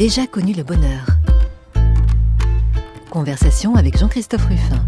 Déjà 0.00 0.26
connu 0.26 0.54
le 0.54 0.62
bonheur. 0.62 1.04
Conversation 3.10 3.74
avec 3.74 3.98
Jean-Christophe 3.98 4.46
Ruffin. 4.46 4.82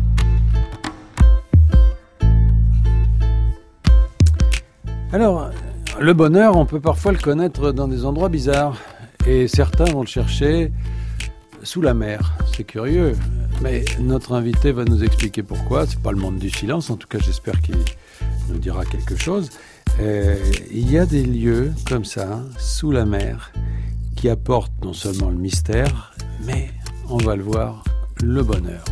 Alors, 5.12 5.50
le 6.00 6.14
bonheur, 6.14 6.56
on 6.56 6.64
peut 6.64 6.80
parfois 6.80 7.12
le 7.12 7.18
connaître 7.18 7.72
dans 7.72 7.88
des 7.88 8.06
endroits 8.06 8.30
bizarres. 8.30 8.78
Et 9.26 9.48
certains 9.48 9.84
vont 9.84 10.00
le 10.00 10.06
chercher 10.06 10.72
sous 11.62 11.82
la 11.82 11.92
mer. 11.92 12.32
C'est 12.56 12.64
curieux. 12.64 13.14
Mais 13.60 13.84
notre 14.00 14.32
invité 14.32 14.72
va 14.72 14.86
nous 14.86 15.04
expliquer 15.04 15.42
pourquoi. 15.42 15.86
C'est 15.86 16.00
pas 16.00 16.12
le 16.12 16.18
monde 16.18 16.38
du 16.38 16.48
silence. 16.48 16.88
En 16.88 16.96
tout 16.96 17.06
cas, 17.06 17.18
j'espère 17.18 17.60
qu'il 17.60 17.76
nous 18.48 18.58
dira 18.58 18.86
quelque 18.86 19.16
chose. 19.16 19.50
Euh, 20.00 20.38
il 20.70 20.90
y 20.90 20.96
a 20.96 21.04
des 21.04 21.22
lieux 21.22 21.70
comme 21.86 22.06
ça, 22.06 22.40
sous 22.58 22.90
la 22.90 23.04
mer, 23.04 23.52
qui 24.22 24.28
apportent 24.28 24.84
non 24.84 24.92
seulement 24.92 25.30
le 25.30 25.36
mystère, 25.36 26.14
mais 26.46 26.70
on 27.10 27.16
va 27.16 27.34
le 27.34 27.42
voir, 27.42 27.82
le 28.22 28.44
bonheur. 28.44 28.84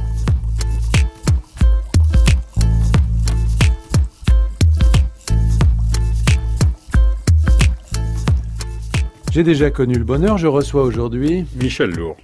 J'ai 9.31 9.45
déjà 9.45 9.71
connu 9.71 9.95
le 9.95 10.03
bonheur, 10.03 10.37
je 10.37 10.49
reçois 10.49 10.83
aujourd'hui 10.83 11.47
Michel 11.55 11.91
Lourd. 11.91 12.17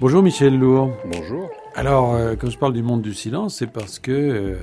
Bonjour 0.00 0.24
Michel 0.24 0.58
Lourd. 0.58 0.90
Bonjour. 1.04 1.48
Alors, 1.76 2.16
euh, 2.16 2.34
quand 2.34 2.50
je 2.50 2.58
parle 2.58 2.72
du 2.72 2.82
monde 2.82 3.02
du 3.02 3.14
silence, 3.14 3.58
c'est 3.58 3.70
parce 3.70 4.00
que 4.00 4.10
euh, 4.10 4.56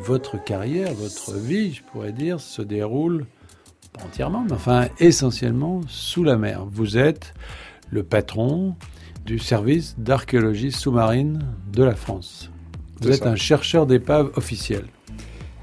votre 0.00 0.42
carrière, 0.42 0.92
votre 0.92 1.34
vie, 1.34 1.72
je 1.72 1.84
pourrais 1.84 2.10
dire, 2.10 2.40
se 2.40 2.62
déroule 2.62 3.26
pas 3.96 4.04
entièrement, 4.04 4.44
mais 4.44 4.52
enfin 4.52 4.88
essentiellement 4.98 5.80
sous 5.88 6.24
la 6.24 6.36
mer. 6.36 6.64
Vous 6.70 6.98
êtes 6.98 7.34
le 7.90 8.02
patron 8.02 8.74
du 9.24 9.38
service 9.38 9.96
d'archéologie 9.98 10.72
sous-marine 10.72 11.44
de 11.72 11.82
la 11.82 11.94
France. 11.94 12.50
Vous 13.00 13.10
êtes 13.10 13.26
un 13.26 13.36
chercheur 13.36 13.86
d'épave 13.86 14.30
officiel. 14.36 14.84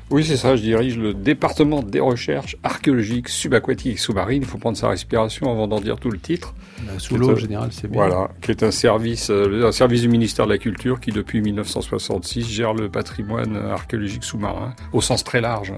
Oui, 0.10 0.24
c'est 0.24 0.38
ça. 0.38 0.56
Je 0.56 0.62
dirige 0.62 0.98
le 0.98 1.14
département 1.14 1.82
des 1.82 2.00
recherches 2.00 2.56
archéologiques 2.62 3.30
subaquatiques 3.30 3.98
sous-marines. 3.98 4.44
Il 4.44 4.48
faut 4.48 4.60
prendre 4.60 4.78
sa 4.78 4.90
respiration 4.90 5.50
avant 5.50 5.68
d'en 5.68 5.80
dire 5.80 5.98
tout 5.98 6.12
le 6.12 6.20
titre. 6.20 6.54
Bah, 6.86 6.92
sous 7.00 7.18
l'eau, 7.18 7.32
en 7.32 7.36
général, 7.36 7.70
c'est 7.72 7.88
bien. 7.88 8.06
Voilà, 8.06 8.30
qui 8.42 8.52
est 8.52 8.62
un 8.62 8.70
service, 8.70 9.32
euh, 9.32 9.68
un 9.68 9.72
service 9.72 10.02
du 10.02 10.10
ministère 10.10 10.46
de 10.46 10.52
la 10.52 10.60
Culture 10.60 11.00
qui, 11.00 11.12
depuis 11.12 11.42
1966, 11.42 12.48
gère 12.48 12.74
le 12.74 12.90
patrimoine 12.90 13.56
archéologique 13.56 14.24
sous-marin 14.24 14.76
au 14.92 15.02
sens 15.02 15.24
très 15.24 15.42
large. 15.42 15.74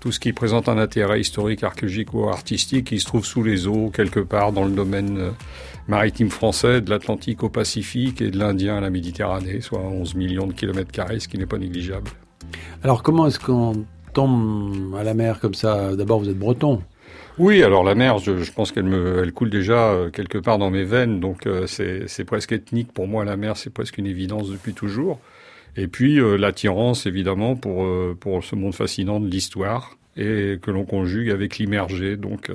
Tout 0.00 0.12
ce 0.12 0.20
qui 0.20 0.32
présente 0.32 0.68
un 0.68 0.78
intérêt 0.78 1.20
historique, 1.20 1.64
archéologique 1.64 2.12
ou 2.14 2.28
artistique, 2.28 2.88
qui 2.88 3.00
se 3.00 3.06
trouve 3.06 3.24
sous 3.24 3.42
les 3.42 3.66
eaux, 3.66 3.90
quelque 3.90 4.20
part 4.20 4.52
dans 4.52 4.64
le 4.64 4.70
domaine 4.70 5.18
euh, 5.18 5.30
maritime 5.88 6.30
français, 6.30 6.80
de 6.80 6.90
l'Atlantique 6.90 7.42
au 7.42 7.48
Pacifique 7.48 8.20
et 8.20 8.30
de 8.30 8.38
l'Indien 8.38 8.76
à 8.76 8.80
la 8.80 8.90
Méditerranée, 8.90 9.60
soit 9.60 9.80
11 9.80 10.14
millions 10.14 10.46
de 10.46 10.52
kilomètres 10.52 10.92
carrés, 10.92 11.20
ce 11.20 11.28
qui 11.28 11.38
n'est 11.38 11.46
pas 11.46 11.58
négligeable. 11.58 12.10
Alors 12.82 13.02
comment 13.02 13.26
est-ce 13.26 13.40
qu'on 13.40 13.84
tombe 14.12 14.94
à 14.98 15.02
la 15.02 15.14
mer 15.14 15.40
comme 15.40 15.54
ça? 15.54 15.96
D'abord, 15.96 16.20
vous 16.20 16.28
êtes 16.28 16.38
breton. 16.38 16.82
Oui, 17.38 17.62
alors 17.62 17.84
la 17.84 17.94
mer, 17.94 18.18
je, 18.18 18.50
pense 18.50 18.72
qu'elle 18.72 18.84
me, 18.84 19.22
elle 19.22 19.32
coule 19.32 19.50
déjà 19.50 19.90
euh, 19.90 20.10
quelque 20.10 20.38
part 20.38 20.56
dans 20.56 20.70
mes 20.70 20.84
veines, 20.84 21.20
donc 21.20 21.46
euh, 21.46 21.66
c'est 21.66 22.24
presque 22.24 22.52
ethnique 22.52 22.92
pour 22.92 23.06
moi. 23.06 23.26
La 23.26 23.36
mer, 23.36 23.58
c'est 23.58 23.70
presque 23.70 23.98
une 23.98 24.06
évidence 24.06 24.50
depuis 24.50 24.72
toujours. 24.72 25.20
Et 25.76 25.88
puis 25.88 26.18
euh, 26.18 26.36
l'attirance, 26.36 27.06
évidemment, 27.06 27.56
pour 27.56 27.86
pour 28.18 28.44
ce 28.44 28.54
monde 28.54 28.74
fascinant 28.74 29.20
de 29.20 29.28
l'histoire 29.28 29.96
et 30.16 30.58
que 30.60 30.70
l'on 30.70 30.84
conjugue 30.84 31.30
avec 31.30 31.58
l'immergé. 31.58 32.16
Donc, 32.16 32.50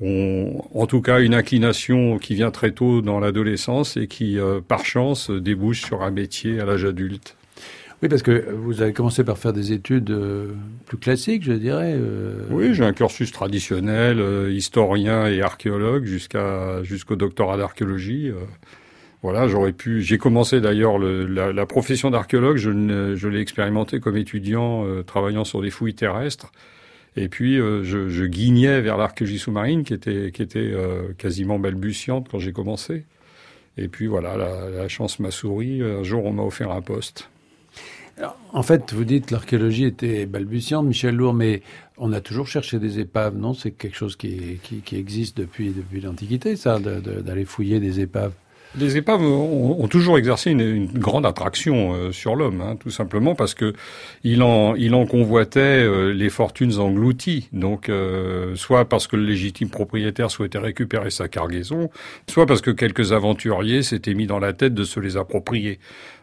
on, 0.00 0.62
en 0.74 0.86
tout 0.86 1.02
cas, 1.02 1.20
une 1.20 1.34
inclination 1.34 2.18
qui 2.18 2.34
vient 2.34 2.50
très 2.50 2.72
tôt 2.72 3.02
dans 3.02 3.20
l'adolescence 3.20 3.98
et 3.98 4.06
qui, 4.06 4.38
par 4.66 4.86
chance, 4.86 5.30
débouche 5.30 5.82
sur 5.82 6.02
un 6.02 6.10
métier 6.10 6.60
à 6.60 6.64
l'âge 6.64 6.86
adulte. 6.86 7.36
Oui, 8.02 8.08
parce 8.08 8.22
que 8.22 8.50
vous 8.50 8.82
avez 8.82 8.92
commencé 8.92 9.22
par 9.22 9.38
faire 9.38 9.52
des 9.52 9.70
études 9.70 10.10
euh, 10.10 10.54
plus 10.86 10.98
classiques, 10.98 11.44
je 11.44 11.52
dirais. 11.52 11.94
Euh. 11.94 12.46
Oui, 12.50 12.74
j'ai 12.74 12.84
un 12.84 12.92
cursus 12.92 13.30
traditionnel, 13.30 14.18
euh, 14.18 14.50
historien 14.50 15.28
et 15.28 15.40
archéologue, 15.40 16.04
jusqu'à 16.04 16.82
jusqu'au 16.82 17.14
doctorat 17.14 17.56
d'archéologie. 17.56 18.32
Voilà, 19.22 19.48
j'aurais 19.48 19.72
pu. 19.72 20.02
J'ai 20.02 20.18
commencé 20.18 20.60
d'ailleurs 20.60 20.98
la, 20.98 21.66
profession 21.66 22.10
d'archéologue. 22.10 22.56
Je, 22.56 23.28
l'ai 23.28 23.40
expérimenté 23.40 24.00
comme 24.00 24.16
étudiant, 24.16 24.84
travaillant 25.04 25.44
sur 25.44 25.62
des 25.62 25.70
fouilles 25.70 25.94
terrestres. 25.94 26.50
Et 27.14 27.28
puis, 27.28 27.56
je, 27.56 28.08
je, 28.08 28.24
guignais 28.24 28.80
vers 28.80 28.96
l'archéologie 28.96 29.38
sous-marine, 29.38 29.84
qui 29.84 29.94
était 29.94 30.32
qui 30.32 30.42
était 30.42 30.74
quasiment 31.18 31.60
balbutiante 31.60 32.28
quand 32.30 32.40
j'ai 32.40 32.52
commencé. 32.52 33.04
Et 33.78 33.86
puis 33.86 34.08
voilà, 34.08 34.36
la, 34.36 34.68
la 34.70 34.88
chance 34.88 35.20
m'a 35.20 35.30
souri. 35.30 35.82
Un 35.82 36.02
jour, 36.02 36.24
on 36.24 36.32
m'a 36.32 36.42
offert 36.42 36.72
un 36.72 36.82
poste 36.82 37.30
en 38.52 38.62
fait, 38.62 38.92
vous 38.92 39.04
dites 39.04 39.30
l'archéologie 39.30 39.84
était 39.84 40.26
balbutiante, 40.26 40.86
Michel 40.86 41.16
Lourd, 41.16 41.34
mais 41.34 41.62
on 41.96 42.12
a 42.12 42.20
toujours 42.20 42.46
cherché 42.46 42.78
des 42.78 42.98
épaves, 42.98 43.36
non? 43.36 43.54
C'est 43.54 43.70
quelque 43.70 43.96
chose 43.96 44.16
qui, 44.16 44.58
qui, 44.62 44.96
existe 44.96 45.36
depuis, 45.38 45.70
depuis 45.70 46.00
l'Antiquité, 46.00 46.56
ça, 46.56 46.78
d'aller 46.78 47.44
fouiller 47.44 47.80
des 47.80 48.00
épaves. 48.00 48.32
Les 48.78 48.96
épaves 48.96 49.20
ont, 49.22 49.86
toujours 49.88 50.16
exercé 50.16 50.50
une, 50.50 50.86
grande 50.86 51.26
attraction 51.26 51.92
euh, 51.92 52.12
sur 52.12 52.36
l'homme, 52.36 52.62
hein, 52.62 52.76
tout 52.80 52.90
simplement 52.90 53.34
parce 53.34 53.52
que 53.52 53.74
il 54.24 54.42
en, 54.42 55.06
convoitait 55.06 55.60
euh, 55.60 56.12
les 56.12 56.30
fortunes 56.30 56.78
englouties. 56.78 57.48
Donc, 57.52 57.88
euh, 57.88 58.56
soit 58.56 58.86
parce 58.86 59.06
que 59.06 59.16
le 59.16 59.24
légitime 59.24 59.68
propriétaire 59.68 60.30
souhaitait 60.30 60.58
récupérer 60.58 61.10
sa 61.10 61.28
cargaison, 61.28 61.90
soit 62.30 62.46
parce 62.46 62.62
que 62.62 62.70
quelques 62.70 63.12
aventuriers 63.12 63.82
s'étaient 63.82 64.14
mis 64.14 64.26
dans 64.26 64.38
la 64.38 64.54
tête 64.54 64.72
de 64.72 64.84
se 64.84 65.00
les 65.00 65.18
approprier. 65.18 65.78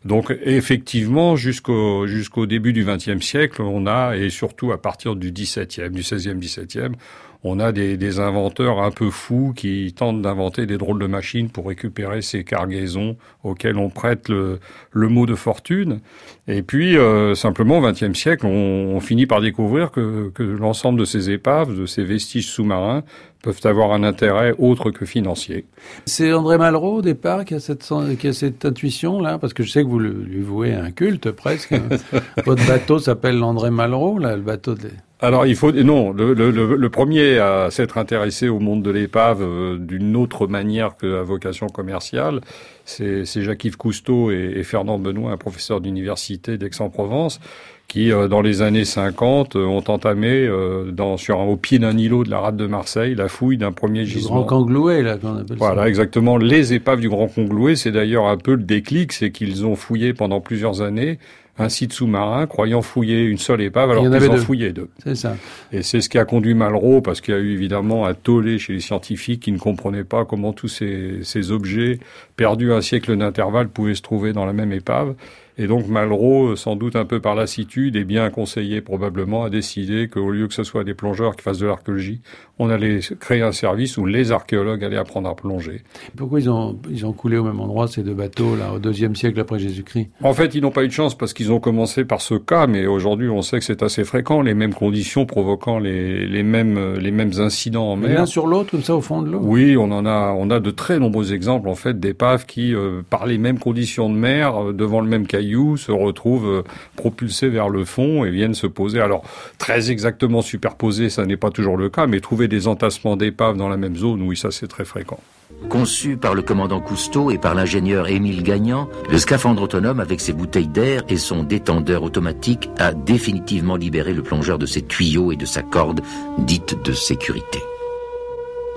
Donc, 0.05 0.35
effectivement, 0.43 1.35
jusqu'au 1.35 2.07
jusqu'au 2.07 2.47
début 2.47 2.73
du 2.73 2.83
XXe 2.83 3.23
siècle, 3.23 3.61
on 3.61 3.85
a 3.85 4.15
et 4.15 4.29
surtout 4.29 4.71
à 4.71 4.81
partir 4.81 5.15
du 5.15 5.31
XVIIe, 5.31 5.89
du 5.91 6.01
XVIe, 6.01 6.35
XVIIe, 6.35 6.95
on 7.43 7.59
a 7.59 7.71
des, 7.71 8.19
inventeurs 8.19 8.81
un 8.81 8.91
peu 8.91 9.09
fous 9.09 9.53
qui 9.55 9.93
tentent 9.95 10.21
d'inventer 10.21 10.65
des 10.65 10.77
drôles 10.77 10.99
de 10.99 11.07
machines 11.07 11.49
pour 11.49 11.67
récupérer 11.67 12.21
ces 12.21 12.43
cargaisons 12.43 13.15
auxquelles 13.43 13.77
on 13.77 13.89
prête 13.89 14.27
le, 14.27 14.59
mot 14.93 15.25
de 15.25 15.35
fortune. 15.35 16.01
Et 16.47 16.63
puis, 16.63 16.97
euh, 16.97 17.35
simplement, 17.35 17.77
au 17.77 17.81
XXe 17.81 18.17
siècle, 18.17 18.45
on, 18.45 18.99
finit 18.99 19.25
par 19.25 19.39
découvrir 19.39 19.91
que 19.91 20.33
l'ensemble 20.37 20.99
de 20.99 21.05
ces 21.05 21.29
épaves, 21.29 21.77
de 21.77 21.85
ces 21.85 22.03
vestiges 22.03 22.47
sous-marins, 22.47 23.03
peuvent 23.41 23.61
avoir 23.63 23.93
un 23.93 24.03
intérêt 24.03 24.53
autre 24.57 24.91
que 24.91 25.05
financier. 25.05 25.65
C'est 26.05 26.33
André 26.33 26.57
Malraux, 26.57 26.97
au 26.97 27.01
départ, 27.01 27.45
qui 27.45 27.55
a 27.55 27.59
cette, 27.59 27.87
qui 28.19 28.27
a 28.27 28.33
cette 28.33 28.65
intuition-là, 28.65 29.37
parce 29.37 29.53
que 29.53 29.63
je 29.63 29.71
sais 29.71 29.83
que 29.83 29.87
vous 29.87 29.99
lui 29.99 30.41
vouez 30.41 30.73
un 30.73 30.91
culte, 30.91 31.31
presque. 31.31 31.73
Votre 32.45 32.67
bateau 32.67 32.99
s'appelle 32.99 33.37
l'André 33.37 33.71
Malraux, 33.71 34.19
là, 34.19 34.35
le 34.35 34.41
bateau 34.41 34.75
de... 34.75 34.89
Alors 35.21 35.45
il 35.45 35.57
faut 35.57 35.73
non 35.73 36.13
le, 36.13 36.33
le, 36.33 36.49
le 36.49 36.89
premier 36.89 37.39
à 37.39 37.71
s'être 37.71 37.97
intéressé 37.97 38.47
au 38.47 38.59
monde 38.59 38.81
de 38.83 38.89
l'épave 38.89 39.41
euh, 39.41 39.77
d'une 39.77 40.15
autre 40.15 40.47
manière 40.47 40.95
que 40.95 41.19
à 41.19 41.23
vocation 41.23 41.67
commerciale, 41.67 42.39
c'est 42.85 43.25
Jacques-Yves 43.25 43.75
Cousteau 43.75 44.31
et, 44.31 44.53
et, 44.55 44.63
Fernand 44.63 44.97
Benoît, 44.97 45.31
un 45.31 45.37
professeur 45.37 45.81
d'université 45.81 46.57
d'Aix-en-Provence, 46.57 47.41
qui 47.89 48.13
euh, 48.13 48.29
dans 48.29 48.41
les 48.41 48.61
années 48.61 48.85
50 48.85 49.57
euh, 49.57 49.65
ont 49.65 49.83
entamé 49.89 50.49
dans 50.93 51.17
sur 51.17 51.39
au 51.39 51.57
pied 51.57 51.77
d'un 51.77 51.97
îlot 51.97 52.23
de 52.23 52.29
la 52.29 52.39
rade 52.39 52.55
de 52.55 52.67
Marseille 52.67 53.15
la 53.15 53.27
fouille 53.27 53.57
d'un 53.57 53.73
premier 53.73 54.05
gisement. 54.05 54.37
Le 54.37 54.43
Grand 54.45 54.59
Congloué 54.59 55.01
là 55.01 55.17
qu'on 55.17 55.35
appelle 55.35 55.57
Voilà 55.57 55.89
exactement 55.89 56.37
les 56.37 56.73
épaves 56.73 57.01
du 57.01 57.09
Grand 57.09 57.27
Congloué, 57.27 57.75
c'est 57.75 57.91
d'ailleurs 57.91 58.27
un 58.27 58.37
peu 58.37 58.55
le 58.55 58.63
déclic, 58.63 59.11
c'est 59.11 59.31
qu'ils 59.31 59.65
ont 59.65 59.75
fouillé 59.75 60.13
pendant 60.13 60.39
plusieurs 60.39 60.81
années 60.81 61.19
un 61.59 61.69
site 61.69 61.91
sous-marin, 61.91 62.47
croyant 62.47 62.81
fouiller 62.81 63.23
une 63.23 63.37
seule 63.37 63.61
épave, 63.61 63.91
alors 63.91 64.03
qu'ils 64.03 64.29
en 64.29 64.37
fouillaient 64.37 64.71
deux. 64.71 64.89
C'est 65.03 65.15
ça. 65.15 65.35
Et 65.73 65.83
c'est 65.83 65.99
ce 65.99 66.07
qui 66.07 66.17
a 66.17 66.23
conduit 66.23 66.53
Malraux, 66.53 67.01
parce 67.01 67.19
qu'il 67.19 67.33
y 67.33 67.37
a 67.37 67.39
eu 67.39 67.51
évidemment 67.51 68.05
un 68.05 68.13
tollé 68.13 68.57
chez 68.57 68.73
les 68.73 68.79
scientifiques 68.79 69.41
qui 69.41 69.51
ne 69.51 69.57
comprenaient 69.57 70.05
pas 70.05 70.23
comment 70.23 70.53
tous 70.53 70.69
ces, 70.69 71.19
ces 71.23 71.51
objets 71.51 71.99
perdus 72.37 72.71
un 72.71 72.81
siècle 72.81 73.15
d'intervalle 73.17 73.67
pouvaient 73.67 73.95
se 73.95 74.01
trouver 74.01 74.31
dans 74.31 74.45
la 74.45 74.53
même 74.53 74.71
épave. 74.71 75.15
Et 75.61 75.67
donc 75.67 75.89
Malraux, 75.89 76.55
sans 76.55 76.77
doute 76.77 76.95
un 76.95 77.03
peu 77.03 77.19
par 77.19 77.35
lassitude 77.35 77.97
et 77.97 78.05
bien 78.05 78.29
conseillé 78.29 78.79
probablement, 78.79 79.43
a 79.43 79.49
décidé 79.49 80.07
qu'au 80.07 80.31
lieu 80.31 80.47
que 80.47 80.53
ce 80.53 80.63
soit 80.63 80.85
des 80.85 80.93
plongeurs 80.93 81.35
qui 81.35 81.43
fassent 81.43 81.59
de 81.59 81.67
l'archéologie, 81.67 82.21
on 82.59 82.69
allait 82.69 82.99
créer 83.19 83.41
un 83.41 83.51
service 83.51 83.97
où 83.97 84.05
les 84.05 84.31
archéologues 84.31 84.85
allaient 84.85 84.97
apprendre 84.97 85.27
à 85.27 85.35
plonger. 85.35 85.83
Pourquoi 86.15 86.39
ils 86.39 86.49
ont, 86.49 86.79
ils 86.89 87.05
ont 87.05 87.11
coulé 87.11 87.37
au 87.37 87.43
même 87.43 87.59
endroit 87.59 87.89
ces 87.89 88.03
deux 88.03 88.13
bateaux 88.13 88.55
là 88.55 88.73
au 88.73 88.79
deuxième 88.79 89.17
siècle 89.17 89.37
après 89.37 89.59
Jésus-Christ? 89.59 90.07
En 90.23 90.33
fait, 90.33 90.55
ils 90.55 90.61
n'ont 90.61 90.71
pas 90.71 90.85
eu 90.85 90.87
de 90.87 90.93
chance 90.93 91.17
parce 91.17 91.33
qu'ils 91.33 91.51
ont 91.51 91.59
commencé 91.59 92.05
par 92.05 92.21
ce 92.21 92.35
cas, 92.35 92.65
mais 92.65 92.87
aujourd'hui 92.87 93.27
on 93.27 93.41
sait 93.41 93.59
que 93.59 93.65
c'est 93.65 93.83
assez 93.83 94.05
fréquent, 94.05 94.41
les 94.41 94.53
mêmes 94.53 94.73
conditions 94.73 95.25
provoquant 95.25 95.77
les, 95.77 96.25
les 96.25 96.43
mêmes 96.43 96.95
les 96.95 97.11
mêmes 97.11 97.33
incidents 97.39 97.91
en 97.91 97.97
mer. 97.97 98.17
L'un 98.17 98.25
sur 98.25 98.47
l'autre 98.47 98.71
comme 98.71 98.83
ça 98.83 98.95
au 98.95 99.01
fond 99.01 99.21
de 99.21 99.29
l'eau? 99.29 99.41
Oui, 99.43 99.75
on 99.75 99.91
en 99.91 100.05
a 100.05 100.33
on 100.37 100.49
a 100.51 100.61
de 100.61 100.71
très 100.71 100.99
nombreux 100.99 101.33
exemples 101.33 101.67
en 101.67 101.75
fait 101.75 101.99
d'épaves 101.99 102.45
qui 102.45 102.73
euh, 102.73 103.01
par 103.09 103.25
les 103.25 103.37
mêmes 103.37 103.59
conditions 103.59 104.09
de 104.09 104.15
mer 104.15 104.55
euh, 104.55 104.73
devant 104.73 105.01
le 105.01 105.07
même 105.07 105.27
caillou 105.27 105.48
cailloux 105.49 105.77
se 105.77 105.91
retrouvent 105.91 106.63
propulsés 106.95 107.49
vers 107.49 107.69
le 107.69 107.85
fond 107.85 108.23
et 108.25 108.29
viennent 108.29 108.53
se 108.53 108.67
poser. 108.67 108.99
Alors, 108.99 109.23
très 109.57 109.91
exactement 109.91 110.41
superposés, 110.41 111.09
ça 111.09 111.25
n'est 111.25 111.37
pas 111.37 111.49
toujours 111.49 111.77
le 111.77 111.89
cas, 111.89 112.07
mais 112.07 112.19
trouver 112.19 112.47
des 112.47 112.67
entassements 112.67 113.17
d'épaves 113.17 113.57
dans 113.57 113.69
la 113.69 113.77
même 113.77 113.95
zone, 113.95 114.21
oui, 114.21 114.37
ça 114.37 114.51
c'est 114.51 114.67
très 114.67 114.85
fréquent. 114.85 115.19
Conçu 115.67 116.15
par 116.15 116.35
le 116.35 116.43
commandant 116.43 116.79
Cousteau 116.79 117.31
et 117.31 117.39
par 117.39 117.55
l'ingénieur 117.55 118.07
Émile 118.07 118.43
Gagnant, 118.43 118.87
le 119.11 119.17
scaphandre 119.17 119.63
autonome 119.63 119.99
avec 119.99 120.21
ses 120.21 120.31
bouteilles 120.31 120.67
d'air 120.67 121.01
et 121.09 121.17
son 121.17 121.43
détendeur 121.43 122.03
automatique 122.03 122.69
a 122.77 122.93
définitivement 122.93 123.75
libéré 123.75 124.13
le 124.13 124.21
plongeur 124.21 124.59
de 124.59 124.67
ses 124.67 124.83
tuyaux 124.83 125.31
et 125.31 125.35
de 125.35 125.45
sa 125.45 125.63
corde 125.63 126.01
dite 126.37 126.77
de 126.83 126.93
sécurité. 126.93 127.59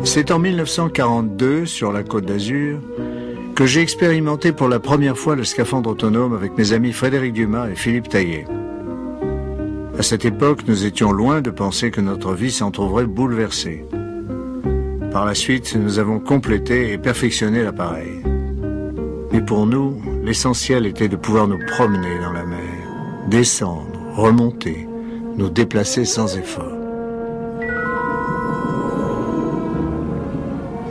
C'est 0.04 0.30
en 0.30 0.38
1942, 0.38 1.66
sur 1.66 1.92
la 1.92 2.02
côte 2.02 2.24
d'Azur, 2.24 2.78
j'ai 3.66 3.80
expérimenté 3.80 4.52
pour 4.52 4.68
la 4.68 4.80
première 4.80 5.16
fois 5.16 5.36
le 5.36 5.44
scaphandre 5.44 5.90
autonome 5.90 6.34
avec 6.34 6.56
mes 6.58 6.72
amis 6.72 6.92
Frédéric 6.92 7.32
Dumas 7.32 7.68
et 7.68 7.74
Philippe 7.74 8.08
Taillet. 8.08 8.46
À 9.98 10.02
cette 10.02 10.24
époque, 10.24 10.62
nous 10.66 10.84
étions 10.84 11.12
loin 11.12 11.42
de 11.42 11.50
penser 11.50 11.90
que 11.90 12.00
notre 12.00 12.32
vie 12.32 12.50
s'en 12.50 12.70
trouverait 12.70 13.06
bouleversée. 13.06 13.84
Par 15.12 15.26
la 15.26 15.34
suite, 15.34 15.76
nous 15.76 15.98
avons 15.98 16.18
complété 16.18 16.92
et 16.92 16.98
perfectionné 16.98 17.62
l'appareil. 17.62 18.22
Mais 19.32 19.42
pour 19.42 19.66
nous, 19.66 20.00
l'essentiel 20.24 20.86
était 20.86 21.08
de 21.08 21.16
pouvoir 21.16 21.46
nous 21.46 21.60
promener 21.66 22.18
dans 22.20 22.32
la 22.32 22.44
mer, 22.44 22.58
descendre, 23.28 24.00
remonter, 24.14 24.88
nous 25.36 25.50
déplacer 25.50 26.04
sans 26.04 26.36
effort. 26.36 26.71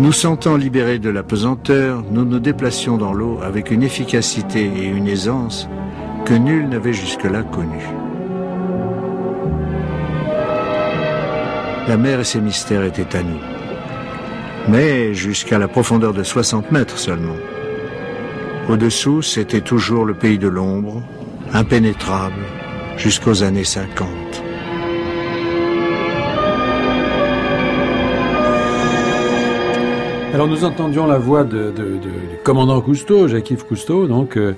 Nous 0.01 0.11
sentant 0.11 0.57
libérés 0.57 0.97
de 0.99 1.09
la 1.09 1.21
pesanteur, 1.21 2.03
nous 2.11 2.25
nous 2.25 2.39
déplacions 2.39 2.97
dans 2.97 3.13
l'eau 3.13 3.39
avec 3.43 3.69
une 3.69 3.83
efficacité 3.83 4.63
et 4.63 4.87
une 4.87 5.07
aisance 5.07 5.69
que 6.25 6.33
nul 6.33 6.67
n'avait 6.67 6.91
jusque-là 6.91 7.43
connue. 7.43 7.87
La 11.87 11.97
mer 11.97 12.19
et 12.19 12.23
ses 12.23 12.41
mystères 12.41 12.83
étaient 12.83 13.15
à 13.15 13.21
nous 13.21 13.39
mais 14.67 15.13
jusqu'à 15.13 15.57
la 15.57 15.67
profondeur 15.67 16.13
de 16.13 16.23
60 16.23 16.71
mètres 16.71 16.97
seulement. 16.97 17.37
Au-dessous, 18.69 19.21
c'était 19.21 19.61
toujours 19.61 20.05
le 20.05 20.13
pays 20.13 20.37
de 20.37 20.47
l'ombre, 20.47 21.01
impénétrable, 21.53 22.43
jusqu'aux 22.97 23.43
années 23.43 23.63
50. 23.63 24.50
Alors 30.33 30.47
nous 30.47 30.63
entendions 30.63 31.07
la 31.07 31.17
voix 31.17 31.43
de, 31.43 31.71
du 31.71 32.09
commandant 32.45 32.79
Cousteau, 32.79 33.27
Jacques-Yves 33.27 33.65
Cousteau, 33.65 34.07
donc, 34.07 34.37
euh, 34.37 34.55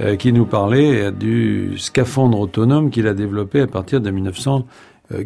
euh, 0.00 0.14
qui 0.14 0.32
nous 0.32 0.46
parlait 0.46 1.10
du 1.10 1.76
scaphandre 1.78 2.38
autonome 2.38 2.90
qu'il 2.90 3.08
a 3.08 3.14
développé 3.14 3.60
à 3.60 3.66
partir 3.66 4.00
de 4.00 4.10
1900. 4.10 4.66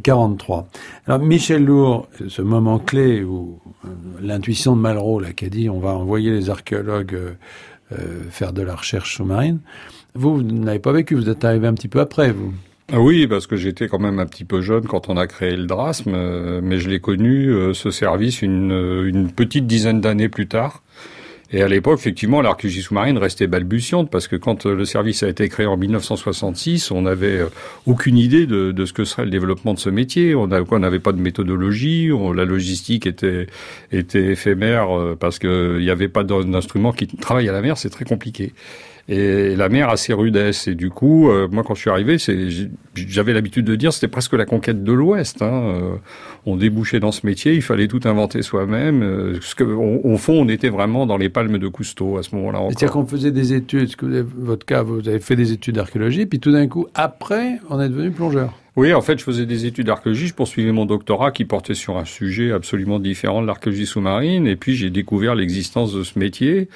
43. 0.02 0.69
Alors 1.06 1.20
Michel 1.20 1.64
Lourd, 1.64 2.06
ce 2.29 2.43
moment 2.43 2.79
clé 2.79 3.23
où 3.23 3.58
euh, 3.87 3.88
l'intuition 4.20 4.76
de 4.76 4.81
Malraux, 4.82 5.20
là, 5.20 5.32
qui 5.32 5.47
a 5.47 5.49
dit 5.49 5.70
on 5.70 5.81
va 5.81 5.94
envoyer 5.94 6.31
les 6.31 6.50
archéologues 6.50 7.19
faire 8.29 8.52
de 8.52 8.61
la 8.61 8.75
recherche 8.75 9.17
sous-marine, 9.17 9.61
vous, 10.14 10.35
vous 10.35 10.43
n'avez 10.43 10.81
pas 10.81 10.93
vécu, 10.93 11.14
vous 11.14 11.31
êtes 11.31 11.47
arrivé 11.47 11.67
un 11.67 11.73
petit 11.73 11.88
peu 11.88 12.00
après, 12.00 12.31
vous. 12.31 12.52
Ah 12.92 13.00
oui, 13.00 13.26
parce 13.28 13.46
que 13.46 13.56
j'étais 13.56 13.87
quand 13.87 14.00
même 14.00 14.19
un 14.19 14.26
petit 14.26 14.44
peu 14.44 14.60
jeune 14.60 14.84
quand 14.84 15.08
on 15.08 15.16
a 15.16 15.26
créé 15.28 15.56
le 15.56 15.66
DRASM, 15.66 16.60
mais 16.60 16.78
je 16.78 16.88
l'ai 16.88 16.98
connu, 16.98 17.72
ce 17.72 17.90
service, 17.92 18.42
une, 18.42 19.04
une 19.06 19.31
petite 19.31 19.66
dizaine 19.69 20.00
d'années 20.00 20.28
plus 20.28 20.48
tard. 20.48 20.82
Et 21.52 21.62
à 21.62 21.69
l'époque, 21.69 21.98
effectivement, 21.98 22.42
l'archéologie 22.42 22.82
sous-marine 22.82 23.19
restait 23.19 23.48
balbutiante 23.48 24.08
parce 24.08 24.28
que 24.28 24.37
quand 24.37 24.66
euh, 24.66 24.75
le 24.76 24.84
service 24.84 25.25
a 25.25 25.28
été 25.28 25.48
créé 25.48 25.66
en 25.66 25.76
1966, 25.76 26.92
on 26.92 27.02
n'avait 27.02 27.38
euh, 27.38 27.46
aucune 27.87 28.19
idée 28.19 28.46
de, 28.46 28.70
de, 28.70 28.84
ce 28.84 28.92
que 28.92 29.04
serait 29.04 29.25
le 29.25 29.31
développement 29.31 29.75
de 29.75 29.81
ce 29.81 29.90
métier. 29.90 30.37
On 30.37 30.46
n'avait 30.46 31.00
pas 31.00 31.12
de 31.12 31.20
méthodologie, 31.20 32.10
la 32.34 32.44
logistique 32.44 33.06
était, 33.06 33.48
était 33.90 34.26
éphémère 34.26 34.96
euh, 34.96 35.16
parce 35.19 35.40
qu'il 35.40 35.78
n'y 35.78 35.90
avait 35.90 36.08
pas 36.08 36.22
d'instrument 36.22 36.92
qui 36.92 37.08
travaille 37.08 37.48
à 37.48 37.52
la 37.52 37.62
mer, 37.62 37.76
c'est 37.76 37.90
très 37.90 38.04
compliqué 38.04 38.52
et 39.11 39.57
la 39.57 39.69
mer 39.69 39.89
a 39.89 39.97
ses 39.97 40.12
rudesses. 40.12 40.69
Et 40.69 40.77
du 40.77 40.89
coup, 40.89 41.29
euh, 41.31 41.49
moi, 41.51 41.65
quand 41.67 41.75
je 41.75 41.81
suis 41.81 41.91
arrivé, 41.91 42.17
j'avais 42.95 43.33
l'habitude 43.33 43.65
de 43.65 43.75
dire 43.75 43.93
c'était 43.93 44.09
presque 44.09 44.35
la 44.35 44.47
conquête 44.47 44.85
de 44.85 44.93
l'Ouest. 44.93 45.43
Hein. 45.43 45.51
Euh, 45.53 45.97
on 46.47 46.57
débouchait 46.57 47.01
dans 47.01 47.11
ce 47.11 47.27
métier, 47.27 47.55
il 47.55 47.62
fallait 47.62 47.89
tout 47.89 48.01
inventer 48.05 48.43
soi-même. 48.43 49.03
Euh, 49.03 49.39
que, 49.57 49.65
au, 49.65 50.17
fond, 50.17 50.35
on 50.35 50.49
était 50.49 50.69
vraiment 50.69 51.07
dans 51.07 51.17
les 51.17 51.29
palmes 51.29 51.59
de 51.59 51.67
Cousteau 51.67 52.19
à 52.19 52.23
ce 52.23 52.37
moment-là. 52.37 52.61
C'est-à-dire 52.69 52.93
qu'on 52.93 53.05
faisait 53.05 53.33
des 53.33 53.53
études, 53.53 53.97
que 53.97 54.25
votre 54.37 54.65
cas, 54.65 54.83
vous 54.83 55.09
avez 55.09 55.19
fait 55.19 55.35
des 55.35 55.51
études 55.51 55.75
d'archéologie, 55.75 56.27
puis 56.27 56.39
tout 56.39 56.53
d'un 56.53 56.69
coup, 56.69 56.87
après, 56.95 57.59
on 57.69 57.81
est 57.81 57.89
devenu 57.89 58.12
plongeur. 58.12 58.55
Oui, 58.77 58.95
en 58.95 59.01
fait, 59.01 59.19
je 59.19 59.25
faisais 59.25 59.47
des 59.47 59.67
études 59.67 59.87
d'archéologie, 59.87 60.29
je 60.29 60.35
poursuivais 60.35 60.71
mon 60.71 60.87
doctorat 60.87 61.33
qui 61.33 61.45
portait 61.45 61.75
sur 61.75 61.99
un 61.99 62.05
sujet 62.05 62.53
absolument 62.53 63.01
différent 63.01 63.43
de 63.43 63.47
l'archéologie 63.49 63.87
sous-marine, 63.87 64.47
et 64.47 64.55
puis 64.55 64.77
j'ai 64.77 64.91
découvert 64.91 65.35
l'existence 65.35 65.93
de 65.93 66.05
ce 66.05 66.17
métier 66.17 66.69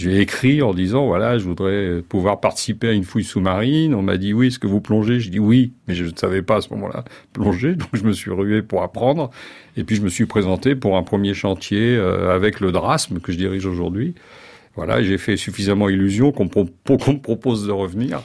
j'ai 0.00 0.20
écrit 0.20 0.62
en 0.62 0.72
disant 0.72 1.06
voilà, 1.06 1.36
je 1.36 1.44
voudrais 1.44 2.00
pouvoir 2.08 2.40
participer 2.40 2.88
à 2.88 2.92
une 2.92 3.04
fouille 3.04 3.24
sous-marine. 3.24 3.94
On 3.94 4.00
m'a 4.00 4.16
dit 4.16 4.32
oui, 4.32 4.46
est-ce 4.46 4.58
que 4.58 4.66
vous 4.66 4.80
plongez? 4.80 5.20
Je 5.20 5.28
dis 5.28 5.38
oui, 5.38 5.74
mais 5.86 5.94
je 5.94 6.06
ne 6.06 6.16
savais 6.16 6.40
pas 6.40 6.56
à 6.56 6.60
ce 6.62 6.70
moment-là 6.70 7.04
plonger, 7.34 7.74
donc 7.74 7.90
je 7.92 8.04
me 8.04 8.12
suis 8.12 8.30
rué 8.30 8.62
pour 8.62 8.82
apprendre. 8.82 9.30
Et 9.76 9.84
puis 9.84 9.96
je 9.96 10.00
me 10.00 10.08
suis 10.08 10.24
présenté 10.24 10.74
pour 10.74 10.96
un 10.96 11.02
premier 11.02 11.34
chantier 11.34 11.96
euh, 11.96 12.34
avec 12.34 12.60
le 12.60 12.72
DRASM 12.72 13.20
que 13.20 13.30
je 13.30 13.36
dirige 13.36 13.66
aujourd'hui. 13.66 14.14
Voilà, 14.74 15.02
j'ai 15.02 15.18
fait 15.18 15.36
suffisamment 15.36 15.90
illusion 15.90 16.32
qu'on 16.32 16.44
me 16.44 17.18
propose 17.18 17.66
de 17.66 17.72
revenir. 17.72 18.22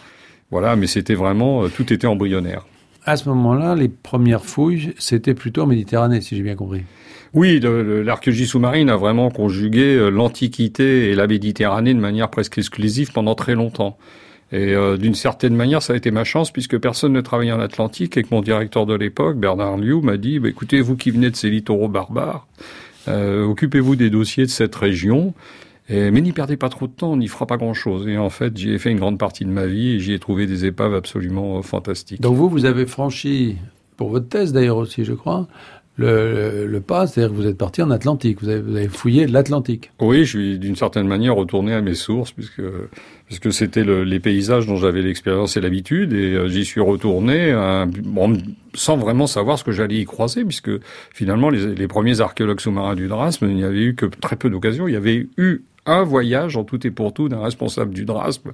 Voilà, 0.52 0.78
mais 0.78 0.88
c'était 0.88 1.16
vraiment 1.16 1.66
euh, 1.66 1.68
tout 1.68 1.92
était 1.92 2.08
embryonnaire. 2.08 2.66
À 3.04 3.18
ce 3.18 3.28
moment-là, 3.28 3.76
les 3.76 3.90
premières 3.90 4.46
fouilles, 4.46 4.94
c'était 4.98 5.34
plutôt 5.34 5.64
en 5.64 5.68
Méditerranée, 5.68 6.22
si 6.22 6.38
j'ai 6.38 6.44
bien 6.44 6.56
compris. 6.56 6.84
Oui, 7.36 7.60
l'archéologie 7.60 8.48
sous-marine 8.48 8.90
a 8.90 8.96
vraiment 8.96 9.30
conjugué 9.30 9.98
euh, 9.98 10.10
l'Antiquité 10.10 11.10
et 11.10 11.16
la 11.16 11.28
Méditerranée 11.28 11.94
de 11.94 12.00
manière 12.00 12.30
presque 12.30 12.58
exclusive 12.58 13.12
pendant 13.12 13.36
très 13.36 13.56
longtemps. 13.56 13.98
Et 14.54 14.74
euh, 14.74 14.96
d'une 14.96 15.16
certaine 15.16 15.54
manière, 15.54 15.82
ça 15.82 15.92
a 15.92 15.96
été 15.98 16.12
ma 16.12 16.24
chance 16.24 16.50
puisque 16.50 16.78
personne 16.78 17.12
ne 17.12 17.20
travaillait 17.20 17.52
en 17.52 17.60
Atlantique 17.60 18.16
et 18.16 18.24
que 18.24 18.30
mon 18.32 18.40
directeur 18.40 18.86
de 18.86 18.96
l'époque, 18.96 19.38
Bernard 19.38 19.76
Liu, 19.76 20.00
m'a 20.02 20.16
dit 20.16 20.40
bah, 20.40 20.48
écoutez, 20.48 20.80
vous 20.80 20.96
qui 20.96 21.12
venez 21.12 21.30
de 21.30 21.36
ces 21.36 21.50
littoraux 21.50 21.90
barbares, 21.90 22.48
euh, 23.10 23.44
occupez-vous 23.44 23.98
des 23.98 24.10
dossiers 24.10 24.46
de 24.46 24.50
cette 24.50 24.76
région. 24.76 25.34
Mais 25.88 26.10
n'y 26.10 26.32
perdez 26.32 26.58
pas 26.58 26.70
trop 26.70 26.88
de 26.88 26.94
temps, 26.94 27.12
on 27.12 27.18
n'y 27.18 27.28
fera 27.28 27.46
pas 27.46 27.58
grand-chose. 27.58 28.08
Et 28.08 28.18
en 28.18 28.32
fait, 28.32 28.58
j'y 28.58 28.72
ai 28.72 28.80
fait 28.80 28.90
une 28.90 28.98
grande 28.98 29.20
partie 29.20 29.46
de 29.46 29.52
ma 29.52 29.68
vie 29.68 29.92
et 29.92 30.00
j'y 30.00 30.14
ai 30.14 30.20
trouvé 30.20 30.48
des 30.48 30.66
épaves 30.66 30.96
absolument 30.96 31.62
fantastiques. 31.62 32.22
Donc 32.22 32.36
vous, 32.38 32.50
vous 32.50 32.66
avez 32.66 32.88
franchi, 32.88 33.58
pour 33.96 34.10
votre 34.10 34.28
thèse 34.28 34.52
d'ailleurs 34.52 34.78
aussi, 34.78 35.06
je 35.06 35.14
crois, 35.14 35.48
le, 35.98 36.66
le, 36.68 36.82
pas, 36.82 37.08
c'est-à-dire 37.08 37.36
que 37.36 37.42
vous 37.42 37.48
êtes 37.48 37.58
parti 37.58 37.82
en 37.82 37.90
Atlantique, 37.90 38.42
vous 38.42 38.50
avez, 38.50 38.62
vous 38.62 38.76
avez 38.76 38.88
fouillé 38.88 39.28
l'Atlantique. 39.28 39.92
Oui, 40.02 40.26
je 40.26 40.38
suis 40.38 40.60
d'une 40.60 40.76
certaine 40.76 41.08
manière 41.08 41.36
retourné 41.36 41.74
à 41.74 41.82
mes 41.82 41.96
sources, 41.96 42.32
puisque 42.32 42.62
puisque 43.28 43.52
c'était 43.52 43.84
le, 43.84 44.04
les 44.04 44.20
paysages 44.20 44.68
dont 44.68 44.76
j'avais 44.76 45.02
l'expérience 45.02 45.58
et 45.58 45.62
l'habitude, 45.62 46.14
et 46.14 46.34
euh, 46.34 46.48
j'y 46.48 46.64
suis 46.64 46.82
retourné 46.82 47.54
bon, 48.04 48.38
sans 48.76 48.98
vraiment 48.98 49.26
savoir 49.26 49.58
ce 49.58 49.64
que 49.64 49.72
j'allais 49.72 49.96
y 49.96 50.06
croiser, 50.06 50.44
puisque 50.46 50.72
finalement 51.14 51.50
les, 51.50 51.74
les 51.74 51.88
premiers 51.88 52.22
archéologues 52.22 52.60
sous-marins 52.60 52.96
du 52.96 53.08
Drasme, 53.08 53.48
il 53.50 53.56
n'y 53.56 53.64
avait 53.64 53.82
eu 53.82 53.96
que 53.96 54.06
très 54.06 54.36
peu 54.36 54.50
d'occasions. 54.50 54.88
Il 54.88 54.94
y 54.94 54.98
avait 54.98 55.28
eu 55.38 55.62
un 55.86 56.04
voyage 56.04 56.58
en 56.58 56.64
tout 56.64 56.86
et 56.86 56.92
pour 56.92 57.14
tout 57.14 57.30
d'un 57.30 57.42
responsable 57.42 57.94
du 57.94 58.06
DRASP 58.06 58.50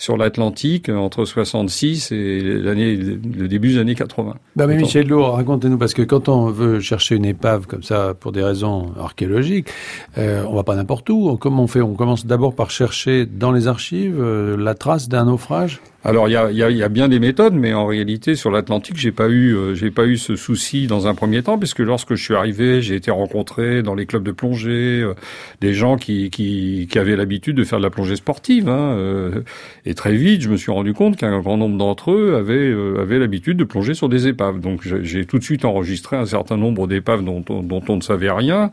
sur 0.00 0.16
l'Atlantique 0.16 0.88
entre 0.88 1.26
66 1.26 2.10
et 2.12 2.40
l'année, 2.40 2.96
le 2.96 3.48
début 3.48 3.74
des 3.74 3.78
années 3.78 3.94
80. 3.94 4.34
Bah 4.56 4.66
mais 4.66 4.76
Michel 4.76 5.06
Lourd, 5.06 5.34
racontez-nous, 5.34 5.76
parce 5.76 5.92
que 5.92 6.00
quand 6.00 6.30
on 6.30 6.46
veut 6.46 6.80
chercher 6.80 7.16
une 7.16 7.26
épave 7.26 7.66
comme 7.66 7.82
ça 7.82 8.14
pour 8.18 8.32
des 8.32 8.42
raisons 8.42 8.92
archéologiques, 8.98 9.68
euh, 10.16 10.42
on 10.48 10.54
va 10.54 10.64
pas 10.64 10.74
n'importe 10.74 11.10
où. 11.10 11.36
Comment 11.36 11.64
on 11.64 11.66
fait? 11.66 11.82
On 11.82 11.92
commence 11.92 12.24
d'abord 12.24 12.54
par 12.54 12.70
chercher 12.70 13.26
dans 13.26 13.52
les 13.52 13.68
archives 13.68 14.18
euh, 14.18 14.56
la 14.56 14.74
trace 14.74 15.10
d'un 15.10 15.26
naufrage? 15.26 15.82
Alors 16.02 16.28
il 16.28 16.32
y 16.32 16.36
a, 16.36 16.50
y, 16.50 16.62
a, 16.62 16.70
y 16.70 16.82
a, 16.82 16.88
bien 16.88 17.08
des 17.08 17.18
méthodes, 17.18 17.52
mais 17.52 17.74
en 17.74 17.84
réalité 17.84 18.34
sur 18.34 18.50
l'Atlantique, 18.50 18.96
j'ai 18.96 19.12
pas 19.12 19.28
eu, 19.28 19.54
euh, 19.54 19.74
j'ai 19.74 19.90
pas 19.90 20.06
eu 20.06 20.16
ce 20.16 20.34
souci 20.34 20.86
dans 20.86 21.06
un 21.06 21.14
premier 21.14 21.42
temps, 21.42 21.58
puisque 21.58 21.80
lorsque 21.80 22.14
je 22.14 22.24
suis 22.24 22.34
arrivé, 22.34 22.80
j'ai 22.80 22.94
été 22.94 23.10
rencontré 23.10 23.82
dans 23.82 23.94
les 23.94 24.06
clubs 24.06 24.22
de 24.22 24.32
plongée, 24.32 25.02
euh, 25.02 25.14
des 25.60 25.74
gens 25.74 25.96
qui, 25.96 26.30
qui, 26.30 26.88
qui 26.90 26.98
avaient 26.98 27.16
l'habitude 27.16 27.54
de 27.54 27.64
faire 27.64 27.78
de 27.78 27.84
la 27.84 27.90
plongée 27.90 28.16
sportive, 28.16 28.70
hein, 28.70 28.94
euh, 28.96 29.42
et 29.90 29.94
très 29.94 30.14
vite, 30.14 30.42
je 30.42 30.48
me 30.48 30.56
suis 30.56 30.70
rendu 30.70 30.94
compte 30.94 31.16
qu'un 31.16 31.40
grand 31.40 31.56
nombre 31.56 31.76
d'entre 31.76 32.12
eux 32.12 32.36
avaient, 32.36 32.72
avaient 32.96 33.18
l'habitude 33.18 33.56
de 33.56 33.64
plonger 33.64 33.94
sur 33.94 34.08
des 34.08 34.28
épaves. 34.28 34.60
Donc 34.60 34.82
j'ai 34.82 35.26
tout 35.26 35.38
de 35.38 35.42
suite 35.42 35.64
enregistré 35.64 36.16
un 36.16 36.26
certain 36.26 36.56
nombre 36.56 36.86
d'épaves 36.86 37.24
dont, 37.24 37.44
on 37.50 37.96
ne 37.96 38.00
savait 38.00 38.30
rien. 38.30 38.70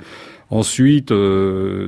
Ensuite, 0.51 1.12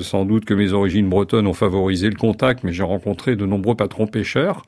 sans 0.01 0.25
doute 0.25 0.45
que 0.45 0.55
mes 0.55 0.73
origines 0.73 1.07
bretonnes 1.07 1.45
ont 1.45 1.53
favorisé 1.53 2.09
le 2.09 2.15
contact, 2.15 2.63
mais 2.63 2.73
j'ai 2.73 2.81
rencontré 2.81 3.35
de 3.35 3.45
nombreux 3.45 3.75
patrons 3.75 4.07
pêcheurs. 4.07 4.63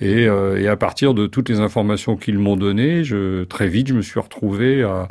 Et, 0.00 0.26
euh, 0.26 0.70
à 0.70 0.76
partir 0.76 1.14
de 1.14 1.26
toutes 1.26 1.48
les 1.48 1.60
informations 1.60 2.16
qu'ils 2.16 2.38
m'ont 2.38 2.56
données, 2.56 3.02
très 3.48 3.68
vite, 3.68 3.88
je 3.88 3.94
me 3.94 4.02
suis 4.02 4.20
retrouvé 4.20 4.82
à, 4.82 5.08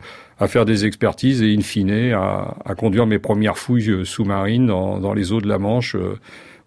faire 0.48 0.66
des 0.66 0.86
expertises 0.86 1.42
et 1.42 1.56
in 1.56 1.62
fine 1.62 2.14
à, 2.14 2.76
conduire 2.78 3.06
mes 3.06 3.20
premières 3.20 3.58
fouilles 3.58 4.06
sous-marines 4.06 4.68
dans, 4.68 5.14
les 5.14 5.32
eaux 5.32 5.40
de 5.40 5.48
la 5.48 5.58
Manche 5.58 5.96
euh, 5.96 6.20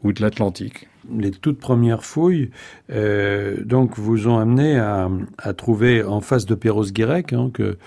ou 0.02 0.12
de 0.12 0.22
l'Atlantique. 0.22 0.88
Les 1.16 1.30
toutes 1.30 1.58
premières 1.58 2.04
fouilles, 2.04 2.50
euh, 2.90 3.56
donc, 3.64 3.98
vous 3.98 4.28
ont 4.28 4.38
amené 4.38 4.78
à, 4.78 5.10
à 5.38 5.52
trouver 5.52 6.02
en 6.02 6.20
face 6.20 6.46
de 6.46 6.54
Perros-Guirec 6.54 7.32
hein, 7.32 7.50
que 7.52 7.78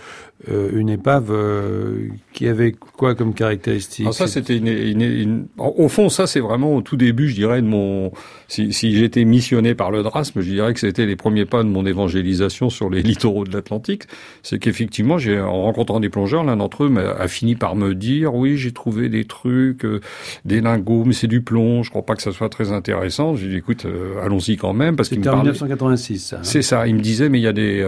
euh, 0.47 0.69
une 0.73 0.87
épave 0.87 1.31
euh, 1.31 2.07
qui 2.31 2.47
avait 2.47 2.71
quoi 2.71 3.13
comme 3.13 3.33
caractéristique 3.33 4.05
Alors 4.05 4.13
ça, 4.13 4.25
c'était 4.25 4.55
une, 4.55 4.69
une, 4.69 5.01
une, 5.01 5.47
Au 5.57 5.89
fond, 5.89 6.07
ça, 6.07 6.27
c'est 6.27 6.39
vraiment 6.39 6.77
au 6.77 6.81
tout 6.81 6.95
début, 6.95 7.27
je 7.27 7.35
dirais, 7.35 7.61
de 7.61 7.67
mon... 7.67 8.13
Si, 8.47 8.71
si 8.71 8.95
j'étais 8.95 9.25
missionné 9.25 9.75
par 9.75 9.91
le 9.91 10.01
drasme, 10.01 10.39
je 10.39 10.49
dirais 10.49 10.73
que 10.73 10.79
c'était 10.79 11.05
les 11.05 11.17
premiers 11.17 11.45
pas 11.45 11.61
de 11.61 11.67
mon 11.67 11.85
évangélisation 11.85 12.69
sur 12.69 12.89
les 12.89 13.01
littoraux 13.03 13.43
de 13.43 13.51
l'Atlantique. 13.51 14.03
C'est 14.41 14.59
qu'effectivement, 14.59 15.17
j'ai, 15.17 15.41
en 15.41 15.63
rencontrant 15.63 15.99
des 15.99 16.07
plongeurs, 16.07 16.45
l'un 16.45 16.55
d'entre 16.55 16.85
eux 16.85 16.93
a, 16.97 17.21
a, 17.21 17.27
fini 17.27 17.55
par 17.55 17.75
me 17.75 17.93
dire, 17.93 18.33
oui, 18.33 18.55
j'ai 18.55 18.71
trouvé 18.71 19.09
des 19.09 19.25
trucs, 19.25 19.83
euh, 19.83 19.99
des 20.45 20.61
lingots, 20.61 21.03
mais 21.03 21.13
c'est 21.13 21.27
du 21.27 21.41
plomb, 21.41 21.83
je 21.83 21.89
crois 21.89 22.05
pas 22.05 22.15
que 22.15 22.21
ça 22.21 22.31
soit 22.31 22.49
très 22.49 22.71
intéressant. 22.71 23.35
J'ai 23.35 23.49
dit, 23.49 23.57
écoute, 23.57 23.83
euh, 23.83 24.23
allons-y 24.23 24.55
quand 24.55 24.73
même, 24.73 24.95
parce 24.95 25.09
qu'il 25.09 25.19
me 25.19 25.25
parlait... 25.25 25.41
en 25.41 25.43
1986, 25.43 26.19
ça. 26.19 26.37
Hein. 26.37 26.39
C'est 26.43 26.61
ça, 26.61 26.87
il 26.87 26.95
me 26.95 27.01
disait, 27.01 27.27
mais 27.27 27.39
il 27.39 27.43
y 27.43 27.47
a 27.47 27.51
des... 27.51 27.85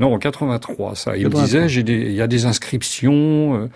non, 0.00 0.12
en 0.12 0.18
83, 0.18 0.96
ça. 0.96 1.16
Il 1.16 1.22
83. 1.22 1.40
me 1.40 1.46
disait, 1.46 1.68
il 1.88 2.12
y 2.12 2.22
a 2.22 2.26
des 2.26 2.46
inscriptions. 2.46 3.56
Euh, 3.56 3.66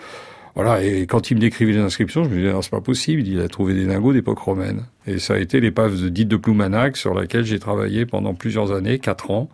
voilà, 0.55 0.83
et 0.83 1.07
quand 1.07 1.31
il 1.31 1.37
me 1.37 1.41
décrivait 1.41 1.73
les 1.73 1.79
inscriptions, 1.79 2.25
je 2.25 2.31
me 2.31 2.37
disais, 2.37 2.53
non, 2.53 2.63
c'est 2.63 2.71
pas 2.71 2.81
possible, 2.81 3.23
il 3.27 3.41
a 3.41 3.49
trouvé 3.49 3.75
des 3.75 3.85
lingots 3.85 4.13
d'époque 4.13 4.41
romaine. 4.41 4.87
Et 5.07 5.19
ça 5.19 5.35
a 5.35 5.39
été 5.39 5.61
l'épave 5.61 6.01
de 6.01 6.09
dite 6.09 6.29
de 6.29 6.37
Ploumanac, 6.37 6.97
sur 6.97 7.15
laquelle 7.15 7.45
j'ai 7.45 7.61
travaillé 7.61 8.07
pendant 8.07 8.35
plusieurs 8.35 8.73
années, 8.73 8.99
quatre 8.99 9.31
ans. 9.31 9.49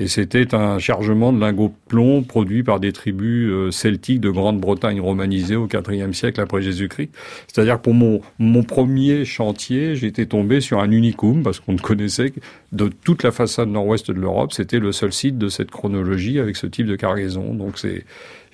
Et 0.00 0.06
c'était 0.06 0.54
un 0.54 0.78
chargement 0.78 1.32
de 1.32 1.40
lingots 1.40 1.74
plomb 1.88 2.22
produit 2.22 2.62
par 2.62 2.78
des 2.78 2.92
tribus 2.92 3.50
euh, 3.50 3.70
celtiques 3.72 4.20
de 4.20 4.30
Grande-Bretagne 4.30 5.00
romanisée 5.00 5.56
au 5.56 5.66
IVe 5.66 6.12
siècle 6.12 6.40
après 6.40 6.62
Jésus-Christ. 6.62 7.10
C'est-à-dire 7.48 7.78
que 7.78 7.82
pour 7.82 7.94
mon, 7.94 8.20
mon 8.38 8.62
premier 8.62 9.24
chantier, 9.24 9.96
j'étais 9.96 10.26
tombé 10.26 10.60
sur 10.60 10.78
un 10.78 10.90
unicum 10.92 11.42
parce 11.42 11.58
qu'on 11.58 11.72
ne 11.72 11.78
connaissait 11.78 12.32
de 12.70 12.88
toute 13.02 13.24
la 13.24 13.32
façade 13.32 13.68
nord-ouest 13.68 14.10
de 14.10 14.20
l'Europe, 14.20 14.52
c'était 14.52 14.78
le 14.78 14.92
seul 14.92 15.12
site 15.12 15.36
de 15.36 15.48
cette 15.48 15.70
chronologie 15.70 16.38
avec 16.38 16.56
ce 16.56 16.68
type 16.68 16.86
de 16.86 16.96
cargaison. 16.96 17.54
Donc 17.54 17.78
c'est 17.78 18.04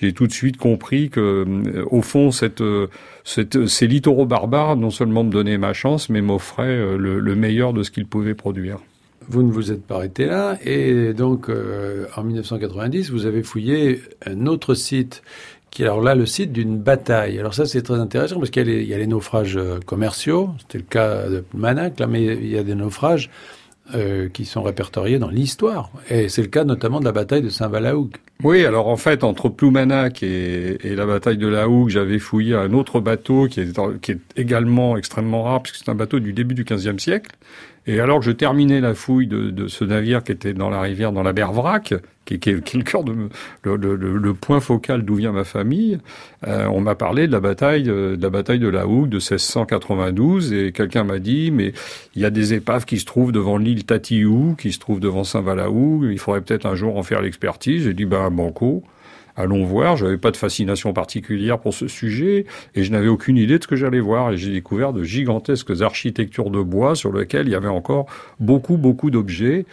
j'ai 0.01 0.13
tout 0.13 0.27
de 0.27 0.33
suite 0.33 0.57
compris 0.57 1.09
que, 1.09 1.45
euh, 1.47 1.85
au 1.91 2.03
fond, 2.03 2.31
cette, 2.31 2.63
euh, 2.63 2.89
cette, 3.23 3.67
ces 3.67 3.87
littoraux 3.87 4.27
barbares 4.27 4.77
non 4.77 4.91
seulement 4.91 5.23
me 5.23 5.31
donnaient 5.31 5.59
ma 5.59 5.73
chance, 5.73 6.09
mais 6.09 6.21
m'offraient 6.21 6.97
le, 6.97 7.21
le 7.21 7.35
meilleur 7.37 7.73
de 7.73 7.83
ce 7.83 7.91
qu'ils 7.91 8.07
pouvaient 8.07 8.35
produire 8.35 8.79
vous 9.29 9.43
ne 9.43 9.53
vous 9.53 9.73
êtes 9.73 9.85
pas 9.85 9.97
arrêté 9.97 10.27
là, 10.27 10.59
et 10.65 11.13
donc 11.13 11.49
euh, 11.49 12.07
en 12.17 12.23
1990, 12.25 13.11
vous 13.11 13.27
avez 13.27 13.43
fouillé 13.43 14.03
un 14.27 14.47
autre 14.47 14.75
site, 14.75 15.23
qui 15.71 15.83
est 15.83 15.87
alors 15.87 16.03
là 16.03 16.15
le 16.15 16.27
site 16.27 16.53
d'une 16.53 16.79
bataille. 16.79 17.39
Alors 17.39 17.55
ça 17.55 17.67
c'est 17.67 17.83
très 17.83 17.99
intéressant 17.99 18.39
parce 18.39 18.51
qu'il 18.51 18.69
y, 18.69 18.95
a 18.95 18.99
les 18.99 19.07
naufrages 19.07 19.57
euh, 19.57 19.81
commerciaux, 19.85 20.51
c'était 20.61 20.79
le 20.79 20.85
cas 20.85 21.29
de 21.29 21.45
Manac, 21.55 21.99
là, 22.01 22.07
mais 22.07 22.25
il 22.25 22.49
y 22.49 22.59
a 22.59 22.63
des 22.63 22.75
naufrages 22.75 23.31
euh, 23.95 24.31
qui 24.31 24.47
sont 24.47 24.63
répertoriés 24.63 25.19
dans 25.19 25.29
l'histoire. 25.29 25.91
Et 26.09 26.31
c'est 26.31 26.41
le 26.41 26.49
cas 26.49 26.65
notamment 26.65 27.01
de 27.01 27.05
la 27.05 27.13
bataille 27.13 27.43
de 27.43 27.51
Saint-Valaoug. 27.51 28.17
Oui, 28.43 28.65
alors 28.65 28.89
en 28.89 28.97
fait, 28.97 29.25
entre 29.25 29.51
Ploumanac 29.51 30.23
et, 30.23 30.79
et 30.87 30.97
la 30.97 31.05
bataille 31.05 31.37
de 31.37 31.47
la 31.47 31.69
Hougue, 31.69 31.91
j'avais 31.91 32.19
fouillé 32.19 32.55
un 32.55 32.73
autre 32.73 33.01
bateau 33.01 33.47
qui 33.47 33.61
est, 33.61 33.79
qui 34.01 34.13
est 34.13 34.21
également 34.37 34.97
extrêmement 34.97 35.43
rare, 35.43 35.63
puisque 35.63 35.85
c'est 35.85 35.91
un 35.91 35.95
bateau 35.95 36.19
du 36.19 36.33
début 36.33 36.55
du 36.55 36.65
XVe 36.65 36.99
siècle, 36.99 37.33
et 37.87 38.01
alors 38.01 38.21
que 38.21 38.25
je 38.25 38.31
terminais 38.31 38.81
la 38.81 38.95
fouille 38.95 39.27
de, 39.27 39.51
de, 39.51 39.69
ce 39.69 39.85
navire 39.85 40.25
qui 40.25 40.33
était 40.33 40.55
dans 40.55 40.71
la 40.71 40.81
rivière, 40.81 41.13
dans 41.13 41.23
la 41.23 41.33
Bervrac, 41.35 41.95
qui, 42.25 42.39
qui, 42.39 42.61
qui 42.63 42.77
est 42.77 42.79
le 42.79 42.85
cœur 42.85 43.05
de 43.05 43.13
le, 43.63 43.77
le, 43.77 43.97
le 43.97 44.35
point 44.35 44.61
focal 44.61 45.05
d'où 45.05 45.17
vient 45.17 45.33
ma 45.33 45.45
famille, 45.45 45.99
euh, 46.47 46.67
on 46.67 46.81
m'a 46.81 46.95
parlé 46.95 47.27
de 47.27 47.33
la 47.33 47.41
bataille, 47.41 47.91
euh, 47.91 48.17
de 48.17 48.23
la 48.23 48.31
bataille 48.31 48.59
de 48.59 48.69
la 48.69 48.87
Hougue 48.87 49.11
de 49.11 49.17
1692, 49.17 50.53
et 50.55 50.73
quelqu'un 50.73 51.05
m'a 51.05 51.19
dit 51.19 51.51
mais 51.51 51.75
il 52.17 52.23
y 52.23 52.25
a 52.25 52.31
des 52.31 52.55
épaves 52.55 52.87
qui 52.87 52.99
se 52.99 53.05
trouvent 53.05 53.33
devant 53.33 53.59
l'île 53.59 53.85
Tatiou, 53.85 54.57
qui 54.59 54.73
se 54.73 54.79
trouvent 54.79 55.01
devant 55.01 55.25
Saint-Valaou, 55.25 56.07
il 56.11 56.19
faudrait 56.19 56.41
peut-être 56.41 56.67
un 56.67 56.75
jour 56.75 56.97
en 56.97 57.03
faire 57.03 57.21
l'expertise. 57.21 57.85
J'ai 57.85 57.95
dit 57.95 58.07
ben 58.07 58.31
banco 58.31 58.83
allons 59.37 59.65
voir. 59.65 59.97
Je 59.97 60.05
n'avais 60.05 60.19
pas 60.19 60.31
de 60.31 60.37
fascination 60.37 60.93
particulière 60.93 61.59
pour 61.59 61.75
ce 61.75 61.89
sujet 61.89 62.47
et 62.75 62.85
je 62.85 62.93
n'avais 62.93 63.09
aucune 63.09 63.37
idée 63.37 63.59
de 63.59 63.63
ce 63.63 63.69
que 63.69 63.77
j'allais 63.77 64.01
voir. 64.01 64.33
Et 64.33 64.37
j'ai 64.37 64.51
découvert 64.51 64.93
de 64.93 65.03
gigantesques 65.03 65.81
architectures 65.81 66.51
de 66.51 66.63
bois 66.63 66.95
sur 66.95 67.13
lesquelles 67.13 67.47
il 67.47 67.53
y 67.53 67.57
avait 67.57 67.69
encore 67.69 68.07
beaucoup, 68.41 68.77
beaucoup 68.77 69.11
d'objets. 69.11 69.67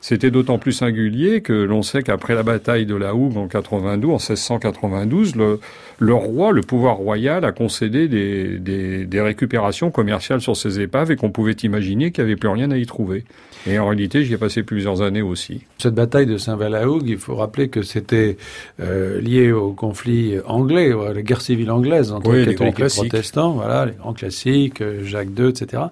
C'était 0.00 0.30
d'autant 0.30 0.58
plus 0.58 0.72
singulier 0.72 1.40
que 1.40 1.52
l'on 1.52 1.82
sait 1.82 2.02
qu'après 2.02 2.34
la 2.34 2.42
bataille 2.42 2.86
de 2.86 2.94
la 2.94 3.14
Hougue 3.14 3.36
en 3.36 3.48
92, 3.48 4.10
en 4.10 4.14
1692, 4.14 5.36
le, 5.36 5.60
le 5.98 6.14
roi, 6.14 6.52
le 6.52 6.60
pouvoir 6.60 6.96
royal, 6.96 7.44
a 7.44 7.52
concédé 7.52 8.08
des, 8.08 8.58
des, 8.58 9.04
des 9.04 9.20
récupérations 9.20 9.90
commerciales 9.90 10.40
sur 10.40 10.56
ces 10.56 10.80
épaves 10.80 11.10
et 11.10 11.16
qu'on 11.16 11.30
pouvait 11.30 11.56
imaginer 11.62 12.12
qu'il 12.12 12.24
n'y 12.24 12.30
avait 12.30 12.36
plus 12.36 12.48
rien 12.48 12.70
à 12.70 12.76
y 12.76 12.86
trouver. 12.86 13.24
Et 13.66 13.78
en 13.78 13.88
réalité, 13.88 14.24
j'y 14.24 14.34
ai 14.34 14.38
passé 14.38 14.62
plusieurs 14.62 15.02
années 15.02 15.22
aussi. 15.22 15.62
Cette 15.78 15.94
bataille 15.94 16.26
de 16.26 16.38
Saint-Valaoug, 16.38 17.02
il 17.06 17.18
faut 17.18 17.34
rappeler 17.34 17.68
que 17.68 17.82
c'était 17.82 18.36
euh, 18.80 19.20
lié 19.20 19.50
au 19.50 19.72
conflit 19.72 20.36
anglais, 20.46 20.92
à 20.92 21.12
la 21.12 21.22
guerre 21.22 21.40
civile 21.40 21.70
anglaise 21.70 22.12
entre 22.12 22.30
oui, 22.30 22.44
catholiques 22.44 22.78
et 22.78 22.86
protestants, 22.86 23.52
voilà, 23.52 23.86
les 23.86 23.92
grands 23.92 24.12
classiques, 24.12 24.80
euh, 24.80 25.04
Jacques 25.04 25.36
II, 25.36 25.48
etc. 25.48 25.82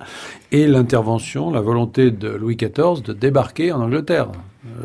Et 0.52 0.68
l'intervention, 0.68 1.50
la 1.50 1.60
volonté 1.60 2.12
de 2.12 2.28
Louis 2.28 2.56
XIV 2.56 3.02
de 3.02 3.12
débarquer 3.12 3.72
en 3.72 3.80
Angleterre. 3.80 4.28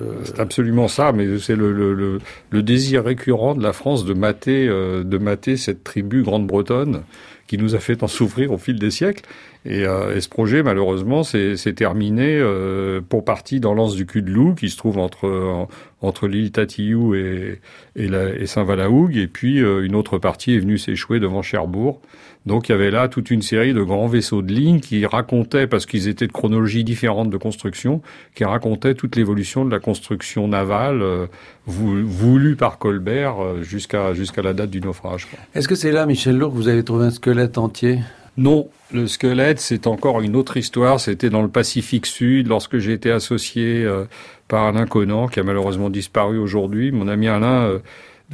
Euh... 0.01 0.21
C'est 0.23 0.39
absolument 0.39 0.87
ça, 0.87 1.11
mais 1.11 1.39
c'est 1.39 1.55
le, 1.55 1.71
le, 1.71 1.93
le, 1.93 2.19
le, 2.49 2.63
désir 2.63 3.03
récurrent 3.03 3.55
de 3.55 3.63
la 3.63 3.73
France 3.73 4.05
de 4.05 4.13
mater, 4.13 4.67
euh, 4.67 5.03
de 5.03 5.17
mater 5.17 5.57
cette 5.57 5.83
tribu 5.83 6.23
grande-bretonne 6.23 7.03
qui 7.47 7.57
nous 7.57 7.75
a 7.75 7.79
fait 7.79 7.97
tant 7.97 8.07
souffrir 8.07 8.51
au 8.53 8.57
fil 8.57 8.79
des 8.79 8.91
siècles. 8.91 9.25
Et, 9.65 9.85
euh, 9.85 10.15
et 10.15 10.21
ce 10.21 10.29
projet, 10.29 10.63
malheureusement, 10.63 11.23
s'est 11.23 11.55
terminé 11.75 12.37
euh, 12.39 13.01
pour 13.01 13.25
partie 13.25 13.59
dans 13.59 13.73
l'anse 13.73 13.95
du 13.95 14.05
cul 14.05 14.21
de 14.21 14.31
loup, 14.31 14.55
qui 14.55 14.69
se 14.69 14.77
trouve 14.77 14.97
entre, 14.97 15.27
en, 15.29 15.67
entre 16.01 16.27
l'île 16.27 16.51
Tatiou 16.51 17.15
et, 17.15 17.59
et, 17.95 18.05
et 18.05 19.27
puis, 19.27 19.63
euh, 19.63 19.85
une 19.85 19.95
autre 19.95 20.17
partie 20.17 20.55
est 20.55 20.59
venue 20.59 20.77
s'échouer 20.77 21.19
devant 21.19 21.41
Cherbourg. 21.41 22.01
Donc, 22.47 22.69
il 22.69 22.71
y 22.71 22.75
avait 22.75 22.89
là 22.89 23.07
toute 23.07 23.29
une 23.29 23.43
série 23.43 23.73
de 23.73 23.83
grands 23.83 24.07
vaisseaux 24.07 24.41
de 24.41 24.51
ligne 24.51 24.79
qui 24.79 25.05
racontaient, 25.05 25.67
parce 25.67 25.85
qu'ils 25.85 26.07
étaient 26.07 26.25
de 26.25 26.31
chronologies 26.31 26.83
différentes 26.83 27.29
de 27.29 27.37
construction, 27.37 28.01
qui 28.33 28.45
racontaient 28.45 28.95
toute 28.95 29.15
l'évolution 29.15 29.63
de 29.63 29.69
la 29.69 29.79
construction 29.79 30.47
navale 30.47 31.03
euh, 31.03 31.27
voulue 31.67 32.55
par 32.55 32.79
Colbert 32.79 33.43
euh, 33.43 33.61
jusqu'à 33.61 34.15
jusqu'à 34.15 34.41
la 34.41 34.53
date 34.53 34.71
du 34.71 34.81
naufrage. 34.81 35.27
Est-ce 35.53 35.67
que 35.67 35.75
c'est 35.75 35.91
là, 35.91 36.07
Michel 36.07 36.37
Lourdes, 36.37 36.53
que 36.53 36.57
vous 36.57 36.67
avez 36.67 36.83
trouvé 36.83 37.05
un 37.05 37.11
squelette 37.11 37.59
entier? 37.59 37.99
Non, 38.37 38.69
le 38.93 39.07
squelette, 39.07 39.59
c'est 39.59 39.87
encore 39.87 40.21
une 40.21 40.35
autre 40.35 40.57
histoire. 40.57 40.99
C'était 40.99 41.29
dans 41.29 41.41
le 41.41 41.49
Pacifique 41.49 42.05
Sud, 42.05 42.47
lorsque 42.47 42.77
j'ai 42.77 42.93
été 42.93 43.11
associé 43.11 43.83
euh, 43.83 44.05
par 44.47 44.65
Alain 44.65 44.85
Conan, 44.85 45.27
qui 45.27 45.39
a 45.39 45.43
malheureusement 45.43 45.89
disparu 45.89 46.37
aujourd'hui. 46.37 46.91
Mon 46.91 47.09
ami 47.09 47.27
Alain, 47.27 47.63
euh, 47.63 47.79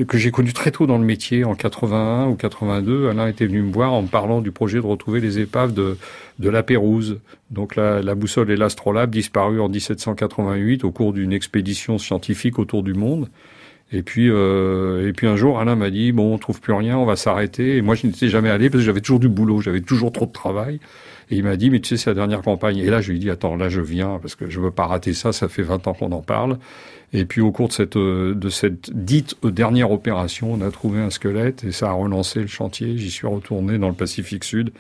que 0.08 0.20
j'ai 0.20 0.30
connu 0.30 0.54
très 0.54 0.70
tôt 0.70 0.86
dans 0.86 1.00
le 1.00 1.04
métier, 1.04 1.44
en 1.44 1.56
81 1.56 2.28
ou 2.28 2.36
82, 2.36 3.10
Alain 3.10 3.28
était 3.28 3.48
venu 3.48 3.64
me 3.64 3.72
voir 3.72 3.94
en 3.94 4.04
me 4.04 4.08
parlant 4.08 4.42
du 4.42 4.52
projet 4.52 4.78
de 4.78 4.86
retrouver 4.86 5.20
les 5.20 5.40
épaves 5.40 5.74
de, 5.74 5.98
de 6.38 6.50
la 6.50 6.62
Pérouse. 6.62 7.20
Donc 7.50 7.76
la, 7.76 8.04
la 8.04 8.14
boussole 8.14 8.52
et 8.52 8.56
l'astrolabe 8.56 9.10
disparu 9.10 9.60
en 9.60 9.68
1788 9.68 10.84
au 10.84 10.92
cours 10.92 11.14
d'une 11.14 11.34
expédition 11.34 11.98
scientifique 11.98 12.60
autour 12.60 12.84
du 12.84 12.94
monde. 12.94 13.30
Et 13.92 14.04
puis, 14.04 14.30
euh, 14.30 15.08
et 15.08 15.14
puis 15.14 15.28
un 15.28 15.38
jour, 15.38 15.60
Alain 15.60 15.76
m'a 15.76 15.90
dit 15.90 16.12
bon, 16.12 16.34
on 16.34 16.38
trouve 16.38 16.60
plus 16.60 16.74
rien, 16.74 16.98
on 16.98 17.06
va 17.06 17.16
s'arrêter. 17.16 17.78
Et 17.78 17.82
moi, 17.82 17.96
je 17.96 18.06
n'étais 18.08 18.28
jamais 18.28 18.50
allé 18.50 18.70
parce 18.70 18.82
que 18.82 18.86
j'avais 18.86 19.02
toujours 19.02 19.20
du 19.20 19.30
boulot, 19.30 19.62
j'avais 19.62 19.82
toujours 19.82 20.12
trop 20.12 20.26
de 20.26 20.32
travail. 20.32 20.80
Et 21.30 21.38
il 21.38 21.44
m'a 21.44 21.56
dit 21.56 21.70
mais 21.70 21.80
tu 21.80 21.90
sais, 21.90 21.98
c'est 21.98 22.10
la 22.10 22.16
dernière 22.16 22.42
campagne. 22.42 22.78
Et 22.78 22.90
là, 22.90 23.00
je 23.00 23.12
lui 23.12 23.18
ai 23.18 23.20
dit 23.20 23.30
attends, 23.30 23.56
là, 23.56 23.70
je 23.70 23.82
viens 23.82 24.20
parce 24.22 24.36
que 24.36 24.50
je 24.50 24.60
veux 24.60 24.72
pas 24.72 24.88
rater 24.88 25.14
ça. 25.14 25.32
Ça 25.32 25.48
fait 25.48 25.64
20 25.64 25.88
ans 25.88 25.94
qu'on 25.94 26.12
en 26.12 26.22
parle. 26.22 26.58
Et 27.14 27.24
puis 27.24 27.40
au 27.40 27.52
cours 27.52 27.70
de 27.70 27.74
cette 27.74 27.98
de 27.98 28.50
cette 28.50 28.92
dite 28.94 29.38
dernière 29.46 29.92
opération, 29.92 30.52
on 30.52 30.62
a 30.62 30.70
trouvé 30.72 31.00
un 31.00 31.10
squelette 31.10 31.64
et 31.64 31.72
ça 31.72 31.90
a 31.90 31.94
relancé 31.94 32.42
le 32.42 32.48
chantier. 32.48 32.98
J'y 32.98 33.10
suis 33.10 33.28
retourné 33.28 33.78
dans 33.78 33.88
le 33.88 33.96
Pacifique 33.96 34.44
Sud 34.44 34.72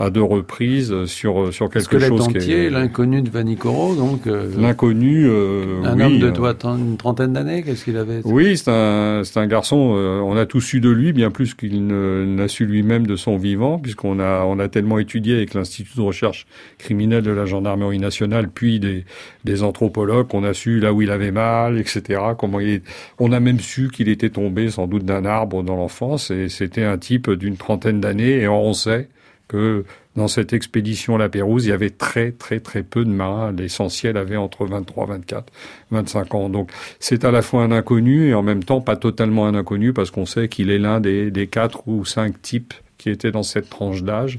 à 0.00 0.10
deux 0.10 0.22
reprises 0.22 1.04
sur 1.04 1.52
sur 1.52 1.68
quelque 1.68 1.84
Squelette 1.84 2.08
chose 2.08 2.22
entier, 2.22 2.40
qui 2.40 2.52
est 2.52 2.70
l'inconnu 2.70 3.22
de 3.22 3.28
Vanicoro, 3.30 3.94
donc 3.94 4.26
euh, 4.26 4.48
l'inconnu. 4.58 5.26
Euh, 5.28 5.82
un 5.84 5.94
oui, 5.96 6.02
homme 6.02 6.18
de 6.18 6.28
euh, 6.28 6.32
toi 6.32 6.54
une 6.64 6.96
trentaine 6.96 7.34
d'années, 7.34 7.62
qu'est-ce 7.62 7.84
qu'il 7.84 7.96
avait 7.96 8.20
Oui, 8.24 8.56
c'est 8.56 8.70
un, 8.70 9.22
c'est 9.24 9.38
un 9.38 9.46
garçon. 9.46 9.94
Euh, 9.96 10.20
on 10.20 10.36
a 10.36 10.46
tous 10.46 10.60
su 10.62 10.80
de 10.80 10.88
lui, 10.90 11.12
bien 11.12 11.30
plus 11.30 11.54
qu'il 11.54 11.86
ne- 11.86 12.24
n'a 12.24 12.48
su 12.48 12.64
lui-même 12.66 13.06
de 13.06 13.14
son 13.16 13.36
vivant, 13.36 13.78
puisqu'on 13.78 14.18
a, 14.20 14.44
on 14.46 14.58
a 14.58 14.68
tellement 14.68 14.98
étudié 14.98 15.34
avec 15.36 15.54
l'Institut 15.54 15.96
de 15.96 16.02
recherche 16.02 16.46
criminelle 16.78 17.22
de 17.22 17.30
la 17.30 17.44
gendarmerie 17.44 17.98
nationale, 17.98 18.48
puis 18.48 18.80
des, 18.80 19.04
des 19.44 19.62
anthropologues, 19.62 20.28
qu'on 20.28 20.44
a 20.44 20.54
su 20.54 20.80
là 20.80 20.92
où 20.94 21.02
il 21.02 21.10
avait 21.10 21.30
mal, 21.30 21.78
etc. 21.78 22.20
Comment 22.38 22.60
il 22.60 22.68
est- 22.70 22.82
On 23.18 23.32
a 23.32 23.40
même 23.40 23.60
su 23.60 23.90
qu'il 23.92 24.08
était 24.08 24.30
tombé 24.30 24.70
sans 24.70 24.86
doute 24.86 25.04
d'un 25.04 25.24
arbre 25.24 25.62
dans 25.62 25.76
l'enfance, 25.76 26.30
et 26.30 26.48
c'était 26.48 26.84
un 26.84 26.96
type 26.98 27.30
d'une 27.30 27.56
trentaine 27.56 28.00
d'années, 28.00 28.40
et 28.40 28.48
on 28.48 28.72
sait 28.72 29.08
que 29.50 29.84
dans 30.14 30.28
cette 30.28 30.52
expédition 30.52 31.16
à 31.16 31.18
la 31.18 31.28
Pérouse, 31.28 31.66
il 31.66 31.70
y 31.70 31.72
avait 31.72 31.90
très 31.90 32.30
très 32.30 32.60
très 32.60 32.84
peu 32.84 33.04
de 33.04 33.10
marins. 33.10 33.50
L'essentiel 33.50 34.16
avait 34.16 34.36
entre 34.36 34.64
23, 34.64 35.06
24, 35.06 35.52
25 35.90 36.34
ans. 36.36 36.48
Donc 36.48 36.70
c'est 37.00 37.24
à 37.24 37.32
la 37.32 37.42
fois 37.42 37.64
un 37.64 37.72
inconnu 37.72 38.28
et 38.28 38.34
en 38.34 38.42
même 38.42 38.62
temps 38.62 38.80
pas 38.80 38.96
totalement 38.96 39.46
un 39.46 39.54
inconnu 39.56 39.92
parce 39.92 40.12
qu'on 40.12 40.24
sait 40.24 40.48
qu'il 40.48 40.70
est 40.70 40.78
l'un 40.78 41.00
des, 41.00 41.32
des 41.32 41.48
quatre 41.48 41.88
ou 41.88 42.04
cinq 42.04 42.40
types 42.40 42.74
qui 42.96 43.10
étaient 43.10 43.32
dans 43.32 43.42
cette 43.42 43.68
tranche 43.68 44.04
d'âge 44.04 44.38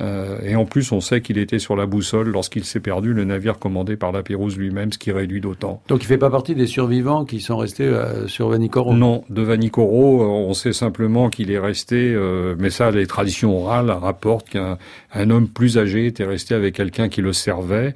Euh, 0.00 0.38
et 0.42 0.56
en 0.56 0.64
plus, 0.64 0.92
on 0.92 1.00
sait 1.00 1.20
qu'il 1.20 1.38
était 1.38 1.58
sur 1.58 1.76
la 1.76 1.86
boussole 1.86 2.28
lorsqu'il 2.30 2.64
s'est 2.64 2.80
perdu, 2.80 3.12
le 3.12 3.24
navire 3.24 3.58
commandé 3.58 3.96
par 3.96 4.12
la 4.12 4.22
Pérouse 4.22 4.56
lui-même, 4.56 4.92
ce 4.92 4.98
qui 4.98 5.12
réduit 5.12 5.40
d'autant. 5.40 5.82
Donc 5.88 6.02
il 6.02 6.06
fait 6.06 6.18
pas 6.18 6.30
partie 6.30 6.54
des 6.54 6.66
survivants 6.66 7.24
qui 7.24 7.40
sont 7.40 7.56
restés 7.56 7.84
euh, 7.84 8.26
sur 8.26 8.48
Vanicoro 8.48 8.94
Non, 8.94 9.24
de 9.28 9.42
Vanicoro, 9.42 10.22
on 10.22 10.54
sait 10.54 10.72
simplement 10.72 11.28
qu'il 11.30 11.50
est 11.50 11.58
resté, 11.58 12.16
mais 12.58 12.70
ça, 12.70 12.90
les 12.90 13.06
traditions 13.06 13.56
orales 13.56 13.90
rapportent 13.90 14.48
qu'un 14.48 15.30
homme 15.30 15.48
plus 15.48 15.78
âgé 15.78 16.06
était 16.06 16.24
resté 16.24 16.54
avec 16.54 16.74
quelqu'un 16.74 17.08
qui 17.08 17.20
le 17.20 17.32
servait 17.32 17.94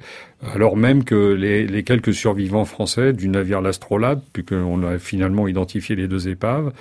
alors 0.53 0.77
même 0.77 1.03
que 1.03 1.33
les, 1.33 1.83
quelques 1.83 2.13
survivants 2.13 2.65
français 2.65 3.13
du 3.13 3.29
navire 3.29 3.61
l'Astrolabe, 3.61 4.21
puisqu'on 4.33 4.83
a 4.83 4.99
finalement 4.99 5.47
identifié 5.47 5.95
les 5.95 6.07
deux 6.07 6.27
épaves, 6.27 6.71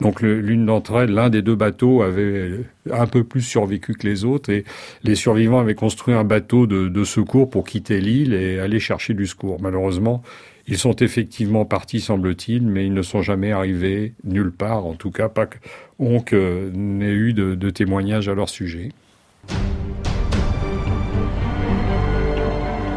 donc 0.00 0.20
l'une 0.20 0.66
d'entre 0.66 0.96
elles, 0.96 1.10
l'un 1.10 1.30
des 1.30 1.40
deux 1.40 1.54
bateaux 1.54 2.02
avait 2.02 2.60
un 2.90 3.06
peu 3.06 3.24
plus 3.24 3.42
survécu 3.42 3.94
que 3.94 4.06
les 4.06 4.24
autres, 4.24 4.50
et 4.50 4.64
les 5.04 5.14
survivants 5.14 5.60
avaient 5.60 5.74
construit 5.74 6.14
un 6.14 6.24
bateau 6.24 6.66
de, 6.66 6.88
de 6.88 7.04
secours 7.04 7.48
pour 7.48 7.64
quitter 7.64 8.00
l'île 8.00 8.34
et 8.34 8.58
aller 8.58 8.80
chercher 8.80 9.14
du 9.14 9.26
secours. 9.26 9.60
Malheureusement, 9.62 10.22
ils 10.66 10.78
sont 10.78 10.96
effectivement 10.96 11.64
partis, 11.64 12.00
semble-t-il, 12.00 12.66
mais 12.66 12.86
ils 12.86 12.94
ne 12.94 13.02
sont 13.02 13.22
jamais 13.22 13.52
arrivés 13.52 14.14
nulle 14.24 14.52
part, 14.52 14.86
en 14.86 14.94
tout 14.94 15.10
cas 15.10 15.28
pas 15.28 15.46
qu'on 15.46 16.24
n'ait 16.72 17.12
eu 17.12 17.32
de, 17.32 17.54
de 17.54 17.70
témoignages 17.70 18.28
à 18.28 18.34
leur 18.34 18.48
sujet. 18.48 18.90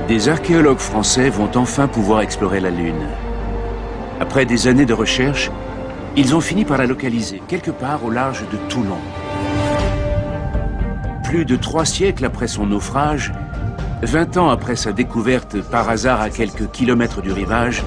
Des 0.08 0.30
archéologues 0.30 0.78
français 0.78 1.30
vont 1.30 1.52
enfin 1.56 1.90
pouvoir 1.90 2.22
explorer 2.22 2.62
la 2.62 2.70
Lune. 2.70 3.10
Après 4.22 4.46
des 4.46 4.68
années 4.68 4.86
de 4.86 4.94
recherche, 4.94 5.52
ils 6.16 6.34
ont 6.34 6.40
fini 6.40 6.64
par 6.64 6.78
la 6.78 6.86
localiser 6.86 7.42
quelque 7.50 7.72
part 7.72 8.06
au 8.06 8.10
large 8.10 8.46
de 8.50 8.56
Toulon. 8.70 9.00
Plus 11.26 11.44
de 11.44 11.58
trois 11.58 11.84
siècles 11.84 12.24
après 12.24 12.48
son 12.48 12.68
naufrage, 12.68 13.34
20 14.02 14.38
ans 14.38 14.50
après 14.50 14.78
sa 14.78 14.94
découverte 14.94 15.60
par 15.60 15.90
hasard 15.90 16.22
à 16.22 16.30
quelques 16.30 16.72
kilomètres 16.72 17.22
du 17.22 17.34
rivage, 17.34 17.84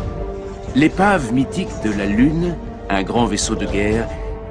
l'épave 0.75 1.33
mythique 1.33 1.71
de 1.87 1.91
la 1.91 2.05
Lune, 2.05 2.55
un 2.91 3.03
grand 3.03 3.25
vaisseau 3.25 3.55
de 3.55 3.65
guerre, 3.65 4.07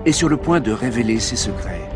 est 0.07 0.11
sur 0.11 0.27
le 0.27 0.37
point 0.37 0.59
de 0.59 0.71
révéler 0.71 1.19
ses 1.19 1.35
secrets. 1.35 1.88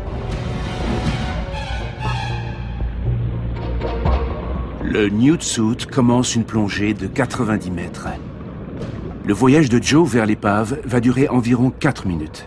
Le 4.94 5.08
Newt 5.08 5.42
Suit 5.42 5.88
commence 5.90 6.36
une 6.36 6.44
plongée 6.44 6.94
de 6.94 7.08
90 7.08 7.72
mètres. 7.72 8.06
Le 9.26 9.34
voyage 9.34 9.68
de 9.68 9.82
Joe 9.82 10.08
vers 10.08 10.24
l'épave 10.24 10.78
va 10.84 11.00
durer 11.00 11.28
environ 11.28 11.72
4 11.72 12.06
minutes. 12.06 12.46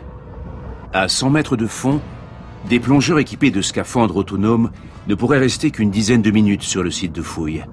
À 0.93 1.09
100 1.09 1.31
mètres 1.31 1.57
de 1.57 1.67
fond, 1.67 1.99
des 2.69 2.79
plongeurs 2.79 3.19
équipés 3.19 3.51
de 3.51 3.61
scaphandres 3.61 4.15
autonomes 4.15 4.71
ne 5.09 5.15
pourraient 5.15 5.39
rester 5.39 5.71
qu'une 5.71 5.91
dizaine 5.91 6.21
de 6.21 6.31
minutes 6.31 6.63
sur 6.63 6.83
le 6.83 6.89
site 6.89 7.11
de 7.11 7.21
fouille. 7.21 7.65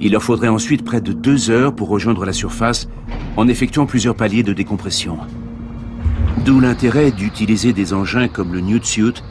Il 0.00 0.12
leur 0.12 0.22
faudrait 0.22 0.48
ensuite 0.48 0.86
près 0.86 1.02
de 1.02 1.12
deux 1.12 1.50
heures 1.50 1.74
pour 1.74 1.90
rejoindre 1.90 2.24
la 2.24 2.32
surface 2.32 2.88
en 3.36 3.46
effectuant 3.46 3.84
plusieurs 3.84 4.16
paliers 4.16 4.42
de 4.42 4.54
décompression. 4.54 5.18
D'où 6.46 6.60
l'intérêt 6.60 7.10
d'utiliser 7.10 7.74
des 7.74 7.92
engins 7.92 8.28
comme 8.28 8.54
le 8.54 8.62
Newt 8.62 8.86
Suit, 8.86 9.22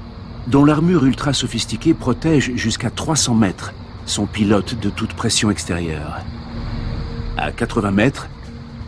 dont 0.46 0.66
l'armure 0.66 1.04
ultra 1.04 1.34
sophistiquée 1.34 1.96
protège 1.96 2.52
jusqu'à 2.54 2.92
300 2.92 3.34
mètres 3.34 3.74
son 4.08 4.26
pilote 4.26 4.80
de 4.80 4.90
toute 4.90 5.14
pression 5.14 5.52
extérieure. 5.52 6.22
À 7.38 7.52
80 7.52 7.92
mètres, 7.92 8.30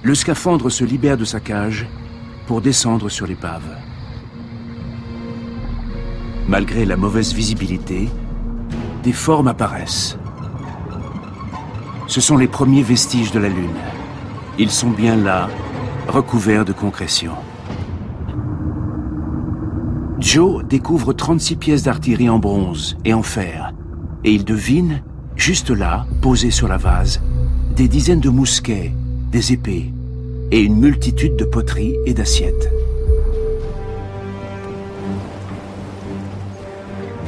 le 0.02 0.16
scaphandre 0.16 0.70
se 0.70 0.84
libère 0.84 1.18
de 1.18 1.26
sa 1.26 1.40
cage 1.40 1.88
pour 2.48 2.62
descendre 2.62 3.10
sur 3.10 3.28
l'épave. 3.28 3.76
Malgré 6.48 6.86
la 6.86 6.96
mauvaise 6.96 7.34
visibilité, 7.34 8.10
des 9.04 9.14
formes 9.14 9.50
apparaissent. 9.50 10.17
Ce 12.08 12.22
sont 12.22 12.38
les 12.38 12.48
premiers 12.48 12.82
vestiges 12.82 13.32
de 13.32 13.39
la 13.39 13.50
Lune. 13.50 13.78
Ils 14.58 14.72
sont 14.72 14.89
bien 14.89 15.15
là, 15.15 15.48
recouverts 16.08 16.65
de 16.65 16.74
concrétion. 16.74 17.34
Joe 20.20 20.65
découvre 20.65 21.13
36 21.13 21.56
pièces 21.58 21.84
d'artillerie 21.84 22.30
en 22.30 22.39
bronze 22.39 22.98
et 23.06 23.13
en 23.13 23.22
fer, 23.22 23.74
et 24.24 24.32
il 24.32 24.43
devine 24.43 25.04
Juste 25.39 25.69
là, 25.69 26.06
posés 26.21 26.52
sur 26.52 26.67
la 26.67 26.75
vase, 26.75 27.21
des 27.73 27.88
dizaines 27.88 28.19
de 28.19 28.28
mousquets, 28.28 28.91
des 29.32 29.54
épées 29.54 29.89
et 30.52 30.60
une 30.60 30.75
multitude 30.75 31.38
de 31.38 31.45
poteries 31.45 31.95
et 32.06 32.13
d'assiettes. 32.13 32.69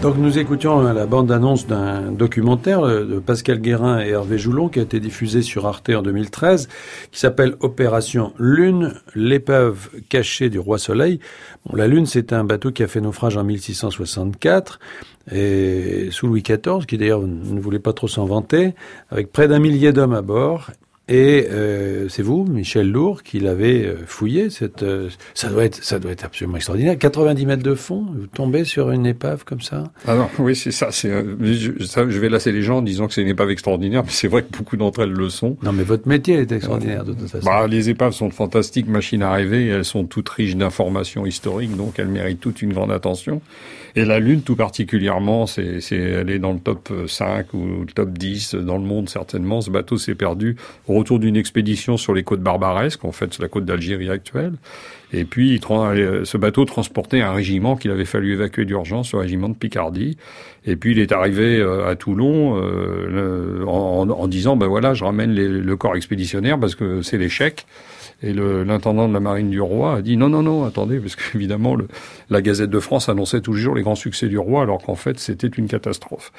Donc 0.02 0.18
nous 0.18 0.40
écoutions 0.40 0.82
la 0.82 1.06
bande-annonce 1.06 1.68
d'un 1.68 2.12
documentaire 2.12 2.82
de 2.82 3.20
Pascal 3.20 3.60
Guérin 3.60 4.00
et 4.00 4.10
Hervé 4.10 4.40
Joulon 4.40 4.68
qui 4.68 4.80
a 4.80 4.82
été 4.82 5.00
diffusé 5.00 5.44
sur 5.44 5.68
Arte 5.68 5.92
en 5.92 6.02
2013, 6.02 6.70
qui 7.12 7.20
s'appelle 7.20 7.56
Opération 7.60 8.34
Lune, 8.40 8.96
l'épave 9.14 9.90
cachée 10.10 10.50
du 10.50 10.58
roi 10.58 10.80
Soleil. 10.80 11.20
Bon, 11.68 11.76
la 11.76 11.86
Lune, 11.86 12.08
c'est 12.08 12.34
un 12.34 12.44
bateau 12.44 12.72
qui 12.72 12.82
a 12.82 12.88
fait 12.88 13.00
naufrage 13.00 13.38
en 13.38 13.44
1664 13.44 14.80
et 15.32 16.08
sous 16.10 16.26
Louis 16.26 16.42
XIV, 16.42 16.88
qui 16.88 16.98
d'ailleurs 16.98 17.22
ne 17.22 17.60
voulait 17.60 17.78
pas 17.78 17.94
trop 17.94 18.08
s'en 18.08 18.26
vanter, 18.26 18.74
avec 19.12 19.32
près 19.32 19.48
d'un 19.48 19.60
millier 19.60 19.94
d'hommes 19.94 20.16
à 20.16 20.24
bord. 20.24 20.72
Et 21.14 21.50
euh, 21.52 22.08
c'est 22.08 22.24
vous, 22.24 22.46
Michel 22.46 22.90
Lourd, 22.90 23.22
qui 23.22 23.42
l'avez 23.42 23.86
euh, 23.86 23.98
fouillé. 24.06 24.50
Cette, 24.50 24.82
euh, 24.82 25.10
ça 25.34 25.50
doit 25.50 25.66
être, 25.66 25.84
ça 25.84 26.00
doit 26.00 26.10
être 26.14 26.24
absolument 26.24 26.56
extraordinaire. 26.56 26.98
90 26.98 27.46
mètres 27.46 27.64
de 27.64 27.76
fond, 27.76 28.06
vous 28.16 28.28
tombez 28.28 28.64
sur 28.64 28.92
une 28.92 29.06
épave 29.06 29.44
comme 29.44 29.60
ça? 29.60 29.92
Ah 30.08 30.16
non, 30.16 30.30
oui, 30.40 30.56
c'est 30.56 30.72
ça. 30.72 30.88
Je, 30.90 31.74
je, 31.80 32.20
vais 32.20 32.30
lasser 32.30 32.54
les 32.54 32.62
gens 32.62 32.78
en 32.78 32.82
disant 32.82 33.08
que 33.08 33.14
c'est 33.14 33.24
une 33.24 33.28
épave 33.28 33.50
extraordinaire, 33.50 34.04
mais 34.06 34.10
c'est 34.10 34.30
vrai 34.30 34.44
que 34.44 34.58
beaucoup 34.58 34.78
d'entre 34.78 35.02
elles 35.02 35.12
le 35.12 35.28
sont. 35.28 35.58
Non, 35.64 35.74
mais 35.74 35.84
votre 35.84 36.08
métier 36.08 36.36
est 36.36 36.52
extraordinaire 36.54 37.04
de 37.04 37.12
toute 37.12 37.28
façon. 37.28 37.46
Bah, 37.46 37.68
les 37.68 37.90
épaves 37.90 38.14
sont 38.14 38.30
de 38.30 38.34
fantastiques 38.34 38.88
machines 38.88 39.22
à 39.22 39.34
rêver. 39.34 39.68
Elles 39.68 39.84
sont 39.84 40.06
toutes 40.06 40.30
riches 40.30 40.56
d'informations 40.56 41.26
historiques, 41.26 41.76
donc 41.76 42.00
elles 42.00 42.08
méritent 42.08 42.40
toute 42.40 42.62
une 42.62 42.72
grande 42.72 42.92
attention. 42.92 43.42
Et 43.98 44.06
la 44.06 44.20
Lune, 44.20 44.44
tout 44.44 44.56
particulièrement, 44.56 45.46
c'est, 45.46 45.82
elle 45.92 46.30
est 46.30 46.40
dans 46.40 46.54
le 46.54 46.60
top 46.60 46.90
5 47.08 47.54
ou 47.54 47.82
le 47.82 47.92
top 47.94 48.14
10 48.14 48.56
dans 48.56 48.78
le 48.78 48.86
monde 48.86 49.10
certainement. 49.10 49.60
Ce 49.60 49.70
bateau 49.70 49.98
s'est 49.98 50.16
perdu 50.16 50.56
au 50.88 51.01
retour 51.02 51.20
d'une 51.20 51.36
expédition 51.36 51.98
sur 51.98 52.14
les 52.14 52.24
côtes 52.24 52.42
barbaresques, 52.42 53.04
en 53.06 53.12
fait, 53.12 53.34
c'est 53.34 53.42
la 53.42 53.48
côte 53.48 53.66
d'Algérie 53.66 54.10
actuelle. 54.10 54.54
Et 55.14 55.26
puis, 55.26 55.60
ce 55.60 56.38
bateau 56.38 56.66
transportait 56.66 57.22
un 57.22 57.34
régiment 57.34 57.76
qu'il 57.76 57.92
avait 57.92 58.06
fallu 58.06 58.34
évacuer 58.34 58.66
d'urgence, 58.66 59.12
le 59.14 59.20
régiment 59.20 59.50
de 59.50 59.56
Picardie. 59.56 60.18
Et 60.66 60.76
puis, 60.76 60.92
il 60.92 61.00
est 61.00 61.12
arrivé 61.12 61.58
euh, 61.58 61.90
à 61.90 61.96
Toulon 61.96 62.62
euh, 62.62 63.66
en, 63.66 64.28
disant, 64.28 64.56
ben 64.56 64.68
voilà, 64.68 64.94
je 64.94 65.04
ramène 65.04 65.34
le 65.34 65.76
corps 65.76 65.96
expéditionnaire 65.96 66.60
parce 66.60 66.76
que 66.76 67.02
c'est 67.02 67.18
l'échec. 67.18 67.66
Et 68.24 68.34
l'intendant 68.34 69.08
de 69.08 69.14
la 69.14 69.20
marine 69.20 69.50
du 69.50 69.62
roi 69.62 69.96
a 69.96 70.02
dit 70.04 70.16
non, 70.16 70.30
non, 70.30 70.44
non, 70.44 70.64
attendez, 70.64 71.00
parce 71.00 71.16
qu'évidemment, 71.16 71.76
la 72.30 72.42
Gazette 72.42 72.70
de 72.70 72.80
France 72.80 73.10
annonçait 73.10 73.42
toujours 73.42 73.74
les 73.74 73.82
grands 73.82 73.96
succès 73.96 74.28
du 74.28 74.38
roi, 74.38 74.62
alors 74.62 74.82
qu'en 74.84 74.96
fait, 74.96 75.20
c'était 75.20 75.48
une 75.48 75.68
catastrophe. 75.68 76.32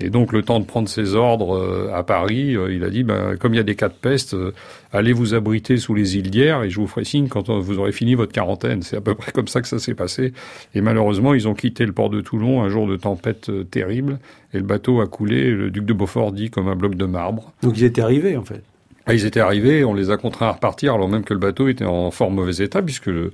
Et 0.00 0.10
donc, 0.10 0.32
le 0.32 0.42
temps 0.42 0.60
de 0.60 0.66
prendre 0.66 0.88
ses 0.88 1.14
ordres 1.14 1.56
euh, 1.56 1.94
à 1.94 2.02
Paris, 2.02 2.54
euh, 2.54 2.74
il 2.74 2.84
a 2.84 2.90
dit, 2.90 3.04
ben, 3.04 3.36
comme 3.36 3.54
il 3.54 3.56
y 3.56 3.60
a 3.60 3.64
des 3.64 3.74
cas 3.74 3.88
de 3.88 3.94
peste, 3.94 4.34
euh, 4.34 4.52
allez 4.92 5.14
vous 5.14 5.32
abriter 5.32 5.78
sous 5.78 5.94
les 5.94 6.18
îles 6.18 6.30
d'hier 6.30 6.62
et 6.62 6.68
je 6.68 6.78
vous 6.78 6.86
ferai 6.86 7.04
signe 7.04 7.28
quand 7.28 7.48
vous 7.48 7.78
aurez 7.78 7.92
fini 7.92 8.14
votre 8.14 8.32
quarantaine. 8.32 8.82
C'est 8.82 8.96
à 8.96 9.00
peu 9.00 9.14
près 9.14 9.32
comme 9.32 9.48
ça 9.48 9.62
que 9.62 9.68
ça 9.68 9.78
s'est 9.78 9.94
passé. 9.94 10.34
Et 10.74 10.82
malheureusement, 10.82 11.32
ils 11.32 11.48
ont 11.48 11.54
quitté 11.54 11.86
le 11.86 11.92
port 11.92 12.10
de 12.10 12.20
Toulon 12.20 12.62
un 12.62 12.68
jour 12.68 12.86
de 12.86 12.96
tempête 12.96 13.50
terrible 13.70 14.18
et 14.52 14.58
le 14.58 14.64
bateau 14.64 15.00
a 15.00 15.06
coulé, 15.06 15.50
le 15.50 15.70
duc 15.70 15.86
de 15.86 15.92
Beaufort 15.92 16.32
dit, 16.32 16.50
comme 16.50 16.68
un 16.68 16.76
bloc 16.76 16.96
de 16.96 17.06
marbre. 17.06 17.52
Donc 17.62 17.78
ils 17.78 17.84
étaient 17.84 18.02
arrivés, 18.02 18.36
en 18.36 18.44
fait 18.44 18.62
ah, 19.10 19.14
ils 19.14 19.26
étaient 19.26 19.40
arrivés, 19.40 19.84
on 19.84 19.92
les 19.92 20.10
a 20.10 20.16
contraints 20.16 20.46
à 20.46 20.52
repartir, 20.52 20.94
alors 20.94 21.08
même 21.08 21.24
que 21.24 21.34
le 21.34 21.40
bateau 21.40 21.66
était 21.66 21.84
en 21.84 22.12
fort 22.12 22.30
mauvais 22.30 22.62
état, 22.62 22.80
puisque 22.80 23.06
le, 23.06 23.32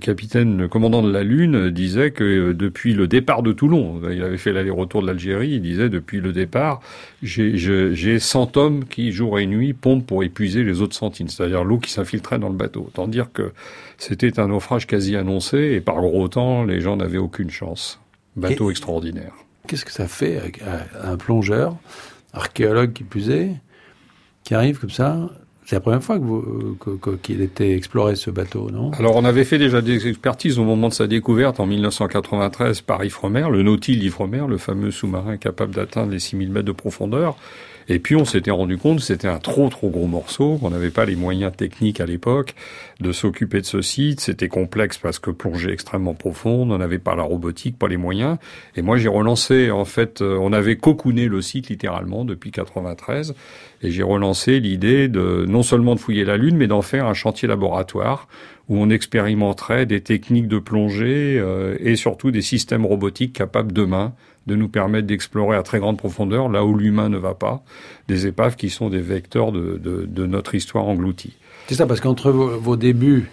capitaine, 0.00 0.56
le 0.56 0.68
commandant 0.68 1.02
de 1.02 1.10
la 1.10 1.24
Lune, 1.24 1.70
disait 1.70 2.12
que 2.12 2.22
euh, 2.22 2.54
depuis 2.54 2.94
le 2.94 3.08
départ 3.08 3.42
de 3.42 3.52
Toulon, 3.52 4.00
il 4.08 4.22
avait 4.22 4.36
fait 4.36 4.52
l'aller-retour 4.52 5.02
de 5.02 5.08
l'Algérie, 5.08 5.48
il 5.50 5.62
disait 5.62 5.88
depuis 5.88 6.20
le 6.20 6.32
départ, 6.32 6.80
j'ai 7.22 8.18
100 8.20 8.56
hommes 8.56 8.84
qui, 8.84 9.10
jour 9.10 9.40
et 9.40 9.46
nuit, 9.46 9.72
pompent 9.72 10.06
pour 10.06 10.22
épuiser 10.22 10.62
les 10.62 10.80
autres 10.80 10.94
centimes, 10.94 11.26
c'est-à-dire 11.26 11.64
l'eau 11.64 11.78
qui 11.78 11.90
s'infiltrait 11.90 12.38
dans 12.38 12.48
le 12.48 12.54
bateau. 12.54 12.84
Autant 12.86 13.08
dire 13.08 13.32
que 13.32 13.50
c'était 13.98 14.38
un 14.38 14.46
naufrage 14.46 14.86
quasi 14.86 15.16
annoncé, 15.16 15.58
et 15.58 15.80
par 15.80 15.96
gros 15.96 16.28
temps, 16.28 16.62
les 16.62 16.80
gens 16.80 16.96
n'avaient 16.96 17.18
aucune 17.18 17.50
chance. 17.50 17.98
Bateau 18.36 18.70
extraordinaire. 18.70 19.32
Qu'est-ce 19.66 19.84
que 19.84 19.92
ça 19.92 20.06
fait 20.06 20.52
un 21.02 21.16
plongeur, 21.16 21.74
archéologue 22.32 22.92
qui 22.92 23.02
plus 23.02 23.30
est 23.30 23.56
C'est 24.48 25.74
la 25.74 25.80
première 25.80 26.02
fois 26.02 26.20
que 26.20 27.16
qu'il 27.16 27.40
était 27.40 27.74
exploré 27.74 28.14
ce 28.14 28.30
bateau, 28.30 28.70
non? 28.70 28.92
Alors 28.92 29.16
on 29.16 29.24
avait 29.24 29.44
fait 29.44 29.58
déjà 29.58 29.80
des 29.80 30.06
expertises 30.06 30.60
au 30.60 30.64
moment 30.64 30.88
de 30.88 30.94
sa 30.94 31.08
découverte 31.08 31.58
en 31.58 31.66
1993 31.66 32.82
par 32.82 33.04
Ifremer, 33.04 33.48
le 33.50 33.62
Nautil 33.64 33.98
d'Ifremer, 33.98 34.44
le 34.48 34.58
fameux 34.58 34.92
sous-marin 34.92 35.36
capable 35.38 35.74
d'atteindre 35.74 36.12
les 36.12 36.20
6000 36.20 36.50
mètres 36.50 36.66
de 36.66 36.72
profondeur. 36.72 37.36
Et 37.88 37.98
puis 37.98 38.16
on 38.16 38.24
s'était 38.24 38.50
rendu 38.50 38.78
compte 38.78 38.98
que 38.98 39.04
c'était 39.04 39.28
un 39.28 39.38
trop 39.38 39.68
trop 39.68 39.90
gros 39.90 40.06
morceau, 40.06 40.56
qu'on 40.56 40.70
n'avait 40.70 40.90
pas 40.90 41.04
les 41.04 41.16
moyens 41.16 41.52
techniques 41.56 42.00
à 42.00 42.06
l'époque 42.06 42.54
de 43.00 43.12
s'occuper 43.12 43.60
de 43.60 43.66
ce 43.66 43.80
site. 43.80 44.20
C'était 44.20 44.48
complexe 44.48 44.98
parce 44.98 45.18
que 45.18 45.30
plongée 45.30 45.70
extrêmement 45.72 46.14
profonde, 46.14 46.72
on 46.72 46.78
n'avait 46.78 46.98
pas 46.98 47.14
la 47.14 47.22
robotique, 47.22 47.78
pas 47.78 47.88
les 47.88 47.96
moyens. 47.96 48.38
Et 48.76 48.82
moi 48.82 48.96
j'ai 48.96 49.08
relancé, 49.08 49.70
en 49.70 49.84
fait, 49.84 50.20
euh, 50.20 50.36
on 50.40 50.52
avait 50.52 50.76
cocooné 50.76 51.26
le 51.26 51.42
site 51.42 51.68
littéralement 51.68 52.24
depuis 52.24 52.50
93. 52.50 53.34
Et 53.82 53.90
j'ai 53.90 54.02
relancé 54.02 54.58
l'idée 54.58 55.08
de 55.08 55.44
non 55.46 55.62
seulement 55.62 55.94
de 55.94 56.00
fouiller 56.00 56.24
la 56.24 56.36
Lune, 56.36 56.56
mais 56.56 56.66
d'en 56.66 56.82
faire 56.82 57.06
un 57.06 57.14
chantier 57.14 57.46
laboratoire 57.46 58.28
où 58.68 58.78
on 58.78 58.90
expérimenterait 58.90 59.86
des 59.86 60.00
techniques 60.00 60.48
de 60.48 60.58
plongée 60.58 61.38
euh, 61.38 61.76
et 61.80 61.94
surtout 61.94 62.30
des 62.30 62.42
systèmes 62.42 62.84
robotiques 62.84 63.32
capables 63.32 63.72
demain 63.72 64.12
de 64.46 64.54
nous 64.54 64.68
permettre 64.68 65.06
d'explorer 65.06 65.56
à 65.56 65.62
très 65.62 65.78
grande 65.78 65.98
profondeur, 65.98 66.48
là 66.48 66.64
où 66.64 66.76
l'humain 66.76 67.08
ne 67.08 67.18
va 67.18 67.34
pas, 67.34 67.62
des 68.08 68.26
épaves 68.26 68.56
qui 68.56 68.70
sont 68.70 68.88
des 68.88 69.00
vecteurs 69.00 69.52
de, 69.52 69.76
de, 69.76 70.06
de 70.06 70.26
notre 70.26 70.54
histoire 70.54 70.86
engloutie. 70.86 71.36
C'est 71.68 71.74
ça, 71.74 71.86
parce 71.86 72.00
qu'entre 72.00 72.30
vos, 72.30 72.58
vos, 72.58 72.76
débuts, 72.76 73.28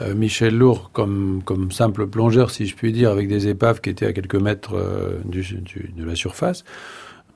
euh, 0.00 0.14
Michel 0.14 0.56
Lourd, 0.56 0.90
comme, 0.92 1.42
comme 1.44 1.72
simple 1.72 2.06
plongeur, 2.06 2.50
si 2.50 2.66
je 2.66 2.76
puis 2.76 2.92
dire, 2.92 3.10
avec 3.10 3.28
des 3.28 3.48
épaves 3.48 3.80
qui 3.80 3.90
étaient 3.90 4.06
à 4.06 4.12
quelques 4.12 4.36
mètres 4.36 4.74
euh, 4.74 5.18
du, 5.24 5.42
du, 5.42 5.92
de 5.96 6.04
la 6.04 6.14
surface, 6.14 6.64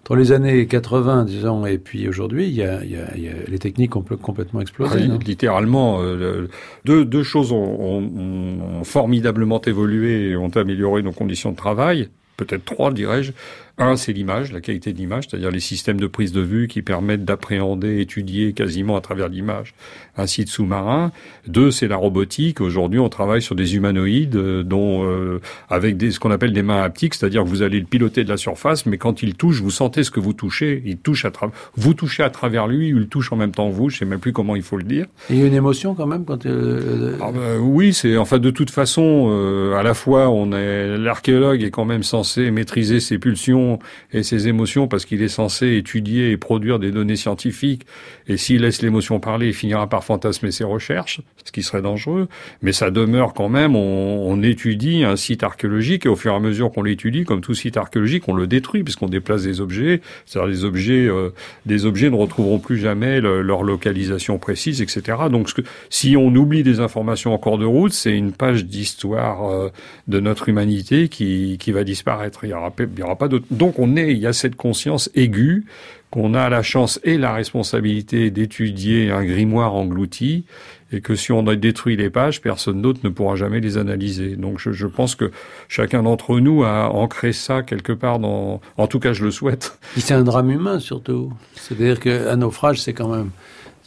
entre 0.02 0.16
les 0.16 0.32
années 0.32 0.66
80, 0.66 1.24
disons, 1.24 1.66
et 1.66 1.76
puis 1.76 2.08
aujourd'hui, 2.08 2.46
il 2.46 2.54
y 2.54 2.62
a, 2.62 2.82
il 2.82 2.92
y 2.92 2.96
a, 2.96 3.14
il 3.16 3.22
y 3.24 3.28
a, 3.28 3.32
les 3.46 3.58
techniques 3.58 3.94
ont 3.94 4.04
complètement 4.22 4.60
explosé. 4.60 5.00
Ah, 5.02 5.18
littéralement, 5.22 6.00
euh, 6.00 6.48
deux, 6.86 7.04
deux 7.04 7.22
choses 7.22 7.52
ont, 7.52 7.56
ont, 7.56 8.78
ont, 8.78 8.84
formidablement 8.84 9.60
évolué 9.60 10.30
et 10.30 10.36
ont 10.36 10.48
amélioré 10.48 11.02
nos 11.02 11.12
conditions 11.12 11.50
de 11.50 11.56
travail 11.56 12.08
peut-être 12.38 12.64
trois, 12.64 12.90
dirais-je. 12.90 13.32
Un, 13.78 13.96
c'est 13.96 14.12
l'image, 14.12 14.52
la 14.52 14.60
qualité 14.60 14.92
de 14.92 14.98
l'image, 14.98 15.28
c'est-à-dire 15.28 15.50
les 15.50 15.60
systèmes 15.60 16.00
de 16.00 16.06
prise 16.06 16.32
de 16.32 16.40
vue 16.40 16.66
qui 16.66 16.82
permettent 16.82 17.24
d'appréhender, 17.24 18.00
étudier 18.00 18.52
quasiment 18.52 18.96
à 18.96 19.00
travers 19.00 19.28
l'image 19.28 19.74
un 20.18 20.26
site 20.26 20.48
sous-marin. 20.48 21.12
Deux, 21.46 21.70
c'est 21.70 21.88
la 21.88 21.96
robotique. 21.96 22.60
Aujourd'hui, 22.60 22.98
on 22.98 23.08
travaille 23.08 23.40
sur 23.40 23.54
des 23.54 23.76
humanoïdes 23.76 24.36
euh, 24.36 24.62
dont 24.62 25.04
euh, 25.04 25.40
avec 25.70 25.96
des, 25.96 26.10
ce 26.10 26.18
qu'on 26.18 26.30
appelle 26.30 26.52
des 26.52 26.62
mains 26.62 26.82
haptiques, 26.82 27.14
c'est-à-dire 27.14 27.44
que 27.44 27.48
vous 27.48 27.62
allez 27.62 27.78
le 27.78 27.86
piloter 27.86 28.24
de 28.24 28.28
la 28.28 28.36
surface, 28.36 28.84
mais 28.84 28.98
quand 28.98 29.22
il 29.22 29.34
touche, 29.34 29.60
vous 29.60 29.70
sentez 29.70 30.02
ce 30.02 30.10
que 30.10 30.20
vous 30.20 30.32
touchez. 30.32 30.82
Il 30.84 30.98
touche 30.98 31.24
à 31.24 31.30
travers, 31.30 31.54
vous 31.76 31.94
touchez 31.94 32.22
à 32.22 32.30
travers 32.30 32.66
lui, 32.66 32.88
il 32.88 33.06
touche 33.06 33.32
en 33.32 33.36
même 33.36 33.52
temps 33.52 33.70
vous. 33.70 33.88
Je 33.90 33.98
sais 33.98 34.04
même 34.04 34.18
plus 34.18 34.32
comment 34.32 34.56
il 34.56 34.62
faut 34.62 34.76
le 34.76 34.84
dire. 34.84 35.06
il 35.30 35.38
y 35.38 35.42
a 35.42 35.46
une 35.46 35.54
émotion 35.54 35.94
quand 35.94 36.06
même 36.06 36.24
quand. 36.24 36.46
Euh... 36.46 37.16
Ah 37.20 37.30
ben, 37.32 37.58
oui, 37.60 37.94
c'est 37.94 38.16
enfin 38.16 38.38
de 38.38 38.50
toute 38.50 38.70
façon, 38.70 39.28
euh, 39.30 39.76
à 39.76 39.84
la 39.84 39.94
fois, 39.94 40.28
on 40.30 40.52
est 40.52 40.98
l'archéologue 40.98 41.62
est 41.62 41.70
quand 41.70 41.84
même 41.84 42.02
censé 42.02 42.50
maîtriser 42.50 42.98
ses 42.98 43.18
pulsions 43.18 43.67
et 44.12 44.22
ses 44.22 44.48
émotions 44.48 44.88
parce 44.88 45.04
qu'il 45.04 45.22
est 45.22 45.28
censé 45.28 45.76
étudier 45.76 46.30
et 46.30 46.36
produire 46.36 46.78
des 46.78 46.90
données 46.90 47.16
scientifiques. 47.16 47.82
Et 48.26 48.36
s'il 48.36 48.62
laisse 48.62 48.82
l'émotion 48.82 49.20
parler, 49.20 49.48
il 49.48 49.54
finira 49.54 49.86
par 49.88 50.04
fantasmer 50.04 50.50
ses 50.50 50.64
recherches, 50.64 51.20
ce 51.44 51.52
qui 51.52 51.62
serait 51.62 51.82
dangereux. 51.82 52.28
Mais 52.62 52.72
ça 52.72 52.90
demeure 52.90 53.34
quand 53.34 53.48
même, 53.48 53.76
on, 53.76 54.38
étudie 54.38 55.02
un 55.02 55.16
site 55.16 55.42
archéologique 55.42 56.06
et 56.06 56.08
au 56.08 56.14
fur 56.14 56.32
et 56.32 56.36
à 56.36 56.38
mesure 56.38 56.70
qu'on 56.70 56.82
l'étudie, 56.82 57.24
comme 57.24 57.40
tout 57.40 57.54
site 57.54 57.76
archéologique, 57.76 58.28
on 58.28 58.34
le 58.34 58.46
détruit 58.46 58.84
puisqu'on 58.84 59.08
déplace 59.08 59.42
des 59.42 59.60
objets. 59.60 60.00
C'est-à-dire 60.26 60.48
des 60.48 60.64
objets, 60.64 61.06
euh, 61.08 61.30
des 61.66 61.86
objets 61.86 62.08
ne 62.08 62.14
retrouveront 62.14 62.60
plus 62.60 62.78
jamais 62.78 63.20
le, 63.20 63.42
leur 63.42 63.64
localisation 63.64 64.38
précise, 64.38 64.80
etc. 64.80 65.18
Donc, 65.30 65.50
si 65.90 66.16
on 66.16 66.32
oublie 66.34 66.62
des 66.62 66.78
informations 66.78 67.34
en 67.34 67.38
cours 67.38 67.58
de 67.58 67.64
route, 67.64 67.92
c'est 67.92 68.16
une 68.16 68.32
page 68.32 68.64
d'histoire 68.64 69.50
euh, 69.50 69.70
de 70.06 70.20
notre 70.20 70.48
humanité 70.48 71.08
qui, 71.08 71.56
qui 71.58 71.72
va 71.72 71.82
disparaître. 71.82 72.44
Il 72.44 72.50
y 72.50 72.52
aura, 72.52 72.72
aura 73.02 73.16
pas 73.16 73.28
d'autre. 73.28 73.46
Donc, 73.58 73.78
on 73.78 73.96
est, 73.96 74.12
il 74.12 74.18
y 74.18 74.26
a 74.26 74.32
cette 74.32 74.56
conscience 74.56 75.10
aiguë 75.14 75.64
qu'on 76.10 76.34
a 76.34 76.48
la 76.48 76.62
chance 76.62 77.00
et 77.04 77.18
la 77.18 77.34
responsabilité 77.34 78.30
d'étudier 78.30 79.10
un 79.10 79.24
grimoire 79.24 79.74
englouti 79.74 80.44
et 80.90 81.02
que 81.02 81.14
si 81.14 81.32
on 81.32 81.46
a 81.46 81.54
détruit 81.54 81.96
les 81.96 82.08
pages, 82.08 82.40
personne 82.40 82.80
d'autre 82.80 83.00
ne 83.04 83.10
pourra 83.10 83.36
jamais 83.36 83.60
les 83.60 83.76
analyser. 83.76 84.36
Donc 84.36 84.58
je, 84.58 84.72
je 84.72 84.86
pense 84.86 85.14
que 85.14 85.30
chacun 85.68 86.02
d'entre 86.02 86.40
nous 86.40 86.64
a 86.64 86.88
ancré 86.88 87.34
ça 87.34 87.62
quelque 87.62 87.92
part 87.92 88.18
dans... 88.20 88.62
En 88.78 88.86
tout 88.86 88.98
cas, 88.98 89.12
je 89.12 89.22
le 89.24 89.30
souhaite. 89.30 89.78
C'est 89.98 90.14
un 90.14 90.24
drame 90.24 90.50
humain 90.50 90.80
surtout. 90.80 91.30
C'est-à-dire 91.54 92.00
qu'un 92.00 92.36
naufrage, 92.36 92.80
c'est 92.80 92.94
quand 92.94 93.08
même 93.08 93.30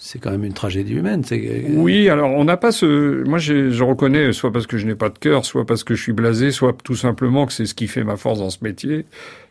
c'est 0.03 0.17
quand 0.17 0.31
même 0.31 0.43
une 0.43 0.53
tragédie 0.53 0.93
humaine. 0.93 1.23
Oui, 1.75 2.09
alors 2.09 2.31
on 2.31 2.43
n'a 2.43 2.57
pas 2.57 2.71
ce. 2.71 3.23
Moi, 3.23 3.37
je 3.37 3.83
reconnais, 3.83 4.33
soit 4.33 4.51
parce 4.51 4.65
que 4.65 4.79
je 4.79 4.87
n'ai 4.87 4.95
pas 4.95 5.09
de 5.09 5.19
cœur, 5.19 5.45
soit 5.45 5.63
parce 5.63 5.83
que 5.83 5.93
je 5.93 6.01
suis 6.01 6.11
blasé, 6.11 6.49
soit 6.49 6.75
tout 6.83 6.95
simplement 6.95 7.45
que 7.45 7.53
c'est 7.53 7.67
ce 7.67 7.75
qui 7.75 7.87
fait 7.87 8.03
ma 8.03 8.17
force 8.17 8.39
dans 8.39 8.49
ce 8.49 8.57
métier. 8.63 9.05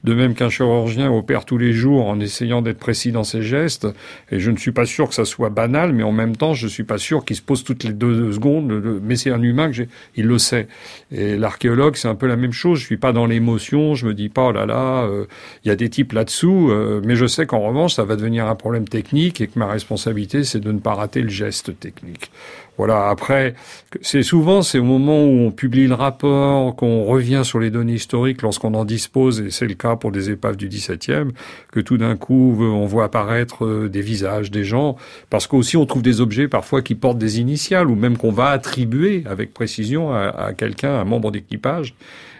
De 0.04 0.14
même 0.14 0.34
qu'un 0.34 0.48
chirurgien 0.48 1.10
opère 1.12 1.44
tous 1.44 1.58
les 1.58 1.72
jours 1.72 2.06
en 2.06 2.20
essayant 2.20 2.62
d'être 2.62 2.78
précis 2.78 3.12
dans 3.12 3.24
ses 3.24 3.42
gestes, 3.42 3.86
et 4.30 4.40
je 4.40 4.50
ne 4.50 4.56
suis 4.56 4.72
pas 4.72 4.86
sûr 4.86 5.08
que 5.08 5.14
ça 5.14 5.24
soit 5.24 5.50
banal, 5.50 5.92
mais 5.92 6.02
en 6.02 6.12
même 6.12 6.36
temps, 6.36 6.54
je 6.54 6.66
suis 6.66 6.84
pas 6.84 6.98
sûr 6.98 7.24
qu'il 7.24 7.36
se 7.36 7.42
pose 7.42 7.64
toutes 7.64 7.84
les 7.84 7.92
deux 7.92 8.32
secondes. 8.32 9.00
Mais 9.02 9.16
c'est 9.16 9.30
un 9.30 9.42
humain 9.42 9.70
que 9.70 9.82
il 10.16 10.26
le 10.26 10.38
sait. 10.38 10.68
Et 11.12 11.36
l'archéologue, 11.36 11.96
c'est 11.96 12.08
un 12.08 12.14
peu 12.14 12.26
la 12.26 12.36
même 12.36 12.52
chose. 12.52 12.78
Je 12.78 12.86
suis 12.86 12.96
pas 12.96 13.12
dans 13.12 13.26
l'émotion. 13.26 13.94
Je 13.94 14.06
me 14.06 14.14
dis 14.14 14.28
pas, 14.28 14.46
oh 14.46 14.52
là 14.52 14.66
là, 14.66 15.06
il 15.06 15.12
euh, 15.12 15.24
y 15.64 15.70
a 15.70 15.76
des 15.76 15.88
types 15.88 16.12
là-dessous, 16.12 16.70
euh, 16.70 17.00
mais 17.04 17.16
je 17.16 17.26
sais 17.26 17.46
qu'en 17.46 17.60
revanche, 17.60 17.94
ça 17.94 18.04
va 18.04 18.16
devenir 18.16 18.46
un 18.46 18.54
problème 18.54 18.88
technique 18.88 19.40
et 19.40 19.46
que 19.46 19.58
ma 19.58 19.66
responsabilité 19.66 20.44
c'est 20.44 20.60
de 20.60 20.72
ne 20.72 20.78
pas 20.78 20.94
rater 20.94 21.22
le 21.22 21.28
geste 21.28 21.78
technique. 21.78 22.30
Voilà. 22.76 23.08
Après, 23.08 23.54
c'est 24.00 24.22
souvent 24.22 24.62
c'est 24.62 24.78
au 24.78 24.84
moment 24.84 25.24
où 25.24 25.46
on 25.46 25.50
publie 25.50 25.86
le 25.86 25.94
rapport, 25.94 26.74
qu'on 26.76 27.04
revient 27.04 27.42
sur 27.44 27.60
les 27.60 27.70
données 27.70 27.94
historiques 27.94 28.42
lorsqu'on 28.42 28.74
en 28.74 28.84
dispose, 28.84 29.40
et 29.40 29.50
c'est 29.50 29.66
le 29.66 29.74
cas 29.74 29.96
pour 29.96 30.12
des 30.12 30.30
épaves 30.30 30.56
du 30.56 30.68
17e, 30.68 31.30
que 31.72 31.80
tout 31.80 31.98
d'un 31.98 32.16
coup 32.16 32.56
on 32.60 32.86
voit 32.86 33.04
apparaître 33.04 33.64
euh, 33.64 33.88
des 33.88 34.02
visages, 34.02 34.50
des 34.50 34.64
gens, 34.64 34.96
parce 35.28 35.46
qu'aussi 35.46 35.76
on 35.76 35.86
trouve 35.86 36.02
des 36.02 36.20
objets 36.20 36.48
parfois 36.48 36.82
qui 36.82 36.94
portent 36.94 37.18
des 37.18 37.40
initiales 37.40 37.90
ou 37.90 37.94
même 37.94 38.16
qu'on 38.16 38.32
va 38.32 38.48
attribuer 38.48 39.24
avec 39.26 39.52
précision 39.52 40.12
à, 40.12 40.28
à 40.28 40.52
quelqu'un, 40.52 40.94
un 40.94 41.04
membre 41.04 41.30
d'équipage. 41.30 41.94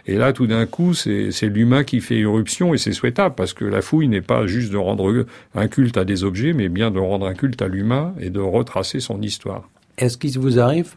Et 0.07 0.15
là, 0.15 0.33
tout 0.33 0.47
d'un 0.47 0.65
coup, 0.65 0.93
c'est 0.93 1.31
l'humain 1.43 1.83
qui 1.83 2.01
fait 2.01 2.17
irruption 2.17 2.73
et 2.73 2.77
c'est 2.77 2.91
souhaitable 2.91 3.35
parce 3.35 3.53
que 3.53 3.65
la 3.65 3.81
fouille 3.81 4.07
n'est 4.07 4.21
pas 4.21 4.47
juste 4.47 4.71
de 4.71 4.77
rendre 4.77 5.25
un 5.55 5.67
culte 5.67 5.97
à 5.97 6.05
des 6.05 6.23
objets, 6.23 6.53
mais 6.53 6.69
bien 6.69 6.91
de 6.91 6.99
rendre 6.99 7.27
un 7.27 7.33
culte 7.33 7.61
à 7.61 7.67
l'humain 7.67 8.13
et 8.19 8.29
de 8.29 8.39
retracer 8.39 8.99
son 8.99 9.21
histoire. 9.21 9.69
Est-ce 9.97 10.17
qu'il 10.17 10.37
vous 10.39 10.59
arrive 10.59 10.95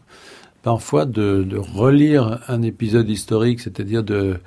parfois 0.63 1.05
de, 1.05 1.43
de, 1.43 1.57
relire 1.57 2.39
un 2.47 2.61
épisode 2.63 3.09
historique, 3.09 3.59
c'est-à-dire 3.59 4.03
de, 4.03 4.37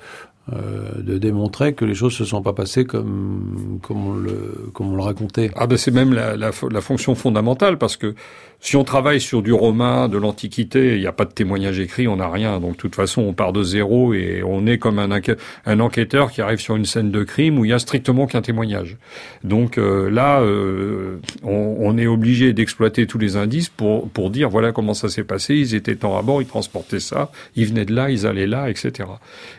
euh, 0.51 1.01
de 1.01 1.17
démontrer 1.17 1.73
que 1.73 1.85
les 1.85 1.95
choses 1.95 2.13
se 2.13 2.25
sont 2.25 2.41
pas 2.41 2.53
passées 2.53 2.83
comme 2.83 3.79
comme 3.81 4.07
on 4.07 4.13
le 4.15 4.69
comme 4.73 4.91
on 4.91 4.95
le 4.95 5.03
racontait? 5.03 5.51
Ah 5.55 5.67
ben 5.67 5.77
c'est 5.77 5.91
même 5.91 6.13
la, 6.13 6.35
la, 6.35 6.51
la, 6.71 6.81
fonction 6.81 7.15
fondamentale 7.15 7.77
parce 7.77 7.97
que 7.97 8.15
si 8.61 8.75
on 8.75 8.83
travaille 8.83 9.21
sur 9.21 9.41
du 9.41 9.53
romain, 9.53 10.09
de 10.09 10.17
l'Antiquité, 10.17 10.95
il 10.95 10.99
n'y 10.99 11.07
a 11.07 11.13
pas 11.13 11.25
de 11.25 11.31
témoignage 11.31 11.79
écrit, 11.79 12.07
on 12.07 12.17
n'a 12.17 12.29
rien. 12.29 12.59
Donc 12.59 12.73
de 12.73 12.77
toute 12.77 12.95
façon, 12.95 13.21
on 13.21 13.33
part 13.33 13.53
de 13.53 13.63
zéro 13.63 14.13
et 14.13 14.41
on 14.45 14.65
est 14.67 14.77
comme 14.77 14.99
un, 14.99 15.79
enquêteur 15.79 16.31
qui 16.31 16.41
arrive 16.41 16.59
sur 16.59 16.75
une 16.75 16.85
scène 16.85 17.09
de 17.09 17.23
crime 17.23 17.57
où 17.57 17.65
il 17.65 17.71
y 17.71 17.73
a 17.73 17.79
strictement 17.79 18.27
qu'un 18.27 18.41
témoignage. 18.41 18.97
Donc 19.43 19.77
euh, 19.77 20.09
là, 20.09 20.41
euh, 20.41 21.19
on, 21.43 21.97
est 21.97 22.07
obligé 22.07 22.53
d'exploiter 22.53 23.07
tous 23.07 23.17
les 23.17 23.35
indices 23.35 23.69
pour 23.69 24.09
pour 24.09 24.29
dire 24.29 24.49
voilà 24.49 24.71
comment 24.71 24.93
ça 24.93 25.09
s'est 25.09 25.23
passé. 25.23 25.55
Ils 25.55 25.75
étaient 25.75 25.95
temps 25.95 26.17
à 26.17 26.41
ils 26.41 26.45
transportaient 26.45 26.99
ça, 26.99 27.31
ils 27.55 27.65
venaient 27.65 27.85
de 27.85 27.93
là, 27.93 28.09
ils 28.09 28.27
allaient 28.27 28.47
là, 28.47 28.69
etc. 28.69 29.09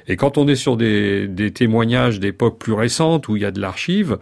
Et 0.07 0.17
quand 0.17 0.39
on 0.39 0.47
est 0.49 0.57
sur 0.57 0.77
des, 0.77 1.29
témoignages 1.55 2.21
d'époques 2.21 2.59
plus 2.59 2.73
récentes 2.73 3.29
où 3.29 3.37
il 3.37 3.43
y 3.43 3.45
a 3.45 3.51
de 3.51 3.61
l'archive, 3.61 4.19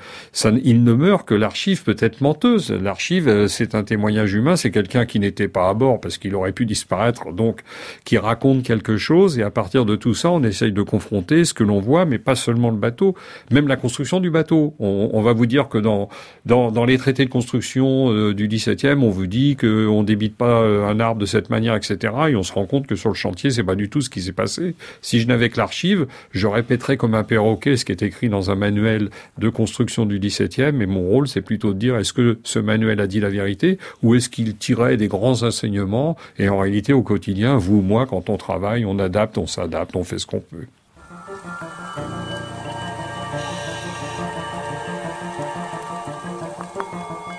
il 0.62 0.84
ne 0.84 0.92
meurt 0.92 1.26
que 1.26 1.34
l'archive 1.34 1.82
peut 1.82 1.96
être 1.98 2.20
menteuse. 2.20 2.70
L'archive, 2.70 3.28
euh, 3.28 3.48
c'est 3.48 3.74
un 3.74 3.82
témoignage 3.82 4.34
humain, 4.34 4.56
c'est 4.56 4.67
quelqu'un 4.70 5.06
qui 5.06 5.20
n'était 5.20 5.48
pas 5.48 5.68
à 5.68 5.74
bord 5.74 6.00
parce 6.00 6.18
qu'il 6.18 6.34
aurait 6.34 6.52
pu 6.52 6.66
disparaître, 6.66 7.32
donc 7.32 7.60
qui 8.04 8.18
raconte 8.18 8.62
quelque 8.62 8.96
chose. 8.96 9.38
Et 9.38 9.42
à 9.42 9.50
partir 9.50 9.84
de 9.84 9.96
tout 9.96 10.14
ça, 10.14 10.30
on 10.30 10.42
essaye 10.42 10.72
de 10.72 10.82
confronter 10.82 11.44
ce 11.44 11.54
que 11.54 11.64
l'on 11.64 11.80
voit, 11.80 12.04
mais 12.04 12.18
pas 12.18 12.34
seulement 12.34 12.70
le 12.70 12.76
bateau, 12.76 13.14
même 13.50 13.68
la 13.68 13.76
construction 13.76 14.20
du 14.20 14.30
bateau. 14.30 14.74
On, 14.78 15.20
va 15.22 15.32
vous 15.32 15.46
dire 15.46 15.68
que 15.68 15.78
dans, 15.78 16.08
dans, 16.46 16.84
les 16.84 16.96
traités 16.96 17.24
de 17.24 17.30
construction 17.30 18.12
euh, 18.12 18.34
du 18.34 18.48
17e, 18.48 19.00
on 19.00 19.10
vous 19.10 19.26
dit 19.26 19.56
qu'on 19.56 20.02
débite 20.02 20.36
pas 20.36 20.62
euh, 20.62 20.86
un 20.86 21.00
arbre 21.00 21.20
de 21.20 21.26
cette 21.26 21.50
manière, 21.50 21.74
etc. 21.74 22.14
Et 22.30 22.36
on 22.36 22.42
se 22.42 22.52
rend 22.52 22.66
compte 22.66 22.86
que 22.86 22.96
sur 22.96 23.08
le 23.08 23.14
chantier, 23.14 23.50
c'est 23.50 23.64
pas 23.64 23.74
du 23.74 23.88
tout 23.88 24.00
ce 24.00 24.10
qui 24.10 24.22
s'est 24.22 24.32
passé. 24.32 24.74
Si 25.02 25.20
je 25.20 25.26
n'avais 25.26 25.50
que 25.50 25.58
l'archive, 25.58 26.06
je 26.30 26.46
répéterais 26.46 26.96
comme 26.96 27.14
un 27.14 27.24
perroquet 27.24 27.76
ce 27.76 27.84
qui 27.84 27.92
est 27.92 28.02
écrit 28.02 28.28
dans 28.28 28.50
un 28.50 28.54
manuel 28.54 29.10
de 29.38 29.48
construction 29.48 30.06
du 30.06 30.18
17e, 30.18 30.72
mais 30.72 30.86
mon 30.86 31.02
rôle, 31.08 31.28
c'est 31.28 31.42
plutôt 31.42 31.72
de 31.72 31.78
dire 31.78 31.96
est-ce 31.96 32.12
que 32.12 32.38
ce 32.44 32.58
manuel 32.58 33.00
a 33.00 33.06
dit 33.06 33.20
la 33.20 33.30
vérité 33.30 33.78
ou 34.02 34.14
est-ce 34.14 34.28
qu'il 34.28 34.56
tirait 34.58 34.96
des 34.96 35.08
grands 35.08 35.42
enseignements 35.42 36.16
et 36.38 36.48
en 36.48 36.58
réalité, 36.58 36.92
au 36.92 37.02
quotidien, 37.02 37.56
vous, 37.56 37.80
moi, 37.80 38.06
quand 38.06 38.28
on 38.30 38.36
travaille, 38.36 38.84
on 38.84 38.98
adapte, 38.98 39.38
on 39.38 39.46
s'adapte, 39.46 39.96
on 39.96 40.04
fait 40.04 40.18
ce 40.18 40.26
qu'on 40.26 40.40
peut. 40.40 40.66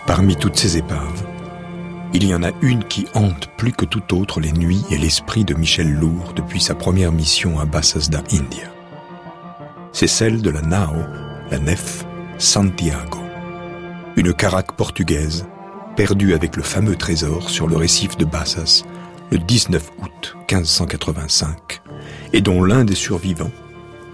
Parmi 0.08 0.36
toutes 0.36 0.58
ces 0.58 0.78
épaves, 0.78 1.24
il 2.14 2.26
y 2.26 2.34
en 2.34 2.42
a 2.42 2.50
une 2.64 2.84
qui 2.84 3.06
hante 3.14 3.48
plus 3.58 3.72
que 3.72 3.86
toute 3.86 4.12
autre 4.14 4.40
les 4.40 4.52
nuits 4.52 4.84
et 4.90 4.98
l'esprit 4.98 5.46
de 5.46 5.54
Michel 5.54 5.92
Lourd 5.92 6.34
depuis 6.36 6.60
sa 6.60 6.74
première 6.74 7.12
mission 7.12 7.60
à 7.60 7.66
Bassasda, 7.66 8.24
India 8.32 8.70
c'est 9.92 10.08
celle 10.08 10.42
de 10.42 10.50
la 10.50 10.62
Nao, 10.62 10.96
la 11.52 11.60
nef 11.60 12.06
Santiago. 12.38 13.20
une 14.16 14.34
caraque 14.34 14.74
portugaise, 14.74 15.46
perdue 16.00 16.34
avec 16.34 16.56
le 16.56 16.64
fameux 16.64 16.96
trésor 16.96 17.50
sur 17.50 17.68
le 17.68 17.76
récif 17.76 18.16
de 18.16 18.24
Bassas 18.24 18.84
le 19.32 19.38
19 19.38 19.92
août 20.02 20.38
1585, 20.50 21.82
et 22.32 22.40
dont 22.40 22.64
l'un 22.64 22.86
des 22.86 22.96
survivants, 22.96 23.52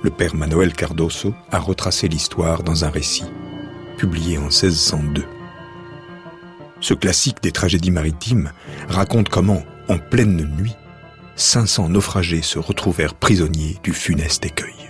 le 0.01 0.09
père 0.09 0.33
Manuel 0.33 0.73
Cardoso, 0.73 1.35
a 1.51 1.59
retracé 1.59 2.07
l'histoire 2.07 2.63
dans 2.63 2.85
un 2.85 2.89
récit, 2.89 3.25
publié 3.99 4.39
en 4.39 4.45
1602. 4.45 5.25
Ce 6.81 6.95
classique 6.95 7.43
des 7.43 7.51
tragédies 7.51 7.91
maritimes 7.91 8.51
raconte 8.89 9.29
comment, 9.29 9.61
en 9.87 9.99
pleine 9.99 10.43
nuit, 10.57 10.75
500 11.35 11.89
naufragés 11.89 12.41
se 12.41 12.57
retrouvèrent 12.57 13.13
prisonniers 13.13 13.77
du 13.83 13.93
funeste 13.93 14.43
écueil. 14.43 14.89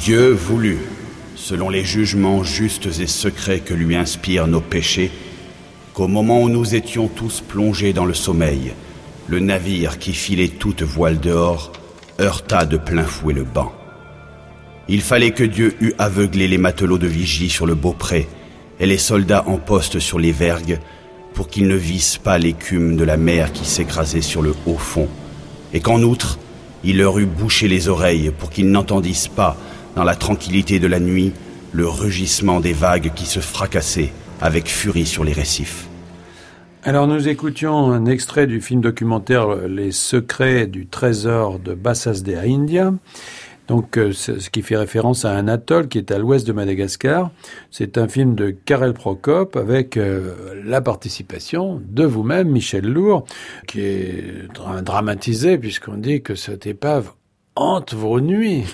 Dieu 0.00 0.30
voulut, 0.30 0.78
selon 1.44 1.68
les 1.68 1.84
jugements 1.84 2.42
justes 2.42 2.88
et 3.00 3.06
secrets 3.06 3.60
que 3.60 3.74
lui 3.74 3.96
inspirent 3.96 4.46
nos 4.46 4.62
péchés, 4.62 5.10
qu'au 5.92 6.08
moment 6.08 6.40
où 6.40 6.48
nous 6.48 6.74
étions 6.74 7.06
tous 7.06 7.42
plongés 7.46 7.92
dans 7.92 8.06
le 8.06 8.14
sommeil, 8.14 8.72
le 9.28 9.40
navire 9.40 9.98
qui 9.98 10.14
filait 10.14 10.48
toute 10.48 10.82
voile 10.82 11.20
dehors 11.20 11.70
heurta 12.18 12.64
de 12.64 12.78
plein 12.78 13.04
fouet 13.04 13.34
le 13.34 13.44
banc. 13.44 13.74
Il 14.88 15.02
fallait 15.02 15.32
que 15.32 15.44
Dieu 15.44 15.74
eût 15.82 15.92
aveuglé 15.98 16.48
les 16.48 16.56
matelots 16.56 16.96
de 16.96 17.06
vigie 17.06 17.50
sur 17.50 17.66
le 17.66 17.74
beaupré 17.74 18.26
et 18.80 18.86
les 18.86 18.96
soldats 18.96 19.44
en 19.46 19.58
poste 19.58 19.98
sur 19.98 20.18
les 20.18 20.32
vergues 20.32 20.80
pour 21.34 21.48
qu'ils 21.48 21.68
ne 21.68 21.76
vissent 21.76 22.16
pas 22.16 22.38
l'écume 22.38 22.96
de 22.96 23.04
la 23.04 23.18
mer 23.18 23.52
qui 23.52 23.66
s'écrasait 23.66 24.22
sur 24.22 24.40
le 24.40 24.54
haut 24.64 24.78
fond, 24.78 25.08
et 25.74 25.80
qu'en 25.80 26.02
outre, 26.04 26.38
il 26.84 26.96
leur 26.96 27.18
eût 27.18 27.26
bouché 27.26 27.68
les 27.68 27.88
oreilles 27.88 28.32
pour 28.38 28.48
qu'ils 28.48 28.70
n'entendissent 28.70 29.28
pas, 29.28 29.58
dans 29.96 30.04
la 30.04 30.16
tranquillité 30.16 30.78
de 30.78 30.86
la 30.86 31.00
nuit, 31.00 31.32
le 31.72 31.88
rugissement 31.88 32.60
des 32.60 32.72
vagues 32.72 33.12
qui 33.14 33.26
se 33.26 33.40
fracassaient 33.40 34.12
avec 34.40 34.68
furie 34.68 35.06
sur 35.06 35.24
les 35.24 35.32
récifs. 35.32 35.88
Alors 36.82 37.06
nous 37.06 37.28
écoutions 37.28 37.92
un 37.92 38.04
extrait 38.04 38.46
du 38.46 38.60
film 38.60 38.80
documentaire 38.80 39.68
Les 39.68 39.90
secrets 39.90 40.66
du 40.66 40.86
trésor 40.86 41.58
de 41.58 41.74
Bassas 41.74 42.22
de 42.22 42.34
India. 42.34 42.92
Donc, 43.68 43.96
euh, 43.96 44.12
ce 44.12 44.50
qui 44.50 44.60
fait 44.60 44.76
référence 44.76 45.24
à 45.24 45.32
un 45.32 45.48
atoll 45.48 45.88
qui 45.88 45.96
est 45.96 46.10
à 46.10 46.18
l'ouest 46.18 46.46
de 46.46 46.52
Madagascar. 46.52 47.30
C'est 47.70 47.96
un 47.96 48.08
film 48.08 48.34
de 48.34 48.50
Karel 48.50 48.92
Prokop 48.92 49.56
avec 49.56 49.96
euh, 49.96 50.34
la 50.64 50.82
participation 50.82 51.80
de 51.82 52.04
vous-même, 52.04 52.50
Michel 52.50 52.84
Lourd, 52.84 53.24
qui 53.66 53.80
est 53.80 54.48
dramatisé 54.82 55.56
puisqu'on 55.56 55.96
dit 55.96 56.20
que 56.20 56.34
cette 56.34 56.66
épave 56.66 57.12
hante 57.56 57.94
vos 57.94 58.20
nuits. 58.20 58.64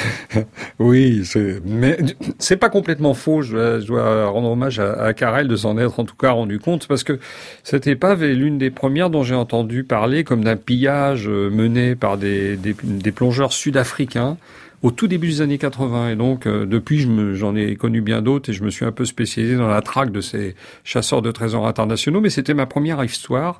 oui, 0.78 1.22
mais 1.64 1.98
c'est 2.38 2.56
pas 2.56 2.68
complètement 2.68 3.14
faux. 3.14 3.42
Je 3.42 3.84
dois, 3.84 4.26
rendre 4.26 4.50
hommage 4.50 4.78
à, 4.78 4.92
à 4.92 5.12
Karel 5.12 5.48
de 5.48 5.56
s'en 5.56 5.76
être 5.78 5.98
en 5.98 6.04
tout 6.04 6.14
cas 6.14 6.30
rendu 6.30 6.58
compte 6.58 6.86
parce 6.86 7.02
que 7.02 7.18
cette 7.64 7.86
épave 7.86 8.22
est 8.22 8.34
l'une 8.34 8.58
des 8.58 8.70
premières 8.70 9.10
dont 9.10 9.22
j'ai 9.22 9.34
entendu 9.34 9.82
parler 9.82 10.24
comme 10.24 10.44
d'un 10.44 10.56
pillage 10.56 11.28
euh, 11.28 11.50
mené 11.50 11.96
par 11.96 12.16
des, 12.16 12.56
des, 12.56 13.12
plongeurs 13.12 13.52
sud-africains 13.52 14.36
au 14.82 14.90
tout 14.90 15.08
début 15.08 15.28
des 15.28 15.40
années 15.40 15.58
80. 15.58 16.10
Et 16.10 16.16
donc, 16.16 16.46
euh, 16.46 16.66
depuis, 16.66 17.08
j'en 17.34 17.56
ai 17.56 17.76
connu 17.76 18.02
bien 18.02 18.22
d'autres 18.22 18.50
et 18.50 18.52
je 18.52 18.62
me 18.62 18.70
suis 18.70 18.84
un 18.84 18.92
peu 18.92 19.04
spécialisé 19.04 19.56
dans 19.56 19.68
la 19.68 19.82
traque 19.82 20.12
de 20.12 20.20
ces 20.20 20.54
chasseurs 20.84 21.22
de 21.22 21.32
trésors 21.32 21.66
internationaux. 21.66 22.20
Mais 22.20 22.30
c'était 22.30 22.54
ma 22.54 22.66
première 22.66 23.02
histoire. 23.02 23.58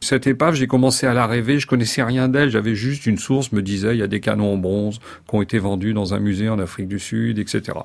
Cette 0.00 0.28
épave, 0.28 0.54
j'ai 0.54 0.68
commencé 0.68 1.08
à 1.08 1.14
la 1.14 1.26
rêver, 1.26 1.58
je 1.58 1.66
connaissais 1.66 2.04
rien 2.04 2.28
d'elle, 2.28 2.50
j'avais 2.50 2.76
juste 2.76 3.06
une 3.06 3.18
source 3.18 3.50
me 3.50 3.62
disait 3.62 3.94
il 3.94 3.98
y 3.98 4.02
a 4.02 4.06
des 4.06 4.20
canons 4.20 4.52
en 4.52 4.56
bronze 4.56 5.00
qui 5.28 5.34
ont 5.34 5.42
été 5.42 5.58
vendus 5.58 5.92
dans 5.92 6.14
un 6.14 6.20
musée 6.20 6.48
en 6.48 6.60
Afrique 6.60 6.86
du 6.86 7.00
Sud, 7.00 7.40
etc. 7.40 7.78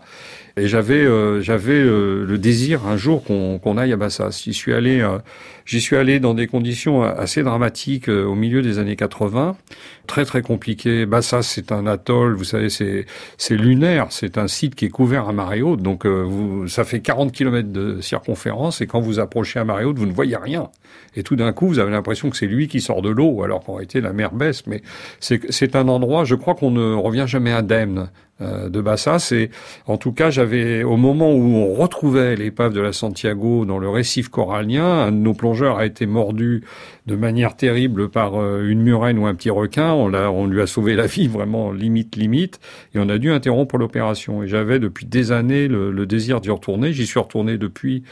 Et 0.56 0.68
j'avais 0.68 1.04
euh, 1.04 1.42
j'avais 1.42 1.74
euh, 1.74 2.24
le 2.24 2.38
désir 2.38 2.86
un 2.86 2.98
jour 2.98 3.24
qu'on 3.24 3.78
aille 3.78 3.94
à 3.94 3.98
Bassas. 3.98 4.42
J'y 4.44 4.54
suis 4.54 4.74
allé 4.74 5.02
euh, 5.02 5.18
j'y 5.66 5.82
suis 5.82 5.96
allé 5.96 6.20
dans 6.20 6.36
des 6.36 6.46
conditions 6.46 7.02
assez 7.02 7.42
dramatiques 7.42 8.10
au 8.10 8.36
milieu 8.36 8.62
des 8.62 8.78
années 8.78 8.96
80, 8.96 9.58
très 10.06 10.24
très 10.24 10.44
compliqué. 10.44 11.08
Bassas 11.08 11.42
c'est 11.42 11.72
un 11.72 11.88
atoll, 11.88 12.36
vous 12.36 12.44
savez 12.44 12.70
c'est 12.70 13.08
c'est 13.40 13.56
lunaire, 13.56 14.08
c'est 14.12 14.38
un 14.38 14.48
site 14.48 14.76
qui 14.76 14.86
est 14.86 14.90
couvert 14.90 15.28
à 15.28 15.34
marée 15.34 15.64
haute, 15.64 15.82
donc 15.82 16.06
vous, 16.06 16.68
ça 16.68 16.84
fait 16.84 17.00
40 17.00 17.32
km 17.32 17.70
de 17.70 18.02
circonférence 18.02 18.82
et 18.82 18.86
quand 18.86 19.00
vous 19.00 19.20
approchez 19.20 19.60
à 19.60 19.66
marée 19.66 19.86
haute, 19.86 19.98
vous 19.98 20.06
ne 20.06 20.14
voyez 20.14 20.38
rien. 20.38 20.70
Et 21.16 21.24
tout 21.24 21.36
d'un 21.36 21.52
coup, 21.52 21.68
vous 21.68 21.80
avez 21.80 21.92
que 22.04 22.38
c'est 22.38 22.48
lui 22.48 22.68
qui 22.68 22.82
sort 22.82 23.02
de 23.02 23.10
l'eau, 23.10 23.44
alors 23.44 23.64
qu'en 23.64 23.74
réalité, 23.74 24.02
la 24.02 24.14
mer 24.14 24.34
baisse. 24.34 24.68
Mais 24.68 24.82
c'est 25.20 25.76
un 25.76 25.88
endroit, 25.88 26.24
je 26.24 26.36
crois 26.36 26.56
qu'on 26.56 26.72
ne 26.72 26.94
revient 26.94 27.26
jamais 27.28 27.52
indemne 27.52 28.10
euh, 28.42 28.68
de 28.68 28.82
Bassas. 28.82 29.32
Et 29.32 29.52
en 29.86 29.98
tout 29.98 30.12
cas, 30.12 30.30
j'avais, 30.30 30.84
au 30.84 30.98
moment 30.98 31.32
où 31.32 31.56
on 31.56 31.74
retrouvait 31.74 32.36
l'épave 32.36 32.74
de 32.74 32.82
la 32.82 32.92
Santiago 32.92 33.66
dans 33.66 33.78
le 33.78 33.90
récif 33.90 34.30
corallien, 34.30 34.86
un 34.86 35.12
de 35.12 35.18
nos 35.18 35.34
plongeurs 35.34 35.78
a 35.78 35.86
été 35.86 36.06
mordu 36.06 36.64
de 37.06 37.16
manière 37.16 37.56
terrible 37.56 38.10
par 38.10 38.42
euh, 38.42 38.68
une 38.68 38.82
murène 38.82 39.20
ou 39.20 39.28
un 39.28 39.36
petit 39.36 39.52
requin. 39.52 39.94
On, 39.94 40.14
on 40.14 40.48
lui 40.48 40.62
a 40.62 40.68
sauvé 40.68 40.96
la 40.96 41.06
vie 41.06 41.28
vraiment 41.28 41.72
limite, 41.72 42.16
limite. 42.16 42.60
Et 42.96 43.00
on 43.00 43.08
a 43.08 43.18
dû 43.20 43.32
interrompre 43.32 43.78
l'opération. 43.78 44.44
Et 44.44 44.48
j'avais 44.48 44.80
depuis 44.80 45.06
des 45.06 45.32
années 45.32 45.68
le 45.68 46.06
désir 46.06 46.42
d'y 46.42 46.50
retourner. 46.50 46.92
J'y 46.92 47.06
suis 47.06 47.20
retourné 47.20 47.58
depuis 47.58 48.04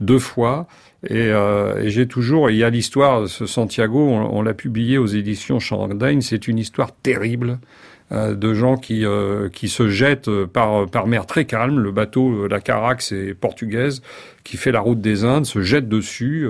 deux 0.00 0.18
fois. 0.18 0.66
Et, 1.04 1.28
euh, 1.30 1.82
et 1.82 1.90
j'ai 1.90 2.06
toujours, 2.06 2.50
il 2.50 2.56
y 2.56 2.64
a 2.64 2.70
l'histoire, 2.70 3.28
ce 3.28 3.46
Santiago, 3.46 3.98
on, 3.98 4.42
l'a 4.42 4.54
publié 4.54 4.98
aux 4.98 5.06
éditions 5.06 5.60
Chandaigne, 5.60 6.20
c'est 6.20 6.48
une 6.48 6.58
histoire 6.58 6.92
terrible 6.92 7.58
euh, 8.12 8.34
de 8.34 8.54
gens 8.54 8.76
qui, 8.76 9.04
euh, 9.04 9.48
qui 9.50 9.68
se 9.68 9.88
jettent 9.88 10.30
par, 10.46 10.86
par 10.86 11.06
mer 11.06 11.26
très 11.26 11.44
calme. 11.44 11.80
Le 11.80 11.92
bateau, 11.92 12.48
la 12.48 12.60
Carax 12.60 13.12
est 13.12 13.34
portugaise, 13.34 14.00
qui 14.42 14.56
fait 14.56 14.72
la 14.72 14.80
route 14.80 15.00
des 15.00 15.24
Indes, 15.24 15.46
se 15.46 15.60
jette 15.60 15.88
dessus 15.88 16.48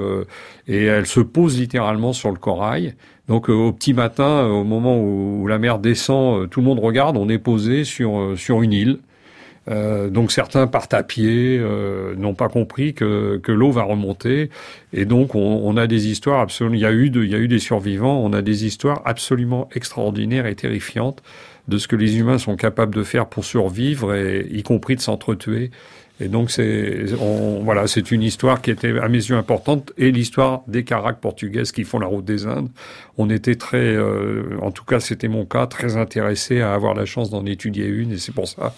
et 0.69 0.85
elle 0.85 1.07
se 1.07 1.21
pose 1.21 1.59
littéralement 1.59 2.13
sur 2.13 2.31
le 2.31 2.39
corail. 2.39 2.95
Donc 3.27 3.49
au 3.49 3.73
petit 3.73 3.95
matin, 3.95 4.47
au 4.47 4.63
moment 4.63 5.01
où, 5.01 5.47
la 5.49 5.59
mer 5.59 5.81
descend, 5.81 6.49
tout 6.49 6.61
le 6.61 6.67
monde 6.67 6.79
regarde, 6.79 7.17
on 7.17 7.29
est 7.29 7.39
posé 7.39 7.83
sur, 7.85 8.35
sur 8.37 8.63
une 8.63 8.73
île. 8.73 8.99
Euh, 9.69 10.09
donc 10.09 10.33
certains 10.33 10.67
partent 10.67 10.95
à 10.95 11.03
pied, 11.03 11.59
euh, 11.61 12.15
n'ont 12.17 12.35
pas 12.35 12.49
compris 12.49 12.95
que, 12.95 13.39
que 13.43 13.53
l'eau 13.53 13.71
va 13.73 13.83
remonter, 13.83 14.51
et 14.93 15.05
donc 15.05 15.35
on, 15.35 15.41
on, 15.41 15.77
a 15.77 15.87
des 15.87 16.09
histoires 16.09 16.41
absolument. 16.41 16.77
Il 16.77 16.81
y 16.81 16.87
a 16.87 16.93
eu 16.93 17.11
de, 17.11 17.25
il 17.25 17.31
y 17.31 17.35
a 17.35 17.39
eu 17.39 17.49
des 17.49 17.59
survivants. 17.59 18.21
On 18.25 18.33
a 18.33 18.43
des 18.43 18.65
histoires 18.65 19.03
absolument 19.05 19.69
extraordinaires 19.75 20.47
et 20.47 20.55
terrifiantes 20.55 21.23
de 21.69 21.79
ce 21.79 21.89
que 21.89 21.97
les 21.97 22.19
humains 22.19 22.39
sont 22.39 22.57
capables 22.57 22.95
de 22.95 23.03
faire 23.03 23.27
pour 23.27 23.45
survivre, 23.45 24.15
et 24.15 24.47
y 24.51 24.63
compris 24.63 24.97
de 24.97 25.01
s'entretuer. 25.01 25.71
Et 26.19 26.29
donc 26.29 26.51
c'est 26.51 27.05
voilà, 27.63 27.87
c'est 27.87 28.11
une 28.11 28.23
histoire 28.23 28.63
qui 28.63 28.71
était 28.71 28.99
à 28.99 29.09
mes 29.09 29.19
yeux 29.19 29.37
importante 29.37 29.93
et 29.99 30.11
l'histoire 30.11 30.63
des 30.67 30.83
caracs 30.83 31.21
portugaises 31.21 31.73
qui 31.73 31.85
font 31.85 31.99
la 31.99 32.07
route 32.07 32.25
des 32.25 32.47
Indes. 32.47 32.71
On 33.19 33.29
était 33.29 33.57
très, 33.57 33.95
euh, 33.95 34.57
en 34.63 34.71
tout 34.71 34.85
cas 34.85 34.99
c'était 34.99 35.29
mon 35.29 35.45
cas, 35.45 35.67
très 35.67 35.97
intéressé 35.97 36.63
à 36.63 36.73
avoir 36.73 36.95
la 36.95 37.05
chance 37.05 37.29
d'en 37.29 37.45
étudier 37.45 37.85
une 37.85 38.13
et 38.13 38.19
c'est 38.19 38.33
pour 38.33 38.49
ça 38.49 38.75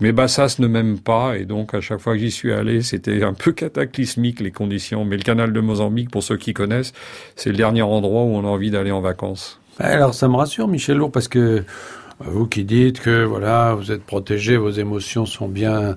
mais 0.00 0.12
Bassas 0.12 0.56
ne 0.58 0.66
m'aime 0.66 0.98
pas, 0.98 1.36
et 1.36 1.44
donc 1.44 1.74
à 1.74 1.80
chaque 1.80 2.00
fois 2.00 2.14
que 2.14 2.20
j'y 2.20 2.30
suis 2.30 2.52
allé, 2.52 2.82
c'était 2.82 3.22
un 3.22 3.34
peu 3.34 3.52
cataclysmique 3.52 4.40
les 4.40 4.50
conditions. 4.50 5.04
Mais 5.04 5.16
le 5.16 5.22
canal 5.22 5.52
de 5.52 5.60
Mozambique, 5.60 6.10
pour 6.10 6.22
ceux 6.22 6.36
qui 6.36 6.54
connaissent, 6.54 6.92
c'est 7.36 7.50
le 7.50 7.56
dernier 7.56 7.82
endroit 7.82 8.22
où 8.22 8.34
on 8.34 8.44
a 8.44 8.48
envie 8.48 8.70
d'aller 8.70 8.90
en 8.90 9.00
vacances. 9.00 9.60
Alors 9.78 10.14
ça 10.14 10.28
me 10.28 10.36
rassure, 10.36 10.68
Michel 10.68 10.98
Lourd, 10.98 11.10
parce 11.10 11.28
que 11.28 11.64
vous 12.26 12.46
qui 12.46 12.64
dites 12.64 13.00
que 13.00 13.24
voilà, 13.24 13.74
vous 13.74 13.92
êtes 13.92 14.04
protégé, 14.04 14.56
vos 14.56 14.70
émotions 14.70 15.26
sont 15.26 15.48
bien 15.48 15.96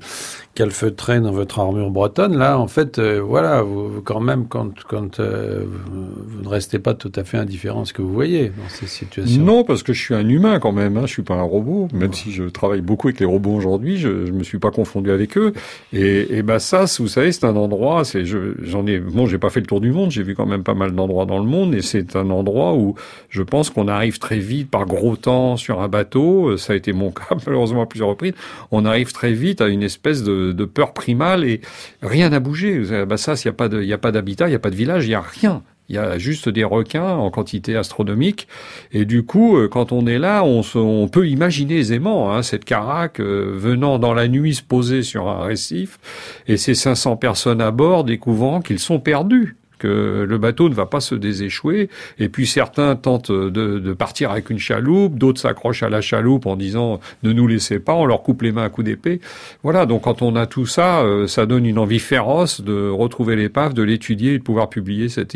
calfeutrées 0.55 1.19
dans 1.19 1.31
votre 1.31 1.59
armure 1.59 1.89
bretonne, 1.89 2.37
là, 2.37 2.57
en 2.57 2.67
fait, 2.67 2.97
euh, 2.97 3.19
voilà, 3.21 3.61
vous, 3.61 4.01
quand 4.03 4.21
même, 4.21 4.47
quand, 4.47 4.83
quand 4.85 5.19
euh, 5.19 5.65
vous, 5.67 6.41
ne 6.43 6.47
restez 6.47 6.79
pas 6.79 6.93
tout 6.93 7.11
à 7.15 7.25
fait 7.25 7.37
indifférent 7.37 7.81
à 7.81 7.85
ce 7.85 7.91
que 7.91 8.01
vous 8.01 8.13
voyez 8.13 8.49
dans 8.49 8.69
ces 8.69 8.87
situations. 8.87 9.43
Non, 9.43 9.65
parce 9.65 9.83
que 9.83 9.91
je 9.91 9.99
suis 10.01 10.15
un 10.15 10.27
humain 10.27 10.59
quand 10.59 10.71
même, 10.71 10.95
hein, 10.95 11.03
je 11.05 11.11
suis 11.11 11.23
pas 11.23 11.35
un 11.35 11.41
robot, 11.41 11.89
même 11.93 12.13
si 12.13 12.31
je 12.31 12.45
travaille 12.45 12.79
beaucoup 12.79 13.09
avec 13.09 13.19
les 13.19 13.25
robots 13.25 13.53
aujourd'hui, 13.53 13.97
je, 13.97 14.25
je 14.25 14.31
me 14.31 14.43
suis 14.43 14.57
pas 14.57 14.71
confondu 14.71 15.11
avec 15.11 15.37
eux. 15.37 15.51
Et, 15.91 16.37
et 16.37 16.41
bah 16.41 16.59
ça, 16.59 16.85
vous 16.99 17.09
savez, 17.09 17.33
c'est 17.33 17.45
un 17.45 17.57
endroit, 17.57 18.05
c'est, 18.05 18.23
j'en 18.23 18.87
ai, 18.87 18.99
bon, 18.99 19.25
j'ai 19.25 19.37
pas 19.37 19.49
fait 19.49 19.59
le 19.59 19.67
tour 19.67 19.81
du 19.81 19.91
monde, 19.91 20.11
j'ai 20.11 20.23
vu 20.23 20.35
quand 20.35 20.45
même 20.45 20.63
pas 20.63 20.73
mal 20.73 20.95
d'endroits 20.95 21.25
dans 21.25 21.39
le 21.39 21.45
monde, 21.45 21.75
et 21.75 21.81
c'est 21.81 22.15
un 22.15 22.29
endroit 22.29 22.75
où 22.75 22.95
je 23.29 23.43
pense 23.43 23.69
qu'on 23.69 23.89
arrive 23.89 24.19
très 24.19 24.39
vite 24.39 24.71
par 24.71 24.85
gros 24.85 25.17
temps 25.17 25.57
sur 25.57 25.81
un 25.81 25.89
bateau 25.89 26.14
euh, 26.21 26.57
ça 26.57 26.73
a 26.73 26.75
été 26.75 26.93
mon 26.93 27.11
cas 27.11 27.35
malheureusement 27.45 27.83
à 27.83 27.85
plusieurs 27.85 28.09
reprises, 28.09 28.33
on 28.71 28.85
arrive 28.85 29.11
très 29.11 29.33
vite 29.33 29.61
à 29.61 29.67
une 29.67 29.83
espèce 29.83 30.23
de, 30.23 30.65
peur 30.65 30.93
primale 30.93 31.43
et 31.43 31.61
rien 32.01 32.29
n'a 32.29 32.39
bougé. 32.39 33.05
Bah 33.05 33.17
ça, 33.17 33.33
il 33.35 33.51
n'y 33.85 33.93
a 33.93 33.97
pas 33.97 34.11
d'habitat, 34.11 34.47
il 34.47 34.49
n'y 34.49 34.55
a 34.55 34.59
pas 34.59 34.71
de 34.71 34.75
village, 34.75 35.05
il 35.05 35.09
n'y 35.09 35.15
a 35.15 35.21
rien. 35.21 35.61
Il 35.87 35.95
y 35.95 35.99
a 35.99 36.17
juste 36.17 36.49
des 36.49 36.63
requins 36.63 37.15
en 37.15 37.29
quantité 37.29 37.75
astronomique. 37.75 38.47
Et 38.91 39.05
du 39.05 39.23
coup, 39.23 39.57
euh, 39.57 39.67
quand 39.67 39.91
on 39.91 40.07
est 40.07 40.17
là, 40.17 40.43
on, 40.43 41.07
peut 41.07 41.27
imaginer 41.27 41.77
aisément 41.77 42.33
hein, 42.33 42.41
cette 42.41 42.65
caraque 42.65 43.19
euh, 43.19 43.53
venant 43.55 43.99
dans 43.99 44.13
la 44.13 44.27
nuit 44.27 44.55
se 44.55 44.63
poser 44.63 45.03
sur 45.03 45.27
un 45.27 45.43
récif 45.43 45.99
et 46.47 46.57
ces 46.57 46.73
500 46.73 47.17
personnes 47.17 47.61
à 47.61 47.71
bord 47.71 48.03
découvrant 48.03 48.61
qu'ils 48.61 48.79
sont 48.79 48.99
perdus 48.99 49.55
que 49.77 50.25
le 50.27 50.37
bateau 50.37 50.69
ne 50.69 50.73
va 50.73 50.85
pas 50.85 50.99
se 50.99 51.15
déséchouer. 51.15 51.89
Et 52.19 52.29
puis 52.29 52.47
certains 52.47 52.95
tentent 52.95 53.31
de, 53.31 53.93
partir 53.93 54.31
avec 54.31 54.49
une 54.49 54.59
chaloupe, 54.59 55.17
d'autres 55.17 55.41
s'accrochent 55.41 55.83
à 55.83 55.89
la 55.89 56.01
chaloupe 56.01 56.45
en 56.45 56.55
disant 56.55 56.99
ne 57.23 57.31
nous 57.31 57.47
laissez 57.47 57.79
pas, 57.79 57.93
on 57.93 58.05
leur 58.05 58.23
coupe 58.23 58.41
les 58.41 58.51
mains 58.51 58.63
à 58.63 58.69
coups 58.69 58.85
d'épée. 58.85 59.21
Voilà, 59.63 59.85
donc 59.85 60.03
quand 60.03 60.21
on 60.21 60.35
a 60.35 60.45
tout 60.45 60.65
ça, 60.65 61.01
euh, 61.01 61.27
ça 61.27 61.45
donne 61.45 61.65
une 61.65 61.79
envie 61.79 61.99
féroce 61.99 62.61
de 62.61 62.89
retrouver 62.89 63.35
l'épave, 63.35 63.73
de 63.73 63.83
l'étudier 63.83 64.33
et 64.33 64.37
de 64.37 64.43
pouvoir 64.43 64.69
publier 64.69 65.09
cette, 65.09 65.35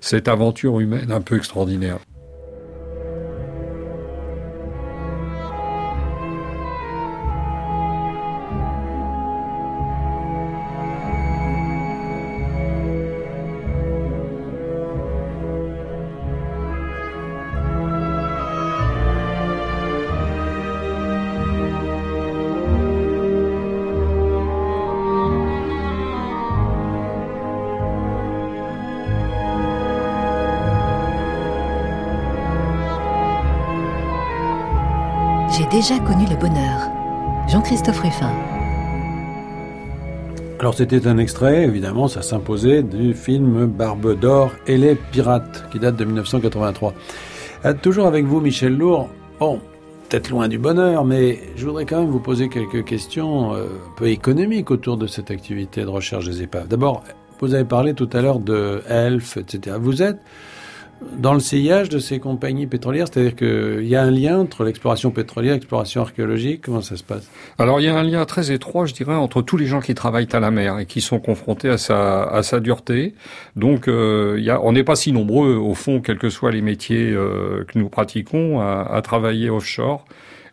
cette 0.00 0.28
aventure 0.28 0.80
humaine 0.80 1.10
un 1.10 1.20
peu 1.20 1.36
extraordinaire. 1.36 1.98
Déjà 35.82 35.98
connu 35.98 36.24
le 36.30 36.36
bonheur. 36.36 36.92
Jean-Christophe 37.48 37.98
Ruffin. 37.98 38.30
Alors 40.60 40.74
c'était 40.74 41.08
un 41.08 41.18
extrait, 41.18 41.64
évidemment, 41.64 42.06
ça 42.06 42.22
s'imposait 42.22 42.84
du 42.84 43.14
film 43.14 43.66
Barbe 43.66 44.16
d'or 44.16 44.52
et 44.68 44.76
les 44.76 44.94
pirates, 44.94 45.68
qui 45.72 45.80
date 45.80 45.96
de 45.96 46.04
1983. 46.04 46.94
Euh, 47.64 47.74
toujours 47.82 48.06
avec 48.06 48.24
vous, 48.26 48.40
Michel 48.40 48.78
Lourd. 48.78 49.08
Bon, 49.40 49.60
peut-être 50.08 50.30
loin 50.30 50.46
du 50.46 50.56
bonheur, 50.56 51.04
mais 51.04 51.40
je 51.56 51.66
voudrais 51.66 51.84
quand 51.84 51.98
même 51.98 52.10
vous 52.10 52.20
poser 52.20 52.48
quelques 52.48 52.84
questions 52.84 53.52
euh, 53.52 53.64
un 53.64 53.96
peu 53.96 54.06
économiques 54.06 54.70
autour 54.70 54.96
de 54.96 55.08
cette 55.08 55.32
activité 55.32 55.80
de 55.80 55.88
recherche 55.88 56.26
des 56.26 56.42
épaves. 56.42 56.68
D'abord, 56.68 57.02
vous 57.40 57.54
avez 57.54 57.64
parlé 57.64 57.94
tout 57.94 58.08
à 58.12 58.22
l'heure 58.22 58.38
de 58.38 58.82
Elf, 58.88 59.36
etc. 59.36 59.78
Vous 59.80 60.00
êtes 60.00 60.20
dans 61.18 61.34
le 61.34 61.40
sillage 61.40 61.88
de 61.88 61.98
ces 61.98 62.18
compagnies 62.18 62.66
pétrolières 62.66 63.06
C'est-à-dire 63.10 63.36
qu'il 63.36 63.86
y 63.86 63.96
a 63.96 64.02
un 64.02 64.10
lien 64.10 64.38
entre 64.38 64.64
l'exploration 64.64 65.10
pétrolière 65.10 65.54
l'exploration 65.54 66.02
archéologique 66.02 66.62
Comment 66.62 66.80
ça 66.80 66.96
se 66.96 67.02
passe? 67.04 67.30
Alors 67.58 67.80
il 67.80 67.84
y 67.84 67.88
a 67.88 67.96
un 67.96 68.02
lien 68.02 68.24
très 68.24 68.52
étroit, 68.52 68.86
je 68.86 68.94
dirais, 68.94 69.14
entre 69.14 69.42
tous 69.42 69.56
les 69.56 69.66
gens 69.66 69.80
qui 69.80 69.94
travaillent 69.94 70.28
à 70.32 70.40
la 70.40 70.50
mer 70.50 70.78
et 70.78 70.86
qui 70.86 71.00
sont 71.00 71.20
confrontés 71.20 71.68
à 71.68 71.78
sa, 71.78 72.24
à 72.24 72.42
sa 72.42 72.60
dureté. 72.60 73.14
Donc 73.56 73.88
euh, 73.88 74.36
y 74.40 74.50
a, 74.50 74.60
on 74.62 74.72
n'est 74.72 74.84
pas 74.84 74.96
si 74.96 75.12
nombreux, 75.12 75.56
au 75.56 75.74
fond, 75.74 76.00
quels 76.00 76.18
que 76.18 76.30
soient 76.30 76.52
les 76.52 76.62
métiers 76.62 77.10
euh, 77.10 77.64
que 77.64 77.78
nous 77.78 77.88
pratiquons, 77.88 78.60
à, 78.60 78.88
à 78.90 79.02
travailler 79.02 79.50
offshore. 79.50 80.04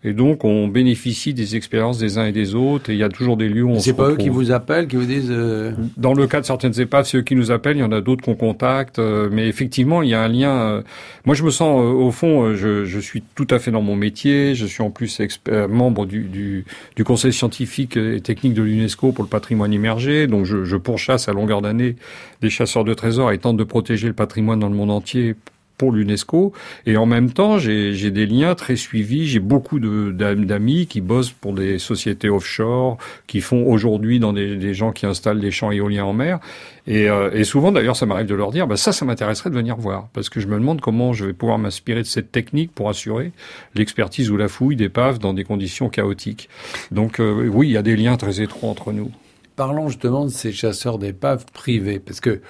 Et 0.03 0.13
donc, 0.13 0.45
on 0.45 0.69
bénéficie 0.69 1.33
des 1.33 1.57
expériences 1.57 1.97
des 1.97 2.17
uns 2.17 2.25
et 2.25 2.31
des 2.31 2.55
autres. 2.55 2.89
Et 2.89 2.93
il 2.93 2.99
y 2.99 3.03
a 3.03 3.09
toujours 3.09 3.35
des 3.35 3.49
lieux 3.49 3.63
où 3.63 3.71
on 3.71 3.79
C'est 3.79 3.93
pas 3.93 4.11
eux 4.11 4.15
qui 4.15 4.29
vous 4.29 4.51
appellent, 4.51 4.87
qui 4.87 4.95
vous 4.95 5.05
disent. 5.05 5.27
Euh, 5.29 5.73
Dans 5.97 6.13
le 6.13 6.25
cas 6.25 6.39
de 6.39 6.45
certaines 6.45 6.79
épaves, 6.79 7.05
c'est 7.05 7.17
eux 7.17 7.21
qui 7.21 7.35
nous 7.35 7.51
appellent. 7.51 7.75
Il 7.75 7.81
y 7.81 7.83
en 7.83 7.91
a 7.91 7.99
d'autres 7.99 8.23
qu'on 8.23 8.35
contacte. 8.35 8.97
Euh, 8.97 9.27
mais 9.29 9.49
effectivement, 9.49 10.01
il 10.01 10.09
y 10.09 10.13
a 10.13 10.21
un 10.21 10.29
lien. 10.29 10.51
Euh, 10.51 10.81
moi, 11.25 11.35
je 11.35 11.43
me 11.43 11.51
sens, 11.51 11.81
au 11.81 12.11
fond, 12.11 12.55
je, 12.55 12.85
je, 12.85 12.99
suis 12.99 13.21
tout 13.35 13.47
à 13.49 13.59
fait 13.59 13.71
dans 13.71 13.81
mon 13.81 13.97
métier. 13.97 14.55
Je 14.55 14.65
suis 14.65 14.81
en 14.81 14.89
plus 14.89 15.21
membre 15.69 16.05
du, 16.05 16.23
du, 16.23 16.63
du, 16.95 17.03
conseil 17.03 17.33
scientifique 17.33 17.97
et 17.97 18.21
technique 18.21 18.53
de 18.53 18.61
l'UNESCO 18.61 19.11
pour 19.11 19.25
le 19.25 19.29
patrimoine 19.29 19.73
immergé. 19.73 20.27
Donc, 20.27 20.45
je, 20.45 20.63
je 20.63 20.77
pourchasse 20.77 21.27
à 21.27 21.33
longueur 21.33 21.61
d'année 21.61 21.97
des 22.41 22.49
chasseurs 22.49 22.85
de 22.85 22.93
trésors 22.93 23.33
et 23.33 23.37
tente 23.37 23.57
de 23.57 23.65
protéger 23.65 24.07
le 24.07 24.13
patrimoine 24.13 24.59
dans 24.61 24.69
le 24.69 24.75
monde 24.75 24.91
entier 24.91 25.35
pour 25.79 25.93
l'UNESCO. 25.93 26.53
Et 26.85 26.97
en 26.97 27.07
même 27.07 27.31
temps, 27.31 27.57
j'ai 27.57 28.11
des 28.11 28.27
liens 28.27 28.53
très 28.53 28.75
suivis. 28.75 29.25
J'ai 29.25 29.39
beaucoup 29.39 29.79
d'amis 29.79 30.85
qui 30.85 31.01
bossent 31.01 31.31
pour 31.31 31.53
des 31.53 31.79
sociétés 31.79 32.29
offshore, 32.29 32.97
qui 33.25 33.41
font 33.41 33.65
aujourd'hui 33.65 34.19
dans 34.19 34.33
des, 34.33 34.57
des, 34.57 34.73
gens 34.75 34.91
qui 34.91 35.07
installent 35.07 35.39
des 35.39 35.49
champs 35.49 35.71
éoliens 35.71 36.05
en 36.05 36.13
mer. 36.13 36.39
Et, 36.85 37.09
euh, 37.09 37.31
et 37.33 37.45
souvent, 37.45 37.71
d'ailleurs, 37.71 37.95
ça 37.95 38.05
m'arrive 38.05 38.27
de 38.27 38.35
leur 38.35 38.51
dire, 38.51 38.67
bah, 38.67 38.75
ça, 38.75 38.91
ça 38.91 39.05
m'intéresserait 39.05 39.49
de 39.49 39.55
venir 39.55 39.77
voir. 39.77 40.09
Parce 40.13 40.29
que 40.29 40.39
je 40.39 40.47
me 40.47 40.59
demande 40.59 40.81
comment 40.81 41.13
je 41.13 41.25
vais 41.25 41.33
pouvoir 41.33 41.57
m'inspirer 41.57 42.01
de 42.01 42.07
cette 42.07 42.31
technique 42.31 42.73
pour 42.73 42.89
assurer 42.89 43.31
l'expertise 43.73 44.29
ou 44.29 44.37
la 44.37 44.49
fouille 44.49 44.75
d'épaves 44.75 45.17
dans 45.17 45.33
des 45.33 45.45
conditions 45.45 45.87
chaotiques. 45.89 46.49
Donc 46.91 47.19
euh, 47.19 47.47
oui, 47.47 47.69
il 47.69 47.71
y 47.71 47.77
a 47.77 47.81
des 47.81 47.95
liens 47.95 48.17
très 48.17 48.41
étroits 48.41 48.69
entre 48.69 48.91
nous. 48.91 49.11
Parlons 49.55 49.89
justement 49.89 50.25
de 50.25 50.29
ces 50.29 50.53
chasseurs 50.53 50.99
d'épaves 50.99 51.45
privés, 51.51 51.99
parce 51.99 52.21
que 52.21 52.41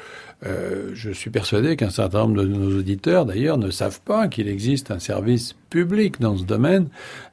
euh, 0.46 0.92
je 0.94 1.12
suis 1.12 1.30
persuadé 1.30 1.76
qu'un 1.76 1.90
certain 1.90 2.20
nombre 2.20 2.42
de 2.44 2.48
nos 2.48 2.80
auditeurs, 2.80 3.26
d'ailleurs, 3.26 3.58
ne 3.58 3.72
savent 3.72 4.00
pas 4.02 4.28
qu'il 4.30 4.48
existe 4.48 4.90
un 4.90 5.00
service 5.00 5.56
public 5.70 6.22
dans 6.22 6.38
ce 6.38 6.46
domaine 6.46 6.88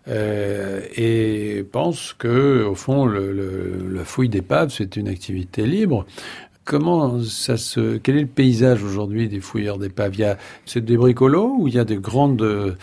euh, 0.09 0.81
et 0.97 1.65
pensent 1.71 2.15
que, 2.19 2.65
au 2.65 2.75
fond, 2.75 3.07
le, 3.07 3.33
le, 3.33 3.95
la 3.95 4.05
fouille 4.05 4.29
d'épave, 4.29 4.71
c'est 4.71 4.97
une 4.97 5.09
activité 5.09 5.67
libre. 5.67 6.05
Comment 6.65 7.23
ça 7.23 7.57
se, 7.57 7.97
quel 7.99 8.17
est 8.17 8.23
le 8.23 8.27
paysage 8.27 8.83
aujourd'hui 8.83 9.29
des 9.29 9.39
fouilleurs 9.39 9.79
d'épaves 9.79 10.37
C'est 10.65 10.85
des 10.85 10.97
bricolos 10.97 11.55
ou 11.61 11.69
il 11.69 11.75
y 11.75 11.79
a 11.79 11.85
des 11.85 11.99
grandes 11.99 12.77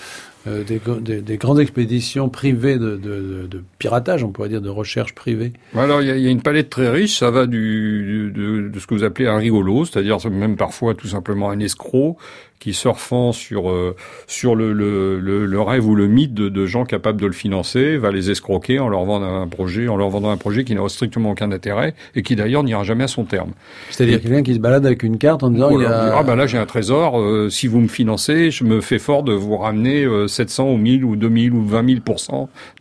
euh, 0.45 0.63
des, 0.63 0.81
des, 1.01 1.21
des, 1.21 1.37
grandes 1.37 1.59
expéditions 1.59 2.27
privées 2.27 2.77
de, 2.77 2.97
de, 2.97 3.47
de, 3.47 3.63
piratage, 3.79 4.23
on 4.23 4.31
pourrait 4.31 4.49
dire, 4.49 4.61
de 4.61 4.69
recherche 4.69 5.15
privée 5.15 5.53
Alors, 5.73 6.01
il 6.01 6.17
y, 6.17 6.21
y 6.21 6.27
a 6.27 6.29
une 6.29 6.41
palette 6.41 6.69
très 6.69 6.89
riche. 6.89 7.19
Ça 7.19 7.31
va 7.31 7.45
du, 7.45 8.31
de, 8.35 8.67
de, 8.67 8.79
ce 8.79 8.85
que 8.85 8.93
vous 8.93 9.03
appelez 9.05 9.27
un 9.27 9.37
rigolo, 9.37 9.85
c'est-à-dire 9.85 10.17
même 10.29 10.57
parfois 10.57 10.95
tout 10.95 11.07
simplement 11.07 11.49
un 11.49 11.59
escroc 11.59 12.17
qui 12.63 12.73
surfant 12.73 13.33
sur 13.33 13.69
euh, 13.69 13.93
sur 14.25 14.55
le, 14.55 14.71
le, 14.71 15.19
le, 15.19 15.61
rêve 15.61 15.85
ou 15.85 15.95
le 15.95 16.07
mythe 16.07 16.33
de, 16.33 16.47
de, 16.47 16.65
gens 16.65 16.85
capables 16.85 17.19
de 17.19 17.25
le 17.25 17.33
financer 17.33 17.97
va 17.97 18.09
les 18.09 18.31
escroquer 18.31 18.79
en 18.79 18.87
leur 18.87 19.03
vendant 19.03 19.41
un 19.41 19.49
projet, 19.49 19.89
en 19.89 19.97
leur 19.97 20.09
vendant 20.09 20.29
un 20.29 20.37
projet 20.37 20.63
qui 20.63 20.73
n'a 20.73 20.87
strictement 20.87 21.31
aucun 21.31 21.51
intérêt 21.51 21.93
et 22.15 22.23
qui 22.23 22.37
d'ailleurs 22.37 22.63
n'ira 22.63 22.85
jamais 22.85 23.03
à 23.03 23.09
son 23.09 23.25
terme. 23.25 23.51
C'est-à-dire 23.89 24.21
quelqu'un 24.21 24.43
qui 24.43 24.53
se 24.53 24.59
balade 24.59 24.85
avec 24.85 25.03
une 25.03 25.17
carte 25.17 25.43
en 25.43 25.49
disant 25.49 25.77
il 25.77 25.85
a... 25.85 26.15
ah 26.17 26.23
ben 26.23 26.37
là 26.37 26.47
j'ai 26.47 26.57
un 26.57 26.65
trésor, 26.65 27.19
euh, 27.19 27.49
si 27.49 27.67
vous 27.67 27.81
me 27.81 27.89
financez, 27.89 28.49
je 28.49 28.63
me 28.63 28.79
fais 28.79 28.99
fort 28.99 29.23
de 29.23 29.33
vous 29.33 29.57
ramener 29.57 30.07
700 30.29 30.71
ou 30.71 30.77
1000 30.77 31.03
ou 31.03 31.17
2000 31.17 31.51
ou 31.51 31.65
20 31.65 31.85
000 31.85 31.99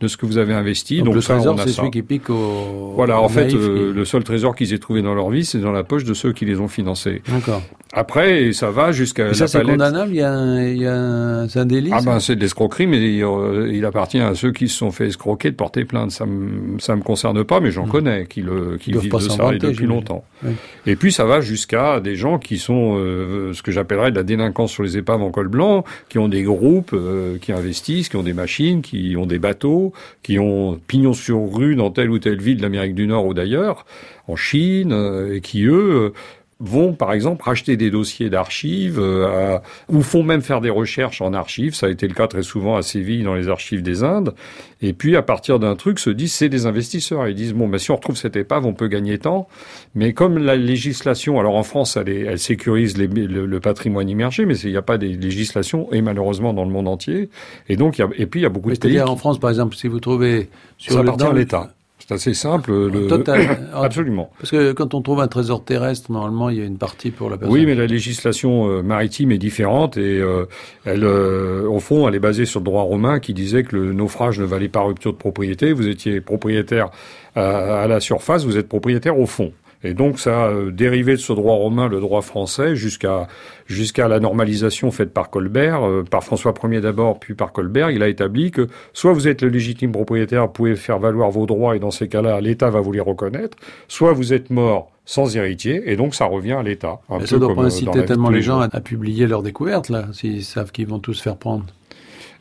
de 0.00 0.06
ce 0.06 0.16
que 0.16 0.26
vous 0.26 0.38
avez 0.38 0.54
investi. 0.54 0.98
Donc, 0.98 1.06
Donc 1.06 1.14
le 1.16 1.22
trésor 1.22 1.58
c'est 1.58 1.70
celui 1.70 1.90
qui 1.90 2.02
pique 2.02 2.30
au 2.30 2.92
Voilà, 2.94 3.20
en 3.20 3.28
fait 3.28 3.52
euh, 3.52 3.92
le 3.92 4.04
seul 4.04 4.22
trésor 4.22 4.54
qu'ils 4.54 4.72
aient 4.72 4.78
trouvé 4.78 5.02
dans 5.02 5.14
leur 5.14 5.30
vie, 5.30 5.44
c'est 5.44 5.58
dans 5.58 5.72
la 5.72 5.82
poche 5.82 6.04
de 6.04 6.14
ceux 6.14 6.32
qui 6.32 6.44
les 6.44 6.60
ont 6.60 6.68
financés. 6.68 7.20
D'accord. 7.28 7.62
Après 7.94 8.52
ça 8.52 8.70
va 8.70 8.90
jusqu'à 8.90 9.32
la 9.32 9.46
palette 9.46 9.66
condamnable, 9.66 10.12
il 10.12 10.16
y 10.16 10.22
a, 10.22 10.32
un, 10.32 10.64
il 10.64 10.80
y 10.80 10.86
a 10.86 10.94
un, 10.94 11.48
c'est 11.48 11.58
un 11.58 11.66
délit 11.66 11.90
Ah 11.92 12.00
ben 12.02 12.20
c'est 12.20 12.36
de 12.36 12.40
l'escroquerie, 12.40 12.86
mais 12.86 12.96
il, 12.96 13.26
il, 13.70 13.84
appartient 13.84 14.18
à 14.18 14.34
ceux 14.34 14.50
qui 14.50 14.68
se 14.68 14.78
sont 14.78 14.90
fait 14.90 15.08
escroquer 15.08 15.50
de 15.50 15.56
porter 15.56 15.84
plainte. 15.84 16.10
Ça 16.10 16.24
me, 16.24 16.78
ça 16.78 16.96
me 16.96 17.02
concerne 17.02 17.44
pas, 17.44 17.60
mais 17.60 17.70
j'en 17.70 17.86
mmh. 17.86 17.90
connais 17.90 18.26
qui 18.26 18.40
le, 18.40 18.78
qui 18.78 18.92
vivent 18.92 19.12
de 19.12 19.18
ça 19.18 19.50
depuis 19.52 19.84
longtemps. 19.84 20.24
Oui. 20.42 20.52
Et 20.86 20.96
puis 20.96 21.12
ça 21.12 21.26
va 21.26 21.42
jusqu'à 21.42 22.00
des 22.00 22.16
gens 22.16 22.38
qui 22.38 22.56
sont 22.56 22.96
euh, 22.96 23.52
ce 23.52 23.62
que 23.62 23.70
j'appellerais 23.70 24.10
de 24.10 24.16
la 24.16 24.22
délinquance 24.22 24.72
sur 24.72 24.82
les 24.82 24.96
épaves 24.96 25.20
en 25.20 25.30
col 25.30 25.48
blanc, 25.48 25.84
qui 26.08 26.18
ont 26.18 26.28
des 26.28 26.44
groupes, 26.44 26.94
euh, 26.94 27.36
qui 27.42 27.52
investissent, 27.52 28.08
qui 28.08 28.16
ont 28.16 28.22
des 28.22 28.32
machines, 28.32 28.80
qui 28.80 29.16
ont 29.18 29.26
des 29.26 29.38
bateaux, 29.38 29.92
qui 30.22 30.38
ont 30.38 30.80
pignon 30.86 31.12
sur 31.12 31.52
rue 31.52 31.76
dans 31.76 31.90
telle 31.90 32.10
ou 32.10 32.18
telle 32.18 32.40
ville 32.40 32.58
d'Amérique 32.58 32.94
du 32.94 33.06
Nord 33.06 33.26
ou 33.26 33.34
d'ailleurs, 33.34 33.84
en 34.28 34.36
Chine, 34.36 34.92
euh, 34.92 35.36
et 35.36 35.40
qui 35.42 35.64
eux 35.64 36.14
vont 36.62 36.92
par 36.92 37.12
exemple 37.12 37.42
racheter 37.42 37.76
des 37.76 37.90
dossiers 37.90 38.30
d'archives 38.30 38.98
euh, 39.00 39.58
ou 39.88 40.00
font 40.02 40.22
même 40.22 40.42
faire 40.42 40.60
des 40.60 40.70
recherches 40.70 41.20
en 41.20 41.34
archives. 41.34 41.74
Ça 41.74 41.86
a 41.86 41.90
été 41.90 42.06
le 42.06 42.14
cas 42.14 42.28
très 42.28 42.44
souvent 42.44 42.76
à 42.76 42.82
Séville 42.82 43.24
dans 43.24 43.34
les 43.34 43.48
archives 43.48 43.82
des 43.82 44.04
Indes. 44.04 44.32
Et 44.80 44.92
puis 44.92 45.16
à 45.16 45.22
partir 45.22 45.58
d'un 45.58 45.74
truc 45.74 45.98
se 45.98 46.08
disent 46.08 46.32
c'est 46.32 46.48
des 46.48 46.66
investisseurs. 46.66 47.26
Ils 47.26 47.34
disent 47.34 47.52
bon 47.52 47.68
ben 47.68 47.78
si 47.78 47.90
on 47.90 47.96
retrouve 47.96 48.16
cette 48.16 48.36
épave 48.36 48.64
on 48.64 48.74
peut 48.74 48.86
gagner 48.86 49.18
tant. 49.18 49.48
Mais 49.96 50.12
comme 50.12 50.38
la 50.38 50.54
législation, 50.54 51.40
alors 51.40 51.56
en 51.56 51.64
France 51.64 51.96
elle, 51.96 52.08
elle 52.08 52.38
sécurise 52.38 52.96
les, 52.96 53.08
le, 53.08 53.44
le, 53.44 53.60
patrimoine 53.60 54.08
immergé, 54.08 54.46
mais 54.46 54.56
il 54.58 54.70
n'y 54.70 54.76
a 54.76 54.82
pas 54.82 54.98
des 54.98 55.08
législations 55.08 55.92
et 55.92 56.00
malheureusement 56.00 56.54
dans 56.54 56.64
le 56.64 56.70
monde 56.70 56.86
entier. 56.86 57.28
Et 57.68 57.76
donc 57.76 57.98
y 57.98 58.02
a, 58.02 58.08
et 58.16 58.26
puis 58.26 58.40
il 58.40 58.42
y 58.44 58.46
a 58.46 58.50
beaucoup 58.50 58.70
de 58.70 58.78
pays. 58.78 59.00
en 59.00 59.16
France 59.16 59.40
par 59.40 59.50
exemple 59.50 59.74
si 59.74 59.88
vous 59.88 59.98
trouvez 59.98 60.48
sur 60.78 60.92
ça 60.92 61.02
le, 61.02 61.08
appartient 61.08 61.26
à 61.26 61.32
l'État. 61.32 61.74
C'est 62.06 62.14
assez 62.14 62.34
simple. 62.34 62.72
Le... 62.72 63.06
Total. 63.06 63.68
Absolument. 63.74 64.30
Parce 64.38 64.50
que 64.50 64.72
quand 64.72 64.94
on 64.94 65.02
trouve 65.02 65.20
un 65.20 65.28
trésor 65.28 65.64
terrestre, 65.64 66.10
normalement, 66.10 66.50
il 66.50 66.58
y 66.58 66.60
a 66.60 66.64
une 66.64 66.78
partie 66.78 67.10
pour 67.10 67.30
la 67.30 67.36
personne. 67.36 67.54
Oui, 67.54 67.64
mais 67.64 67.74
la 67.74 67.86
législation 67.86 68.68
euh, 68.68 68.82
maritime 68.82 69.30
est 69.30 69.38
différente 69.38 69.96
et 69.96 70.18
euh, 70.20 70.46
elle, 70.84 71.04
euh, 71.04 71.68
au 71.68 71.78
fond, 71.78 72.08
elle 72.08 72.14
est 72.14 72.20
basée 72.20 72.44
sur 72.44 72.60
le 72.60 72.64
droit 72.64 72.82
romain 72.82 73.20
qui 73.20 73.34
disait 73.34 73.62
que 73.62 73.76
le 73.76 73.92
naufrage 73.92 74.40
ne 74.40 74.44
valait 74.44 74.68
pas 74.68 74.82
rupture 74.82 75.12
de 75.12 75.18
propriété. 75.18 75.72
Vous 75.72 75.86
étiez 75.86 76.20
propriétaire 76.20 76.90
à, 77.36 77.82
à 77.82 77.86
la 77.86 78.00
surface, 78.00 78.44
vous 78.44 78.56
êtes 78.56 78.68
propriétaire 78.68 79.18
au 79.18 79.26
fond. 79.26 79.52
Et 79.84 79.94
donc 79.94 80.18
ça 80.18 80.46
a 80.46 80.70
dérivé 80.70 81.12
de 81.12 81.18
ce 81.18 81.32
droit 81.32 81.54
romain, 81.54 81.88
le 81.88 82.00
droit 82.00 82.22
français, 82.22 82.76
jusqu'à 82.76 83.28
jusqu'à 83.66 84.08
la 84.08 84.20
normalisation 84.20 84.90
faite 84.90 85.12
par 85.12 85.30
Colbert, 85.30 85.86
euh, 85.86 86.04
par 86.08 86.22
François 86.22 86.54
Ier 86.64 86.80
d'abord, 86.80 87.18
puis 87.18 87.34
par 87.34 87.52
Colbert. 87.52 87.90
Il 87.90 88.02
a 88.02 88.08
établi 88.08 88.50
que 88.50 88.68
soit 88.92 89.12
vous 89.12 89.28
êtes 89.28 89.42
le 89.42 89.48
légitime 89.48 89.92
propriétaire, 89.92 90.46
vous 90.46 90.52
pouvez 90.52 90.76
faire 90.76 90.98
valoir 90.98 91.30
vos 91.30 91.46
droits, 91.46 91.76
et 91.76 91.78
dans 91.78 91.90
ces 91.90 92.08
cas-là, 92.08 92.40
l'État 92.40 92.70
va 92.70 92.80
vous 92.80 92.92
les 92.92 93.00
reconnaître, 93.00 93.56
soit 93.88 94.12
vous 94.12 94.32
êtes 94.32 94.50
mort 94.50 94.90
sans 95.04 95.36
héritier, 95.36 95.82
et 95.90 95.96
donc 95.96 96.14
ça 96.14 96.26
revient 96.26 96.52
à 96.52 96.62
l'État. 96.62 97.00
Ça 97.24 97.36
ne 97.36 97.40
doit 97.40 97.54
pas 97.54 97.64
inciter 97.64 98.04
tellement 98.04 98.30
les 98.30 98.42
gens 98.42 98.60
à 98.60 98.80
publier 98.80 99.26
leurs 99.26 99.42
découvertes, 99.42 99.88
là, 99.88 100.06
s'ils 100.12 100.44
savent 100.44 100.70
qu'ils 100.70 100.86
vont 100.86 101.00
tous 101.00 101.20
faire 101.20 101.36
prendre 101.36 101.64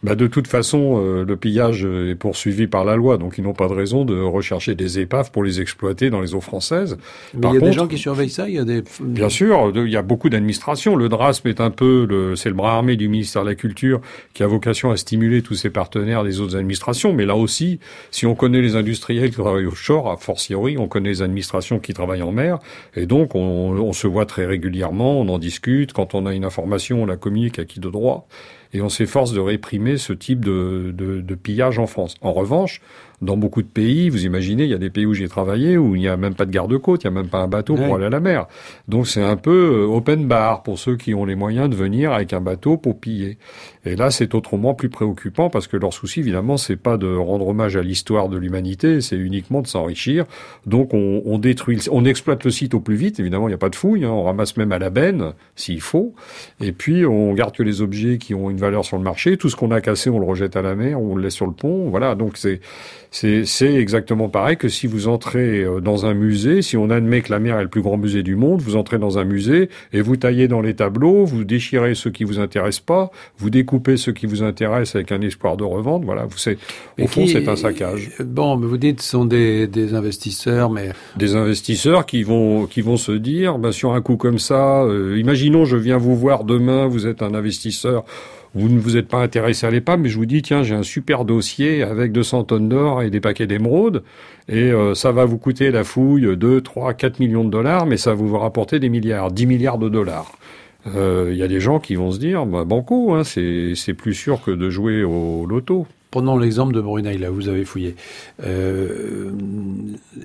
bah 0.04 0.16
de 0.16 0.26
toute 0.26 0.47
façon, 0.47 0.99
euh, 0.99 1.24
le 1.24 1.38
pillage 1.38 1.86
est 1.86 2.16
poursuivi 2.16 2.66
par 2.66 2.86
la 2.86 2.95
loi, 2.95 3.18
donc 3.18 3.36
ils 3.38 3.43
n'ont 3.43 3.54
pas 3.54 3.68
de 3.68 3.74
raison 3.74 4.04
de 4.04 4.20
rechercher 4.20 4.74
des 4.74 4.99
épaves 4.99 5.32
pour 5.32 5.43
les 5.43 5.62
exploiter 5.62 6.10
dans 6.10 6.22
les 6.22 6.34
eaux 6.34 6.41
françaises. 6.41 6.97
Mais 7.36 7.47
il 7.49 7.54
y 7.54 7.58
a 7.58 7.60
des 7.60 7.74
gens 7.74 7.88
qui 7.88 7.99
surveillent 7.99 8.30
ça. 8.30 8.49
Il 8.49 8.56
y 8.56 8.60
a 8.60 8.64
des 8.64 8.84
bien 9.02 9.30
sûr, 9.30 9.72
il 9.76 9.91
y 9.91 9.97
a 9.97 10.02
beaucoup 10.02 10.30
d'administrations. 10.30 10.95
Le 10.95 11.08
DRASM 11.08 11.47
est 11.47 11.62
un 11.62 11.70
peu 11.70 12.08
le, 12.10 12.36
c'est 12.36 12.49
le 12.49 12.56
bras 12.56 12.74
armé 12.74 12.95
du 12.95 13.10
ministère 13.10 13.43
de 13.43 13.49
la 13.49 13.56
Culture 13.56 14.02
qui 14.34 14.41
a 14.41 14.47
vocation 14.47 14.89
à 14.89 14.97
stimuler 14.97 15.43
tous 15.43 15.56
ses 15.56 15.70
partenaires 15.70 16.24
des 16.24 16.39
autres 16.39 16.56
administrations. 16.56 17.14
Mais 17.14 17.26
là 17.26 17.36
aussi, 17.36 17.80
si 18.10 18.26
on 18.26 18.34
connaît 18.34 18.62
les 18.62 18.76
industriels 18.76 19.30
qui 19.30 19.38
travaillent 19.38 19.68
offshore, 19.68 20.12
a 20.12 20.18
fortiori, 20.18 20.78
on 20.78 20.88
connaît 20.88 21.10
les 21.10 21.22
administrations 21.22 21.80
qui 21.80 21.93
travaillent 21.93 22.24
en 22.24 22.32
mer, 22.32 22.58
et 22.95 23.06
donc 23.06 23.36
on, 23.36 23.39
on 23.39 23.93
se 23.93 24.08
voit 24.08 24.26
très 24.26 24.45
régulièrement, 24.45 25.20
on 25.20 25.30
en 25.30 25.38
discute. 25.38 25.93
Quand 25.93 26.16
on 26.16 26.26
a 26.26 26.34
une 26.34 26.45
information, 26.45 27.04
on 27.04 27.06
la 27.06 27.18
communique 27.18 27.60
à 27.60 27.66
qui 27.66 27.80
de 27.80 27.89
droit 27.89 28.28
et 28.74 28.82
on 28.82 28.89
s'efforce 28.89 29.34
de 29.34 29.39
réprimer 29.39 29.91
ce 29.98 30.14
type 30.14 30.44
de, 30.44 30.94
de, 30.96 31.22
de, 31.22 31.36
pillage 31.36 31.80
en 31.80 31.88
France. 31.88 32.16
En 32.22 32.34
revanche, 32.34 32.82
dans 33.22 33.38
beaucoup 33.38 33.62
de 33.62 33.68
pays, 33.68 34.10
vous 34.10 34.26
imaginez, 34.26 34.64
il 34.64 34.70
y 34.70 34.74
a 34.74 34.80
des 34.80 34.89
pays 34.89 35.06
où 35.06 35.14
j'ai 35.14 35.28
travaillé 35.28 35.78
où 35.78 35.96
il 35.96 36.00
n'y 36.00 36.08
a 36.08 36.18
même 36.18 36.34
pas 36.34 36.46
de 36.46 36.52
garde-côte, 36.52 37.04
il 37.04 37.08
n'y 37.12 37.18
a 37.18 37.22
même 37.22 37.30
pas 37.30 37.39
un 37.39 37.48
bateau 37.48 37.76
pour 37.76 37.96
aller 37.96 38.06
à 38.06 38.10
la 38.10 38.20
mer. 38.20 38.48
Donc 38.88 39.08
c'est 39.08 39.22
un 39.22 39.38
peu 39.38 39.84
euh, 39.84 39.86
open 39.86 40.28
bar 40.28 40.64
pour 40.64 40.80
ceux 40.80 40.98
qui 40.98 41.14
ont 41.14 41.26
les 41.26 41.36
moyens 41.36 41.70
de 41.70 41.76
venir 41.76 42.14
avec 42.14 42.34
un 42.34 42.42
bateau 42.42 42.78
pour 42.78 43.00
piller. 43.00 43.38
Et 43.86 43.96
là, 43.96 44.10
c'est 44.10 44.34
autrement 44.34 44.74
plus 44.74 44.89
préoccupant 44.89 45.52
parce 45.52 45.68
que 45.68 45.78
leur 45.78 45.94
souci, 45.94 46.20
évidemment, 46.20 46.58
c'est 46.58 46.78
pas 46.78 46.98
de 46.98 47.16
rendre 47.16 47.48
hommage 47.48 47.78
à 47.78 47.84
l'histoire 47.84 48.28
de 48.28 48.38
l'humanité, 48.38 49.02
c'est 49.02 49.18
uniquement 49.18 49.62
de 49.62 49.68
s'enrichir. 49.68 50.26
Donc 50.66 50.94
on, 50.94 51.22
on, 51.26 51.38
détruit, 51.38 51.80
on 51.92 52.06
exploite 52.06 52.44
le 52.44 52.50
site 52.50 52.74
au 52.74 52.80
plus 52.80 52.96
vite. 52.96 53.20
Évidemment, 53.20 53.48
il 53.48 53.52
n'y 53.52 53.56
a 53.56 53.60
pas 53.60 53.70
de 53.70 53.76
fouille, 53.76 54.04
hein, 54.04 54.10
on 54.10 54.24
ramasse 54.24 54.58
même 54.58 54.72
à 54.72 54.80
la 54.80 54.89
benne 54.89 55.34
s'il 55.56 55.82
faut. 55.82 56.16
Et 56.60 56.72
puis 56.72 57.06
on 57.06 57.34
garde 57.34 57.56
que 57.56 57.64
les 57.64 57.82
objets 57.82 58.18
qui 58.18 58.34
ont 58.34 58.50
une 58.50 58.58
valeur 58.58 58.84
sur 58.84 58.98
le 58.98 59.04
marché. 59.04 59.38
Tout 59.38 59.50
ce 59.50 59.56
qu'on 59.56 59.70
a 59.72 59.81
cassé, 59.82 60.10
on 60.10 60.20
le 60.20 60.26
rejette 60.26 60.56
à 60.56 60.62
la 60.62 60.76
mer, 60.76 61.02
on 61.02 61.16
le 61.16 61.24
laisse 61.24 61.34
sur 61.34 61.48
le 61.48 61.54
pont. 61.54 61.90
Voilà. 61.90 62.16
Donc 62.16 62.38
c'est 62.38 62.62
c'est 63.14 63.74
exactement 63.74 64.30
pareil 64.30 64.56
que 64.56 64.70
si 64.70 64.88
vous 64.88 65.10
entrez 65.10 65.64
euh, 65.64 65.82
dans 65.82 66.06
un 66.06 66.14
musée, 66.14 66.62
si 66.62 66.78
on 66.78 66.90
admet 66.90 67.22
que 67.22 67.30
la 67.30 67.40
mer 67.40 67.60
est 67.60 67.64
le 67.64 67.68
plus 67.68 67.82
grand 67.82 67.98
musée 67.98 68.24
du 68.24 68.38
monde, 68.38 68.62
vous 68.62 68.78
entrez 68.78 69.00
dans 69.00 69.18
un 69.18 69.26
musée 69.26 69.70
et 69.92 70.00
vous 70.00 70.16
taillez 70.16 70.48
dans 70.48 70.62
les 70.62 70.76
tableaux, 70.76 71.26
vous 71.26 71.44
déchirez 71.44 71.94
ceux 71.94 72.10
qui 72.10 72.24
vous 72.24 72.40
intéressent 72.40 72.86
pas, 72.86 73.12
vous 73.38 73.50
découpez 73.50 73.98
ceux 73.98 74.14
qui 74.14 74.28
vous 74.28 74.44
intéressent 74.44 74.96
avec 74.96 75.12
un 75.12 75.20
espoir 75.20 75.58
de 75.58 75.66
revente. 75.66 76.06
Voilà, 76.06 76.24
vous 76.24 76.38
c'est 76.38 76.58
au 76.98 77.08
fond 77.08 77.28
c'est 77.28 77.50
un 77.50 77.58
saccage. 77.58 78.12
Bon, 78.24 78.56
mais 78.56 78.66
vous 78.66 78.78
dites 78.78 79.02
ce 79.02 79.10
sont 79.10 79.26
des, 79.26 79.68
des 79.68 79.94
investisseurs, 79.94 80.70
mais 80.70 80.92
des 81.18 81.36
investisseurs 81.36 82.06
qui 82.06 82.24
vont 82.24 82.66
qui 82.66 82.80
vont 82.80 82.98
se 82.98 83.12
dire, 83.12 83.58
ben, 83.58 83.74
sur 83.74 83.92
un 83.92 84.02
coup 84.02 84.16
comme 84.16 84.40
ça, 84.40 84.84
euh, 84.84 85.18
imaginons 85.20 85.66
je 85.66 85.76
viens 85.76 85.98
vous 85.98 86.16
voir 86.16 86.46
demain, 86.46 86.88
vous 86.88 87.08
êtes 87.08 87.22
un 87.22 87.34
investisseur 87.34 88.06
vous 88.54 88.70
ne 88.70 88.80
vous 88.80 88.97
êtes 88.97 89.08
pas 89.08 89.20
intéressé 89.20 89.66
à 89.66 89.72
l'épave, 89.72 89.99
mais 89.99 90.10
je 90.10 90.18
vous 90.18 90.26
dis, 90.26 90.41
tiens, 90.41 90.64
j'ai 90.64 90.76
un 90.76 90.84
super 90.84 91.26
dossier 91.26 91.84
avec 91.84 92.12
200 92.12 92.45
tonnes 92.45 92.70
d'or 92.70 93.02
et 93.02 93.10
des 93.10 93.22
paquets 93.22 93.47
d'émeraudes, 93.47 94.04
et 94.49 94.72
euh, 94.72 94.93
ça 94.93 95.12
va 95.12 95.26
vous 95.26 95.38
coûter 95.38 95.72
la 95.72 95.84
fouille 95.84 96.36
2, 96.36 96.62
3, 96.62 96.93
4 96.93 97.20
millions 97.20 97.43
de 97.43 97.49
dollars, 97.49 97.86
mais 97.86 97.97
ça 97.97 98.12
va 98.12 98.16
vous 98.18 98.38
rapporter 98.38 98.80
des 98.80 98.89
milliards, 98.89 99.32
10 99.32 99.45
milliards 99.45 99.78
de 99.78 99.89
dollars. 99.89 100.38
Il 100.86 100.91
euh, 100.97 101.34
y 101.34 101.43
a 101.43 101.47
des 101.47 101.60
gens 101.60 101.80
qui 101.80 101.95
vont 101.95 102.12
se 102.12 102.20
dire, 102.20 102.45
bah, 102.45 102.64
banco, 102.64 103.14
hein, 103.14 103.24
c'est 103.24 103.93
plus 103.93 104.14
sûr 104.14 104.41
que 104.43 104.52
de 104.52 104.70
jouer 104.70 105.04
au 105.04 105.45
loto. 105.45 105.86
Prenons 106.10 106.38
l'exemple 106.38 106.74
de 106.74 106.82
Brunei, 106.82 107.18
là, 107.18 107.30
vous 107.30 107.47
avez 107.47 107.64
fouillé. 107.64 107.95
Euh, 108.43 109.32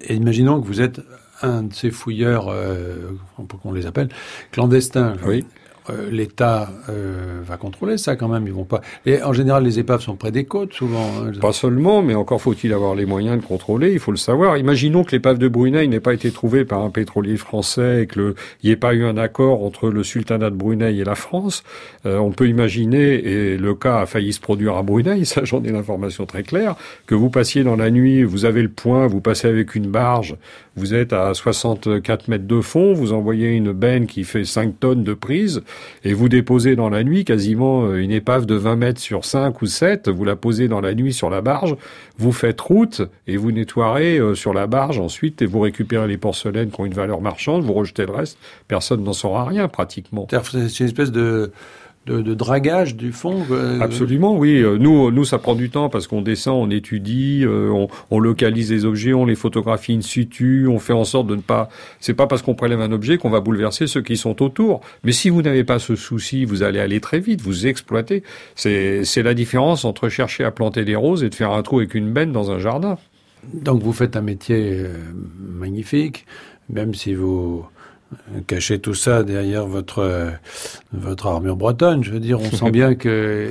imaginons 0.08 0.60
que 0.60 0.66
vous 0.66 0.80
êtes 0.80 1.00
un 1.42 1.64
de 1.64 1.74
ces 1.74 1.90
fouilleurs, 1.90 2.48
euh, 2.48 2.96
qu'on 3.62 3.72
les 3.72 3.86
appelle, 3.86 4.08
clandestins. 4.50 5.14
Oui. 5.26 5.44
Euh, 5.90 6.10
l'État 6.10 6.70
euh, 6.88 7.40
va 7.44 7.56
contrôler 7.56 7.98
ça 7.98 8.16
quand 8.16 8.28
même. 8.28 8.46
Ils 8.46 8.52
vont 8.52 8.64
pas. 8.64 8.80
Et 9.04 9.22
en 9.22 9.32
général, 9.32 9.64
les 9.64 9.78
épaves 9.78 10.00
sont 10.00 10.16
près 10.16 10.30
des 10.30 10.44
côtes 10.44 10.72
souvent. 10.72 11.06
Hein. 11.20 11.32
Pas 11.40 11.52
seulement, 11.52 12.02
mais 12.02 12.14
encore 12.14 12.40
faut-il 12.40 12.72
avoir 12.72 12.94
les 12.94 13.06
moyens 13.06 13.40
de 13.40 13.46
contrôler. 13.46 13.92
Il 13.92 13.98
faut 13.98 14.10
le 14.10 14.16
savoir. 14.16 14.56
Imaginons 14.56 15.04
que 15.04 15.12
l'épave 15.12 15.38
de 15.38 15.48
Brunei 15.48 15.86
n'ait 15.88 16.00
pas 16.00 16.14
été 16.14 16.30
trouvée 16.30 16.64
par 16.64 16.82
un 16.82 16.90
pétrolier 16.90 17.36
français 17.36 18.02
et 18.02 18.06
qu'il 18.06 18.34
n'y 18.64 18.70
ait 18.70 18.76
pas 18.76 18.94
eu 18.94 19.04
un 19.04 19.16
accord 19.16 19.64
entre 19.64 19.88
le 19.90 20.02
sultanat 20.02 20.50
de 20.50 20.56
Brunei 20.56 20.98
et 20.98 21.04
la 21.04 21.14
France. 21.14 21.62
Euh, 22.04 22.18
on 22.18 22.32
peut 22.32 22.48
imaginer, 22.48 23.14
et 23.14 23.56
le 23.56 23.74
cas 23.74 24.00
a 24.00 24.06
failli 24.06 24.32
se 24.32 24.40
produire 24.40 24.76
à 24.76 24.82
Brunei, 24.82 25.24
ça 25.24 25.44
j'en 25.44 25.62
ai 25.62 25.70
l'information 25.70 26.26
très 26.26 26.42
claire, 26.42 26.76
que 27.06 27.14
vous 27.14 27.30
passiez 27.30 27.64
dans 27.64 27.76
la 27.76 27.90
nuit, 27.90 28.24
vous 28.24 28.44
avez 28.44 28.62
le 28.62 28.68
point, 28.68 29.06
vous 29.06 29.20
passez 29.20 29.48
avec 29.48 29.74
une 29.74 29.88
barge, 29.88 30.36
vous 30.76 30.94
êtes 30.94 31.12
à 31.12 31.32
64 31.32 32.28
mètres 32.28 32.46
de 32.46 32.60
fond, 32.60 32.92
vous 32.92 33.12
envoyez 33.12 33.50
une 33.50 33.72
benne 33.72 34.06
qui 34.06 34.24
fait 34.24 34.44
5 34.44 34.78
tonnes 34.78 35.04
de 35.04 35.14
prise 35.14 35.62
et 36.04 36.12
vous 36.12 36.28
déposez 36.28 36.76
dans 36.76 36.88
la 36.88 37.04
nuit 37.04 37.24
quasiment 37.24 37.86
euh, 37.86 37.96
une 37.96 38.10
épave 38.10 38.46
de 38.46 38.54
20 38.54 38.76
mètres 38.76 39.00
sur 39.00 39.24
5 39.24 39.60
ou 39.62 39.66
7, 39.66 40.08
vous 40.08 40.24
la 40.24 40.36
posez 40.36 40.68
dans 40.68 40.80
la 40.80 40.94
nuit 40.94 41.12
sur 41.12 41.30
la 41.30 41.40
barge, 41.40 41.76
vous 42.18 42.32
faites 42.32 42.60
route 42.60 43.02
et 43.26 43.36
vous 43.36 43.52
nettoierez 43.52 44.18
euh, 44.18 44.34
sur 44.34 44.54
la 44.54 44.66
barge 44.66 44.98
ensuite 44.98 45.42
et 45.42 45.46
vous 45.46 45.60
récupérez 45.60 46.08
les 46.08 46.18
porcelaines 46.18 46.70
qui 46.70 46.80
ont 46.80 46.86
une 46.86 46.94
valeur 46.94 47.20
marchande, 47.20 47.64
vous 47.64 47.72
rejetez 47.72 48.06
le 48.06 48.12
reste, 48.12 48.38
personne 48.68 49.02
n'en 49.02 49.12
saura 49.12 49.44
rien 49.44 49.68
pratiquement. 49.68 50.26
C'est 50.30 50.80
une 50.80 50.86
espèce 50.86 51.12
de 51.12 51.52
de, 52.06 52.22
de, 52.22 52.34
dragage 52.34 52.96
du 52.96 53.12
fond 53.12 53.44
euh, 53.50 53.80
Absolument, 53.80 54.36
oui. 54.36 54.62
Euh, 54.62 54.78
nous, 54.78 55.10
nous, 55.10 55.24
ça 55.24 55.38
prend 55.38 55.54
du 55.54 55.70
temps 55.70 55.88
parce 55.88 56.06
qu'on 56.06 56.22
descend, 56.22 56.68
on 56.68 56.70
étudie, 56.70 57.42
euh, 57.44 57.68
on, 57.70 57.88
on, 58.10 58.20
localise 58.20 58.70
les 58.70 58.84
objets, 58.84 59.12
on 59.12 59.26
les 59.26 59.34
photographie 59.34 59.94
in 59.94 60.00
situ, 60.00 60.68
on 60.68 60.78
fait 60.78 60.92
en 60.92 61.04
sorte 61.04 61.26
de 61.26 61.34
ne 61.34 61.40
pas. 61.40 61.68
C'est 62.00 62.14
pas 62.14 62.26
parce 62.26 62.42
qu'on 62.42 62.54
prélève 62.54 62.80
un 62.80 62.92
objet 62.92 63.18
qu'on 63.18 63.30
va 63.30 63.40
bouleverser 63.40 63.88
ceux 63.88 64.02
qui 64.02 64.16
sont 64.16 64.40
autour. 64.42 64.80
Mais 65.02 65.12
si 65.12 65.30
vous 65.30 65.42
n'avez 65.42 65.64
pas 65.64 65.78
ce 65.78 65.96
souci, 65.96 66.44
vous 66.44 66.62
allez 66.62 66.78
aller 66.78 67.00
très 67.00 67.18
vite, 67.18 67.40
vous 67.40 67.66
exploitez. 67.66 68.22
C'est 68.54 69.22
la 69.22 69.34
différence 69.34 69.84
entre 69.84 70.08
chercher 70.08 70.44
à 70.44 70.52
planter 70.52 70.84
des 70.84 70.96
roses 70.96 71.24
et 71.24 71.28
de 71.28 71.34
faire 71.34 71.50
un 71.50 71.62
trou 71.62 71.78
avec 71.78 71.94
une 71.94 72.12
benne 72.12 72.32
dans 72.32 72.52
un 72.52 72.60
jardin. 72.60 72.98
Donc 73.52 73.82
vous 73.82 73.92
faites 73.92 74.16
un 74.16 74.22
métier 74.22 74.86
magnifique, 75.38 76.26
même 76.68 76.94
si 76.94 77.14
vous 77.14 77.64
cacher 78.46 78.78
tout 78.78 78.94
ça 78.94 79.22
derrière 79.22 79.66
votre 79.66 80.30
votre 80.92 81.26
armure 81.26 81.56
bretonne. 81.56 82.04
Je 82.04 82.10
veux 82.10 82.20
dire, 82.20 82.40
on 82.40 82.50
sent 82.50 82.70
bien 82.70 82.94
que 82.94 83.50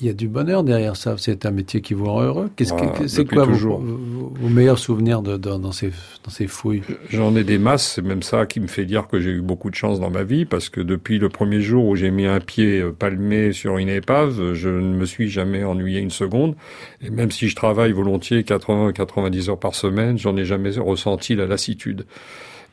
il 0.00 0.06
y 0.06 0.10
a 0.10 0.12
du 0.12 0.28
bonheur 0.28 0.64
derrière 0.64 0.96
ça. 0.96 1.14
C'est 1.18 1.46
un 1.46 1.50
métier 1.50 1.80
qui 1.80 1.94
vous 1.94 2.06
rend 2.06 2.22
heureux. 2.22 2.50
Qu'est-ce 2.56 2.72
que 2.72 3.06
c'est 3.06 3.24
quoi 3.24 3.44
vos, 3.44 3.78
vos, 3.78 4.48
meilleurs 4.48 4.78
souvenirs 4.78 5.22
de, 5.22 5.36
de, 5.36 5.50
dans 5.50 5.72
ces 5.72 5.90
dans 6.24 6.30
ces 6.30 6.46
fouilles? 6.46 6.82
J'en 7.10 7.34
ai 7.36 7.44
des 7.44 7.58
masses. 7.58 7.94
C'est 7.94 8.02
même 8.02 8.22
ça 8.22 8.46
qui 8.46 8.60
me 8.60 8.66
fait 8.66 8.84
dire 8.84 9.06
que 9.08 9.20
j'ai 9.20 9.30
eu 9.30 9.40
beaucoup 9.40 9.70
de 9.70 9.74
chance 9.74 10.00
dans 10.00 10.10
ma 10.10 10.24
vie 10.24 10.44
parce 10.44 10.68
que 10.68 10.80
depuis 10.80 11.18
le 11.18 11.28
premier 11.28 11.60
jour 11.60 11.86
où 11.86 11.96
j'ai 11.96 12.10
mis 12.10 12.26
un 12.26 12.40
pied 12.40 12.80
euh, 12.80 12.92
palmé 12.92 13.52
sur 13.52 13.78
une 13.78 13.88
épave, 13.88 14.54
je 14.54 14.68
ne 14.68 14.94
me 14.94 15.04
suis 15.04 15.28
jamais 15.28 15.64
ennuyé 15.64 16.00
une 16.00 16.10
seconde. 16.10 16.56
Et 17.00 17.10
même 17.10 17.30
si 17.30 17.48
je 17.48 17.56
travaille 17.56 17.92
volontiers 17.92 18.42
80-90 18.42 19.50
heures 19.50 19.58
par 19.58 19.74
semaine, 19.74 20.18
j'en 20.18 20.36
ai 20.36 20.44
jamais 20.44 20.70
ressenti 20.70 21.34
la 21.34 21.46
lassitude. 21.46 22.06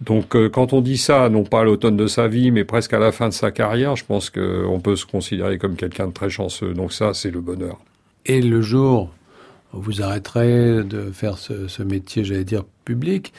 Donc 0.02 0.36
euh, 0.36 0.50
quand 0.50 0.74
on 0.74 0.82
dit 0.82 0.98
ça, 0.98 1.30
non 1.30 1.44
pas 1.44 1.62
à 1.62 1.64
l'automne 1.64 1.96
de 1.96 2.08
sa 2.08 2.28
vie, 2.28 2.52
mais 2.52 2.66
presque 2.66 2.94
à 2.94 3.00
la 3.00 3.12
fin 3.12 3.30
de 3.30 3.34
sa 3.34 3.52
carrière, 3.52 3.96
je 3.96 4.04
pense 4.04 4.30
qu'on 4.30 4.80
peut 4.84 4.96
se 4.96 5.06
considérer 5.06 5.58
comme 5.58 5.76
quelqu'un 5.76 6.08
de 6.08 6.12
très 6.12 6.30
chanceux. 6.30 6.74
Donc 6.74 6.92
ça, 6.92 7.14
c'est 7.14 7.32
le 7.32 7.40
bonheur. 7.40 7.78
Et 8.26 8.42
le 8.42 8.62
jour 8.62 9.14
où 9.74 9.80
vous 9.80 10.02
arrêterez 10.02 10.84
de 10.84 11.12
faire 11.12 11.38
ce, 11.38 11.68
ce 11.68 11.84
métier, 11.84 12.24
j'allais 12.24 12.44
dire, 12.44 12.64
public, 12.84 13.32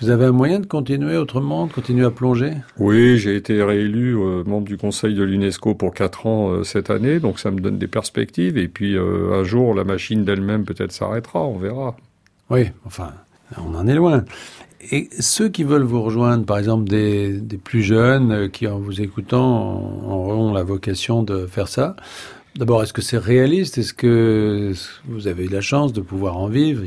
vous 0.00 0.10
avez 0.10 0.26
un 0.26 0.32
moyen 0.32 0.60
de 0.60 0.66
continuer 0.66 1.16
autrement, 1.16 1.66
de 1.66 1.72
continuer 1.72 2.06
à 2.06 2.10
plonger? 2.10 2.52
Oui, 2.78 3.18
j'ai 3.18 3.34
été 3.36 3.62
réélu 3.62 4.16
euh, 4.16 4.44
membre 4.44 4.66
du 4.66 4.76
conseil 4.76 5.14
de 5.14 5.24
l'UNESCO 5.24 5.74
pour 5.74 5.92
quatre 5.92 6.26
ans 6.26 6.50
euh, 6.50 6.64
cette 6.64 6.88
année, 6.88 7.20
donc 7.20 7.38
ça 7.38 7.50
me 7.50 7.60
donne 7.60 7.78
des 7.78 7.88
perspectives. 7.88 8.56
Et 8.56 8.68
puis 8.68 8.96
un 8.96 9.44
jour, 9.44 9.74
la 9.74 9.84
machine 9.84 10.24
d'elle-même 10.24 10.64
peut-être 10.64 10.92
s'arrêtera, 10.92 11.44
on 11.44 11.58
verra. 11.58 11.96
Oui, 12.48 12.70
enfin, 12.86 13.12
on 13.56 13.74
en 13.74 13.86
est 13.86 13.94
loin. 13.94 14.24
Et 14.80 15.08
ceux 15.18 15.48
qui 15.48 15.64
veulent 15.64 15.82
vous 15.82 16.02
rejoindre, 16.02 16.44
par 16.44 16.58
exemple 16.58 16.88
des, 16.88 17.32
des 17.40 17.58
plus 17.58 17.82
jeunes, 17.82 18.32
euh, 18.32 18.48
qui 18.48 18.66
en 18.66 18.78
vous 18.78 19.00
écoutant 19.00 19.82
auront 20.06 20.52
la 20.52 20.62
vocation 20.62 21.22
de 21.22 21.46
faire 21.46 21.68
ça, 21.68 21.96
D'abord, 22.58 22.82
est-ce 22.82 22.92
que 22.92 23.02
c'est 23.02 23.18
réaliste? 23.18 23.78
Est-ce 23.78 23.94
que 23.94 24.72
vous 25.04 25.28
avez 25.28 25.44
eu 25.44 25.48
la 25.48 25.60
chance 25.60 25.92
de 25.92 26.00
pouvoir 26.00 26.38
en 26.38 26.48
vivre? 26.48 26.82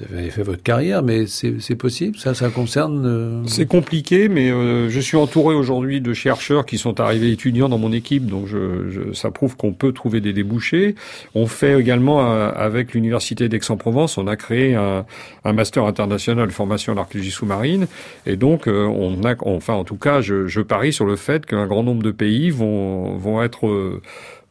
Vous 0.00 0.16
avez 0.18 0.30
fait 0.30 0.42
votre 0.42 0.62
carrière, 0.62 1.04
mais 1.04 1.26
c'est 1.26 1.76
possible 1.76 2.18
Ça, 2.18 2.34
ça 2.34 2.50
concerne 2.50 3.04
euh, 3.06 3.42
C'est 3.46 3.66
compliqué, 3.66 4.28
mais 4.28 4.50
euh, 4.50 4.90
je 4.90 4.98
suis 4.98 5.16
entouré 5.16 5.54
aujourd'hui 5.54 6.00
de 6.00 6.12
chercheurs 6.12 6.66
qui 6.66 6.78
sont 6.78 6.98
arrivés 6.98 7.30
étudiants 7.30 7.68
dans 7.68 7.78
mon 7.78 7.92
équipe, 7.92 8.26
donc 8.26 8.48
je, 8.48 8.90
je, 8.90 9.12
ça 9.12 9.30
prouve 9.30 9.56
qu'on 9.56 9.72
peut 9.72 9.92
trouver 9.92 10.20
des 10.20 10.32
débouchés. 10.32 10.96
On 11.36 11.46
fait 11.46 11.78
également 11.78 12.32
euh, 12.32 12.50
avec 12.56 12.92
l'université 12.92 13.48
d'Aix-en-Provence, 13.48 14.18
on 14.18 14.26
a 14.26 14.34
créé 14.34 14.74
un, 14.74 15.06
un, 15.44 15.52
master 15.52 15.84
international 15.84 16.50
formation 16.50 16.92
en 16.92 16.96
archéologie 16.96 17.30
sous-marine, 17.30 17.86
et 18.26 18.34
donc 18.34 18.66
on 18.66 19.22
a, 19.24 19.36
enfin 19.42 19.74
en 19.74 19.84
tout 19.84 19.96
cas, 19.96 20.20
je, 20.20 20.48
je 20.48 20.60
parie 20.60 20.92
sur 20.92 21.04
le 21.04 21.14
fait 21.14 21.46
qu'un 21.46 21.68
grand 21.68 21.84
nombre 21.84 22.02
de 22.02 22.10
pays 22.10 22.50
vont 22.50 23.16
vont 23.16 23.44
être 23.44 24.00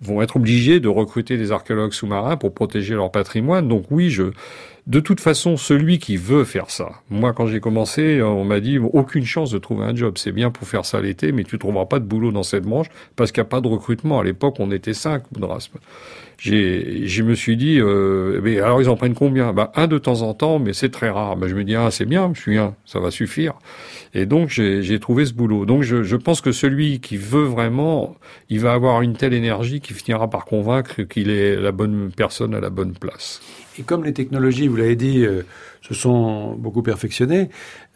vont 0.04 0.22
être 0.22 0.36
obligés 0.36 0.80
de 0.80 0.88
recruter 0.88 1.38
des 1.38 1.52
archéologues 1.52 1.94
sous-marins 1.94 2.38
pour 2.38 2.54
protéger 2.54 2.94
leur 2.96 3.12
patrimoine. 3.12 3.68
Donc 3.68 3.86
oui, 3.90 4.10
je 4.10 4.32
de 4.86 5.00
toute 5.00 5.22
façon, 5.22 5.56
celui 5.56 5.98
qui 5.98 6.18
veut 6.18 6.44
faire 6.44 6.70
ça, 6.70 6.90
moi 7.10 7.32
quand 7.32 7.48
j'ai 7.48 7.62
commencé, 7.62 8.22
on 8.22 8.44
m'a 8.44 8.60
dit 8.60 8.80
aucune 8.80 9.24
chance 9.24 9.50
de 9.50 9.58
trouver 9.58 9.86
un 9.86 9.96
job. 9.96 10.18
C'est 10.18 10.34
bien 10.34 10.52
pour 10.52 10.68
faire 10.68 10.86
ça 10.86 11.00
l'été, 11.00 11.32
mais 11.32 11.46
tu 11.46 11.58
trouveras 11.58 11.86
pas 11.86 12.00
de 12.00 12.06
boulot 12.06 12.34
dans 12.34 12.44
cette 12.44 12.64
branche 12.64 12.88
parce 13.16 13.32
qu'il 13.32 13.42
n'y 13.42 13.48
a 13.48 13.50
pas 13.50 13.62
de 13.62 13.70
recrutement. 13.70 14.20
À 14.20 14.24
l'époque, 14.26 14.56
on 14.60 14.72
était 14.72 14.94
cinq, 14.94 15.24
je 16.44 17.24
me 17.24 17.36
suis 17.36 17.56
dit, 17.56 17.80
euh, 17.80 18.42
mais 18.44 18.60
alors 18.60 18.82
ils 18.82 18.90
en 18.90 18.96
prennent 18.96 19.14
combien? 19.14 19.54
Bah, 19.54 19.72
Un 19.76 19.88
de 19.88 19.98
temps 19.98 20.22
en 20.24 20.34
temps, 20.34 20.60
mais 20.60 20.74
c'est 20.74 20.90
très 20.90 21.10
rare. 21.10 21.38
Bah, 21.38 21.48
je 21.48 21.56
me 21.56 21.64
dis, 21.64 21.76
ah, 21.76 21.90
c'est 21.90 22.06
bien, 22.06 22.32
je 22.34 22.42
suis 22.42 22.58
un, 22.58 22.76
ça 22.86 23.00
va 23.00 23.12
suffire. 23.12 23.54
Et 24.14 24.26
donc 24.26 24.50
j'ai, 24.50 25.00
trouvé 25.00 25.26
ce 25.26 25.34
boulot. 25.34 25.66
Donc 25.66 25.84
je, 25.84 26.04
je, 26.04 26.16
pense 26.16 26.42
que 26.42 26.52
celui 26.52 27.00
qui 27.00 27.18
veut 27.18 27.46
vraiment, 27.46 28.16
il 28.50 28.60
va 28.60 28.74
avoir 28.74 29.02
une 29.02 29.14
telle 29.14 29.34
énergie 29.34 29.80
qui 29.80 29.94
finira 29.94 30.30
par 30.30 30.46
convaincre 30.46 31.04
qu'il 31.04 31.30
est 31.30 31.56
la 31.56 31.72
bonne 31.72 32.12
personne 32.16 32.54
à 32.54 32.60
la 32.60 32.70
bonne 32.70 32.94
place. 32.94 33.42
Et 33.80 33.84
comme 33.84 34.04
les 34.04 34.14
technologies, 34.14 34.68
vous 34.68 34.76
l'avez 34.76 34.96
dit, 34.96 35.26
euh, 35.26 35.44
se 35.84 35.94
sont 35.94 36.54
beaucoup 36.54 36.82
perfectionnées, 36.82 37.50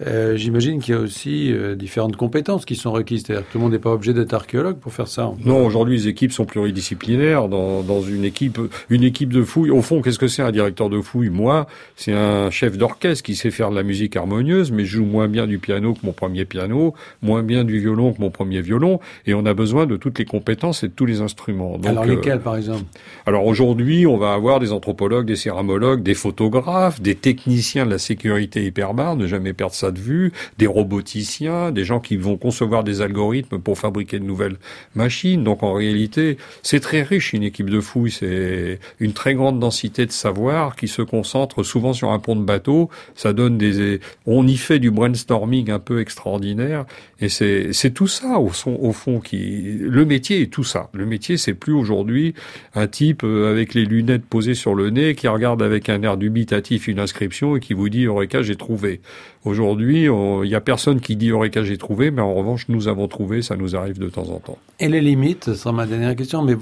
euh, 0.05 0.35
j'imagine 0.35 0.79
qu'il 0.79 0.93
y 0.93 0.97
a 0.97 0.99
aussi 0.99 1.53
euh, 1.53 1.73
différentes 1.75 2.17
compétences 2.17 2.65
qui 2.65 2.75
sont 2.75 2.91
requises. 2.91 3.23
C'est-à-dire 3.25 3.47
que 3.47 3.51
tout 3.53 3.57
le 3.57 3.63
monde 3.63 3.71
n'est 3.71 3.79
pas 3.79 3.93
obligé 3.93 4.13
d'être 4.13 4.33
archéologue 4.33 4.77
pour 4.77 4.91
faire 4.91 5.07
ça. 5.07 5.31
Non, 5.45 5.65
aujourd'hui, 5.65 5.95
les 5.95 6.07
équipes 6.09 6.33
sont 6.33 6.45
pluridisciplinaires. 6.45 7.47
Dans, 7.47 7.83
dans 7.83 8.01
une 8.01 8.25
équipe, 8.25 8.59
une 8.89 9.03
équipe 9.03 9.31
de 9.31 9.41
fouilles, 9.41 9.71
au 9.71 9.81
fond, 9.81 10.01
qu'est-ce 10.01 10.19
que 10.19 10.27
c'est 10.27 10.41
un 10.41 10.51
directeur 10.51 10.89
de 10.89 10.99
fouille 10.99 11.29
Moi, 11.29 11.65
c'est 11.95 12.11
un 12.11 12.49
chef 12.49 12.77
d'orchestre 12.77 13.23
qui 13.23 13.35
sait 13.35 13.51
faire 13.51 13.71
de 13.71 13.75
la 13.75 13.83
musique 13.83 14.17
harmonieuse, 14.17 14.71
mais 14.71 14.83
joue 14.83 15.05
moins 15.05 15.29
bien 15.29 15.47
du 15.47 15.57
piano 15.57 15.93
que 15.93 16.05
mon 16.05 16.11
premier 16.11 16.43
piano, 16.43 16.93
moins 17.21 17.41
bien 17.41 17.63
du 17.63 17.79
violon 17.79 18.11
que 18.11 18.19
mon 18.19 18.31
premier 18.31 18.61
violon, 18.61 18.99
et 19.25 19.33
on 19.33 19.45
a 19.45 19.53
besoin 19.53 19.85
de 19.85 19.95
toutes 19.95 20.19
les 20.19 20.25
compétences 20.25 20.83
et 20.83 20.89
de 20.89 20.93
tous 20.93 21.05
les 21.05 21.21
instruments. 21.21 21.77
Donc, 21.77 21.87
alors 21.87 22.05
lesquels, 22.05 22.41
par 22.41 22.57
exemple? 22.57 22.83
Alors 23.25 23.45
aujourd'hui, 23.45 24.05
on 24.05 24.17
va 24.17 24.33
avoir 24.33 24.59
des 24.59 24.73
anthropologues, 24.73 25.25
des 25.25 25.37
céramologues, 25.67 26.03
des 26.03 26.13
photographes, 26.13 27.01
des 27.01 27.15
techniciens 27.15 27.85
de 27.85 27.91
la 27.91 27.97
sécurité 27.97 28.65
hyperbare, 28.65 29.15
ne 29.15 29.27
jamais 29.27 29.53
perdre 29.53 29.73
ça 29.73 29.91
de 29.91 29.99
vue, 29.99 30.31
des 30.57 30.67
roboticiens, 30.67 31.71
des 31.71 31.83
gens 31.83 31.99
qui 31.99 32.15
vont 32.15 32.37
concevoir 32.37 32.83
des 32.83 33.01
algorithmes 33.01 33.59
pour 33.59 33.77
fabriquer 33.77 34.19
de 34.19 34.23
nouvelles 34.23 34.57
machines. 34.95 35.43
Donc 35.43 35.63
en 35.63 35.73
réalité, 35.73 36.37
c'est 36.63 36.79
très 36.79 37.01
riche 37.01 37.33
une 37.33 37.43
équipe 37.43 37.69
de 37.69 37.81
fouilles, 37.81 38.11
c'est 38.11 38.79
une 38.99 39.13
très 39.13 39.33
grande 39.33 39.59
densité 39.59 40.05
de 40.05 40.11
savoir 40.11 40.75
qui 40.75 40.87
se 40.87 41.01
concentre 41.01 41.63
souvent 41.63 41.93
sur 41.93 42.11
un 42.11 42.19
pont 42.19 42.35
de 42.35 42.43
bateau. 42.43 42.89
Ça 43.15 43.33
donne 43.33 43.57
des, 43.57 43.99
on 44.25 44.47
y 44.47 44.57
fait 44.57 44.79
du 44.79 44.91
brainstorming 44.91 45.69
un 45.69 45.79
peu 45.79 45.99
extraordinaire 45.99 46.85
et 47.19 47.29
c'est 47.29 47.73
c'est 47.73 47.91
tout 47.91 48.07
ça 48.07 48.39
au, 48.39 48.53
son, 48.53 48.77
au 48.79 48.93
fond 48.93 49.19
qui, 49.19 49.77
le 49.79 50.05
métier 50.05 50.41
est 50.41 50.51
tout 50.51 50.63
ça. 50.63 50.89
Le 50.93 51.05
métier 51.05 51.37
c'est 51.37 51.53
plus 51.53 51.73
aujourd'hui 51.73 52.33
un 52.75 52.87
type 52.87 53.23
euh, 53.23 53.51
avec 53.51 53.73
les 53.73 53.85
lunettes 53.85 54.25
posées 54.25 54.53
sur 54.53 54.75
le 54.75 54.89
nez 54.89 55.15
qui 55.15 55.27
regarde 55.27 55.56
avec 55.61 55.89
un 55.89 56.01
air 56.01 56.17
dubitatif 56.17 56.87
une 56.87 56.99
inscription 56.99 57.55
et 57.55 57.59
qui 57.59 57.73
vous 57.73 57.89
dit 57.89 58.05
Eureka 58.05 58.41
j'ai 58.41 58.55
trouvé. 58.55 59.01
Aujourd'hui, 59.47 60.03
il 60.03 60.49
n'y 60.49 60.55
a 60.55 60.61
personne 60.61 60.99
qui 60.99 61.15
dit 61.15 61.29
Eureka, 61.29 61.63
j'ai 61.63 61.77
trouvé, 61.77 62.11
mais 62.11 62.21
en 62.21 62.33
revanche, 62.33 62.65
nous 62.67 62.89
avons 62.89 63.07
trouvé, 63.07 63.41
ça 63.41 63.55
nous 63.55 63.77
arrive 63.77 63.97
de 63.97 64.09
temps 64.09 64.29
en 64.29 64.39
temps. 64.39 64.57
Et 64.79 64.89
les 64.89 64.99
limites, 64.99 65.45
ce 65.45 65.53
sera 65.53 65.71
ma 65.71 65.85
dernière 65.85 66.15
question, 66.17 66.43
mais 66.43 66.55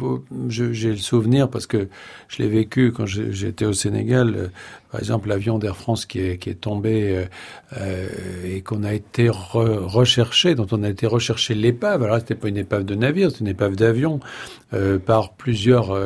j'ai 0.49 0.91
le 0.91 0.97
souvenir, 0.97 1.49
parce 1.49 1.65
que 1.65 1.87
je 2.27 2.43
l'ai 2.43 2.47
vécu 2.47 2.91
quand 2.91 3.05
j'étais 3.07 3.65
au 3.65 3.73
Sénégal, 3.73 4.35
euh, 4.35 4.47
par 4.91 4.99
exemple 4.99 5.29
l'avion 5.29 5.57
d'Air 5.57 5.75
France 5.75 6.05
qui 6.05 6.19
est, 6.19 6.37
qui 6.37 6.49
est 6.49 6.61
tombé 6.61 7.15
euh, 7.15 7.25
euh 7.77 8.07
et 8.45 8.61
qu'on 8.61 8.83
a 8.83 8.93
été 8.93 9.29
recherché, 9.29 10.53
dont 10.53 10.67
on 10.71 10.83
a 10.83 10.89
été 10.89 11.07
recherché 11.07 11.55
l'épave. 11.55 12.03
Alors 12.03 12.19
c'était 12.19 12.35
pas 12.35 12.47
une 12.47 12.57
épave 12.57 12.85
de 12.85 12.95
navire, 12.95 13.31
c'est 13.31 13.39
une 13.39 13.47
épave 13.47 13.75
d'avion 13.75 14.19
euh, 14.73 14.99
par 14.99 15.33
plusieurs 15.33 15.97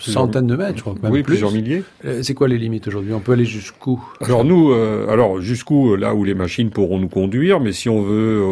centaines 0.00 0.48
de 0.48 0.56
mètres, 0.56 0.78
je 0.78 0.82
crois, 0.82 0.94
même 1.00 1.12
oui, 1.12 1.22
plusieurs 1.22 1.52
milliers. 1.52 1.84
C'est 2.22 2.34
quoi 2.34 2.48
les 2.48 2.58
limites 2.58 2.86
aujourd'hui? 2.88 3.12
On 3.12 3.20
peut 3.20 3.32
aller 3.32 3.44
jusqu'où? 3.44 4.02
Alors 4.20 4.44
nous, 4.44 4.72
alors 4.72 5.40
jusqu'où 5.40 5.96
là 5.96 6.14
où 6.14 6.24
les 6.24 6.34
machines 6.34 6.70
pourront 6.70 6.98
nous 6.98 7.08
conduire, 7.08 7.60
mais 7.60 7.72
si 7.72 7.88
on 7.88 8.02
veut, 8.02 8.42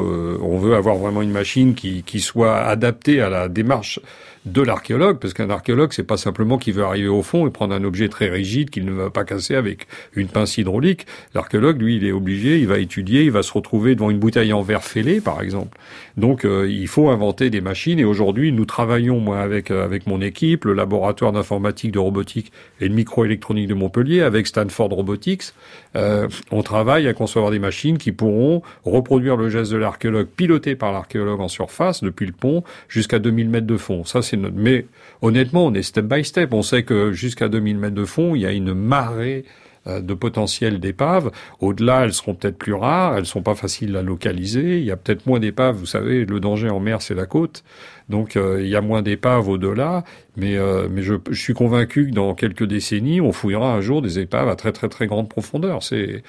on 0.42 0.58
veut 0.58 0.74
avoir 0.74 0.96
vraiment 0.96 1.22
une 1.22 1.30
machine 1.30 1.74
qui, 1.74 2.02
qui 2.02 2.20
soit 2.20 2.56
adaptée 2.56 3.20
à 3.20 3.28
la 3.28 3.48
démarche 3.48 4.00
de 4.46 4.60
l'archéologue, 4.60 5.18
parce 5.20 5.32
qu'un 5.32 5.48
archéologue, 5.48 5.92
c'est 5.94 6.02
pas 6.02 6.18
simplement 6.18 6.58
qu'il 6.58 6.74
veut 6.74 6.84
arriver 6.84 7.08
au 7.08 7.22
fond 7.22 7.46
et 7.46 7.50
prendre 7.50 7.74
un 7.74 7.82
objet 7.82 8.10
très 8.10 8.28
rigide 8.28 8.68
qu'il 8.68 8.84
ne 8.84 8.92
va 8.92 9.08
pas 9.08 9.24
casser 9.24 9.54
avec 9.54 9.86
une 10.14 10.28
pince 10.28 10.58
hydraulique. 10.58 11.06
L'archéologue, 11.34 11.80
lui, 11.80 11.96
il 11.96 12.04
est 12.04 12.12
obligé, 12.12 12.58
il 12.58 12.66
va 12.66 12.78
étudier, 12.78 13.22
il 13.22 13.30
va 13.30 13.42
se 13.42 13.52
retrouver 13.52 13.94
devant 13.94 14.10
une 14.10 14.18
bouteille 14.18 14.52
en 14.52 14.60
verre 14.60 14.84
fêlé, 14.84 15.22
par 15.22 15.40
exemple. 15.40 15.78
Donc, 16.16 16.44
euh, 16.44 16.70
il 16.70 16.86
faut 16.86 17.08
inventer 17.08 17.50
des 17.50 17.60
machines. 17.60 17.98
Et 17.98 18.04
aujourd'hui, 18.04 18.52
nous 18.52 18.64
travaillons, 18.64 19.18
moi, 19.18 19.40
avec 19.40 19.70
euh, 19.70 19.84
avec 19.84 20.06
mon 20.06 20.20
équipe, 20.20 20.64
le 20.64 20.72
laboratoire 20.72 21.32
d'informatique, 21.32 21.90
de 21.92 21.98
robotique 21.98 22.52
et 22.80 22.88
de 22.88 22.94
microélectronique 22.94 23.66
de 23.66 23.74
Montpellier, 23.74 24.20
avec 24.20 24.46
Stanford 24.46 24.90
Robotics. 24.90 25.52
Euh, 25.96 26.28
on 26.52 26.62
travaille 26.62 27.08
à 27.08 27.14
concevoir 27.14 27.50
des 27.50 27.58
machines 27.58 27.98
qui 27.98 28.12
pourront 28.12 28.62
reproduire 28.84 29.36
le 29.36 29.48
geste 29.48 29.72
de 29.72 29.76
l'archéologue, 29.76 30.28
piloté 30.28 30.76
par 30.76 30.92
l'archéologue 30.92 31.40
en 31.40 31.48
surface, 31.48 32.02
depuis 32.02 32.26
le 32.26 32.32
pont 32.32 32.62
jusqu'à 32.88 33.18
2000 33.18 33.48
mètres 33.48 33.66
de 33.66 33.76
fond. 33.76 34.04
Ça, 34.04 34.22
c'est 34.22 34.36
mais 34.36 34.86
honnêtement, 35.22 35.66
on 35.66 35.74
est 35.74 35.82
step 35.82 36.04
by 36.06 36.24
step. 36.24 36.52
On 36.52 36.62
sait 36.62 36.84
que 36.84 37.12
jusqu'à 37.12 37.48
2000 37.48 37.78
mètres 37.78 37.94
de 37.94 38.04
fond, 38.04 38.34
il 38.34 38.42
y 38.42 38.46
a 38.46 38.52
une 38.52 38.74
marée 38.74 39.44
de 39.86 40.14
potentiel 40.14 40.80
d'épaves. 40.80 41.30
Au-delà, 41.60 42.04
elles 42.04 42.14
seront 42.14 42.34
peut-être 42.34 42.56
plus 42.56 42.74
rares, 42.74 43.16
elles 43.16 43.26
sont 43.26 43.42
pas 43.42 43.54
faciles 43.54 43.96
à 43.96 44.02
localiser. 44.02 44.78
Il 44.78 44.84
y 44.84 44.90
a 44.90 44.96
peut-être 44.96 45.26
moins 45.26 45.40
d'épaves. 45.40 45.76
Vous 45.76 45.86
savez, 45.86 46.24
le 46.24 46.40
danger 46.40 46.70
en 46.70 46.80
mer, 46.80 47.02
c'est 47.02 47.14
la 47.14 47.26
côte. 47.26 47.64
Donc, 48.08 48.36
euh, 48.36 48.60
il 48.62 48.68
y 48.68 48.76
a 48.76 48.80
moins 48.80 49.02
d'épaves 49.02 49.48
au-delà. 49.48 50.04
Mais, 50.36 50.56
euh, 50.56 50.88
mais 50.90 51.02
je, 51.02 51.14
je, 51.30 51.40
suis 51.40 51.54
convaincu 51.54 52.08
que 52.08 52.14
dans 52.14 52.34
quelques 52.34 52.64
décennies, 52.64 53.20
on 53.20 53.30
fouillera 53.30 53.72
un 53.72 53.80
jour 53.80 54.02
des 54.02 54.18
épaves 54.18 54.48
à 54.48 54.56
très 54.56 54.72
très 54.72 54.88
très 54.88 55.06
grande 55.06 55.28
profondeur. 55.28 55.80
C'est 55.82 56.22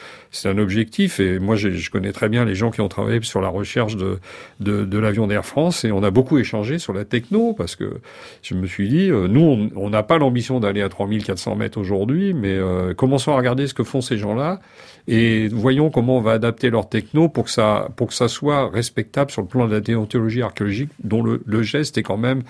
un 0.45 0.57
objectif. 0.59 1.19
Et 1.19 1.39
moi, 1.39 1.55
je 1.55 1.89
connais 1.89 2.11
très 2.11 2.29
bien 2.29 2.45
les 2.45 2.53
gens 2.53 2.69
qui 2.69 2.81
ont 2.81 2.87
travaillé 2.87 3.19
sur 3.23 3.41
la 3.41 3.49
recherche 3.49 3.95
de 3.95 4.19
de, 4.59 4.85
de 4.85 4.97
l'avion 4.99 5.27
d'Air 5.27 5.45
France 5.45 5.85
et 5.85 5.91
on 5.91 6.03
a 6.03 6.11
beaucoup 6.11 6.37
échangé 6.37 6.79
sur 6.79 6.93
la 6.93 7.05
techno 7.05 7.53
parce 7.53 7.75
que 7.75 7.99
je 8.41 8.55
me 8.55 8.67
suis 8.67 8.89
dit, 8.89 9.09
euh, 9.09 9.27
nous, 9.27 9.69
on 9.75 9.89
n'a 9.89 10.03
pas 10.03 10.17
l'ambition 10.17 10.59
d'aller 10.59 10.81
à 10.81 10.89
3400 10.89 11.55
mètres 11.55 11.79
aujourd'hui, 11.79 12.33
mais 12.33 12.53
euh, 12.53 12.93
commençons 12.93 13.31
à 13.31 13.37
regarder 13.37 13.67
ce 13.67 13.73
que 13.73 13.83
font 13.83 14.01
ces 14.01 14.17
gens-là 14.17 14.59
et 15.07 15.47
voyons 15.49 15.89
comment 15.91 16.17
on 16.17 16.21
va 16.21 16.31
adapter 16.31 16.69
leur 16.69 16.89
techno 16.89 17.29
pour 17.29 17.45
que 17.45 17.51
ça 17.51 17.89
pour 17.95 18.07
que 18.07 18.13
ça 18.13 18.27
soit 18.27 18.69
respectable 18.69 19.29
sur 19.29 19.41
le 19.41 19.47
plan 19.47 19.67
de 19.67 19.73
la 19.73 19.79
déontologie 19.79 20.41
archéologique, 20.41 20.89
dont 21.03 21.23
le, 21.23 21.63
geste 21.63 21.97
est 21.97 22.03
quand 22.03 22.17
même 22.17 22.41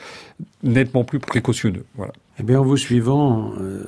nettement 0.64 1.04
plus 1.04 1.20
précautionneux. 1.20 1.86
Voilà. 1.96 2.14
Eh 2.40 2.44
bien, 2.44 2.60
en 2.60 2.64
vous 2.64 2.78
suivant, 2.78 3.54
euh, 3.60 3.84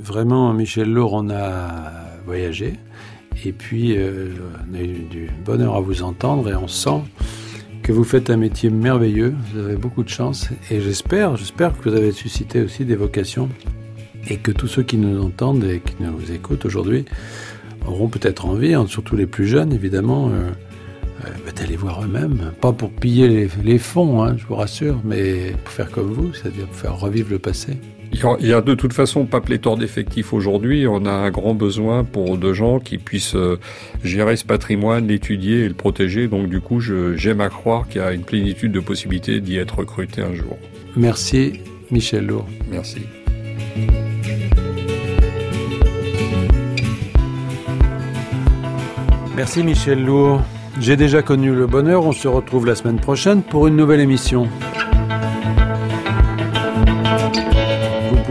vraiment, 0.00 0.52
Michel 0.52 0.92
Laure, 0.92 1.12
on 1.14 1.30
a 1.30 1.92
voyagé. 2.24 2.74
Et 3.44 3.52
puis, 3.52 3.96
euh, 3.96 4.30
on 4.70 4.74
a 4.74 4.82
eu 4.82 5.04
du 5.08 5.30
bonheur 5.44 5.76
à 5.76 5.80
vous 5.80 6.02
entendre 6.02 6.48
et 6.48 6.54
on 6.54 6.68
sent 6.68 7.02
que 7.82 7.92
vous 7.92 8.04
faites 8.04 8.30
un 8.30 8.36
métier 8.36 8.70
merveilleux. 8.70 9.34
Vous 9.52 9.60
avez 9.60 9.76
beaucoup 9.76 10.02
de 10.02 10.08
chance. 10.08 10.48
Et 10.70 10.80
j'espère, 10.80 11.36
j'espère 11.36 11.76
que 11.76 11.88
vous 11.88 11.96
avez 11.96 12.12
suscité 12.12 12.62
aussi 12.62 12.84
des 12.84 12.96
vocations 12.96 13.48
et 14.28 14.36
que 14.36 14.52
tous 14.52 14.68
ceux 14.68 14.82
qui 14.82 14.96
nous 14.96 15.22
entendent 15.22 15.64
et 15.64 15.80
qui 15.80 15.94
nous 16.00 16.32
écoutent 16.32 16.64
aujourd'hui 16.64 17.04
auront 17.86 18.08
peut-être 18.08 18.46
envie, 18.46 18.74
hein, 18.74 18.86
surtout 18.86 19.16
les 19.16 19.26
plus 19.26 19.46
jeunes, 19.46 19.72
évidemment, 19.72 20.28
euh, 20.28 20.50
euh, 21.24 21.28
bah, 21.44 21.52
d'aller 21.54 21.76
voir 21.76 22.02
eux-mêmes. 22.04 22.52
Pas 22.60 22.72
pour 22.72 22.90
piller 22.90 23.48
les, 23.62 23.78
fonds, 23.78 24.22
hein, 24.22 24.36
je 24.36 24.46
vous 24.46 24.54
rassure, 24.54 25.00
mais 25.04 25.54
pour 25.64 25.72
faire 25.72 25.90
comme 25.90 26.12
vous, 26.12 26.32
c'est-à-dire 26.32 26.66
pour 26.66 26.76
faire 26.76 26.98
revivre 26.98 27.30
le 27.30 27.38
passé. 27.38 27.78
Il 28.40 28.46
y 28.46 28.52
a 28.52 28.60
de 28.60 28.74
toute 28.74 28.92
façon 28.92 29.24
pas 29.24 29.40
pléthore 29.40 29.78
d'effectifs 29.78 30.34
aujourd'hui. 30.34 30.86
On 30.86 31.06
a 31.06 31.10
un 31.10 31.30
grand 31.30 31.54
besoin 31.54 32.04
pour 32.04 32.36
de 32.36 32.52
gens 32.52 32.78
qui 32.78 32.98
puissent 32.98 33.34
euh, 33.34 33.58
gérer 34.04 34.36
ce 34.36 34.44
patrimoine, 34.44 35.08
l'étudier 35.08 35.60
et 35.60 35.68
le 35.68 35.74
protéger. 35.74 36.28
Donc 36.28 36.50
du 36.50 36.60
coup, 36.60 36.80
j'aime 36.80 37.40
à 37.40 37.48
croire 37.48 37.88
qu'il 37.88 38.02
y 38.02 38.04
a 38.04 38.12
une 38.12 38.24
plénitude 38.24 38.70
de 38.70 38.80
possibilités 38.80 39.40
d'y 39.40 39.56
être 39.56 39.78
recruté 39.78 40.20
un 40.20 40.34
jour. 40.34 40.58
Merci 40.94 41.60
Michel 41.90 42.26
Lourd. 42.26 42.46
Merci. 42.70 43.00
Merci 49.36 49.62
Michel 49.62 50.04
Lourd. 50.04 50.40
J'ai 50.80 50.96
déjà 50.96 51.22
connu 51.22 51.54
le 51.54 51.66
bonheur, 51.66 52.04
on 52.04 52.12
se 52.12 52.28
retrouve 52.28 52.66
la 52.66 52.74
semaine 52.74 52.98
prochaine 52.98 53.42
pour 53.42 53.66
une 53.66 53.76
nouvelle 53.76 54.00
émission. 54.00 54.48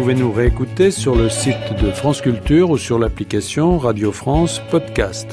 pouvez 0.02 0.16
nous 0.16 0.32
réécouter 0.32 0.89
sur 0.89 1.14
le 1.14 1.30
site 1.30 1.76
de 1.80 1.91
France 1.91 2.22
Culture 2.22 2.72
ou 2.72 2.78
sur 2.80 2.97
l'application 2.97 3.78
Radio 3.78 4.12
France 4.12 4.60
Podcast. 4.72 5.28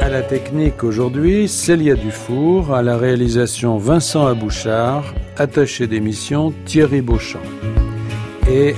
À 0.00 0.08
la 0.08 0.22
technique 0.22 0.82
aujourd'hui, 0.82 1.46
Célia 1.46 1.94
Dufour, 1.94 2.74
à 2.74 2.82
la 2.82 2.96
réalisation 2.96 3.78
Vincent 3.78 4.26
Abouchard, 4.26 5.14
attaché 5.36 5.86
d'émission 5.86 6.52
Thierry 6.64 7.00
Beauchamp. 7.00 7.38
Et 8.50 8.74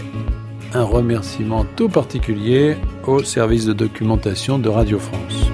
un 0.74 0.84
remerciement 0.84 1.64
tout 1.74 1.88
particulier 1.88 2.76
au 3.08 3.22
service 3.22 3.66
de 3.66 3.72
documentation 3.72 4.58
de 4.58 4.68
Radio 4.68 4.98
France. 4.98 5.50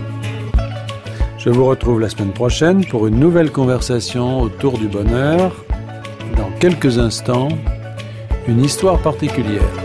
Je 1.39 1.51
vous 1.51 1.65
retrouve 1.65 2.01
la 2.01 2.09
semaine 2.09 2.33
prochaine 2.33 2.85
pour 2.85 3.07
une 3.07 3.19
nouvelle 3.19 3.51
conversation 3.51 4.41
autour 4.41 4.79
du 4.79 4.89
bonheur. 4.89 5.65
Dans 6.37 6.51
quelques 6.59 6.99
instants, 6.99 7.49
une 8.47 8.65
histoire 8.65 9.01
particulière. 9.01 9.80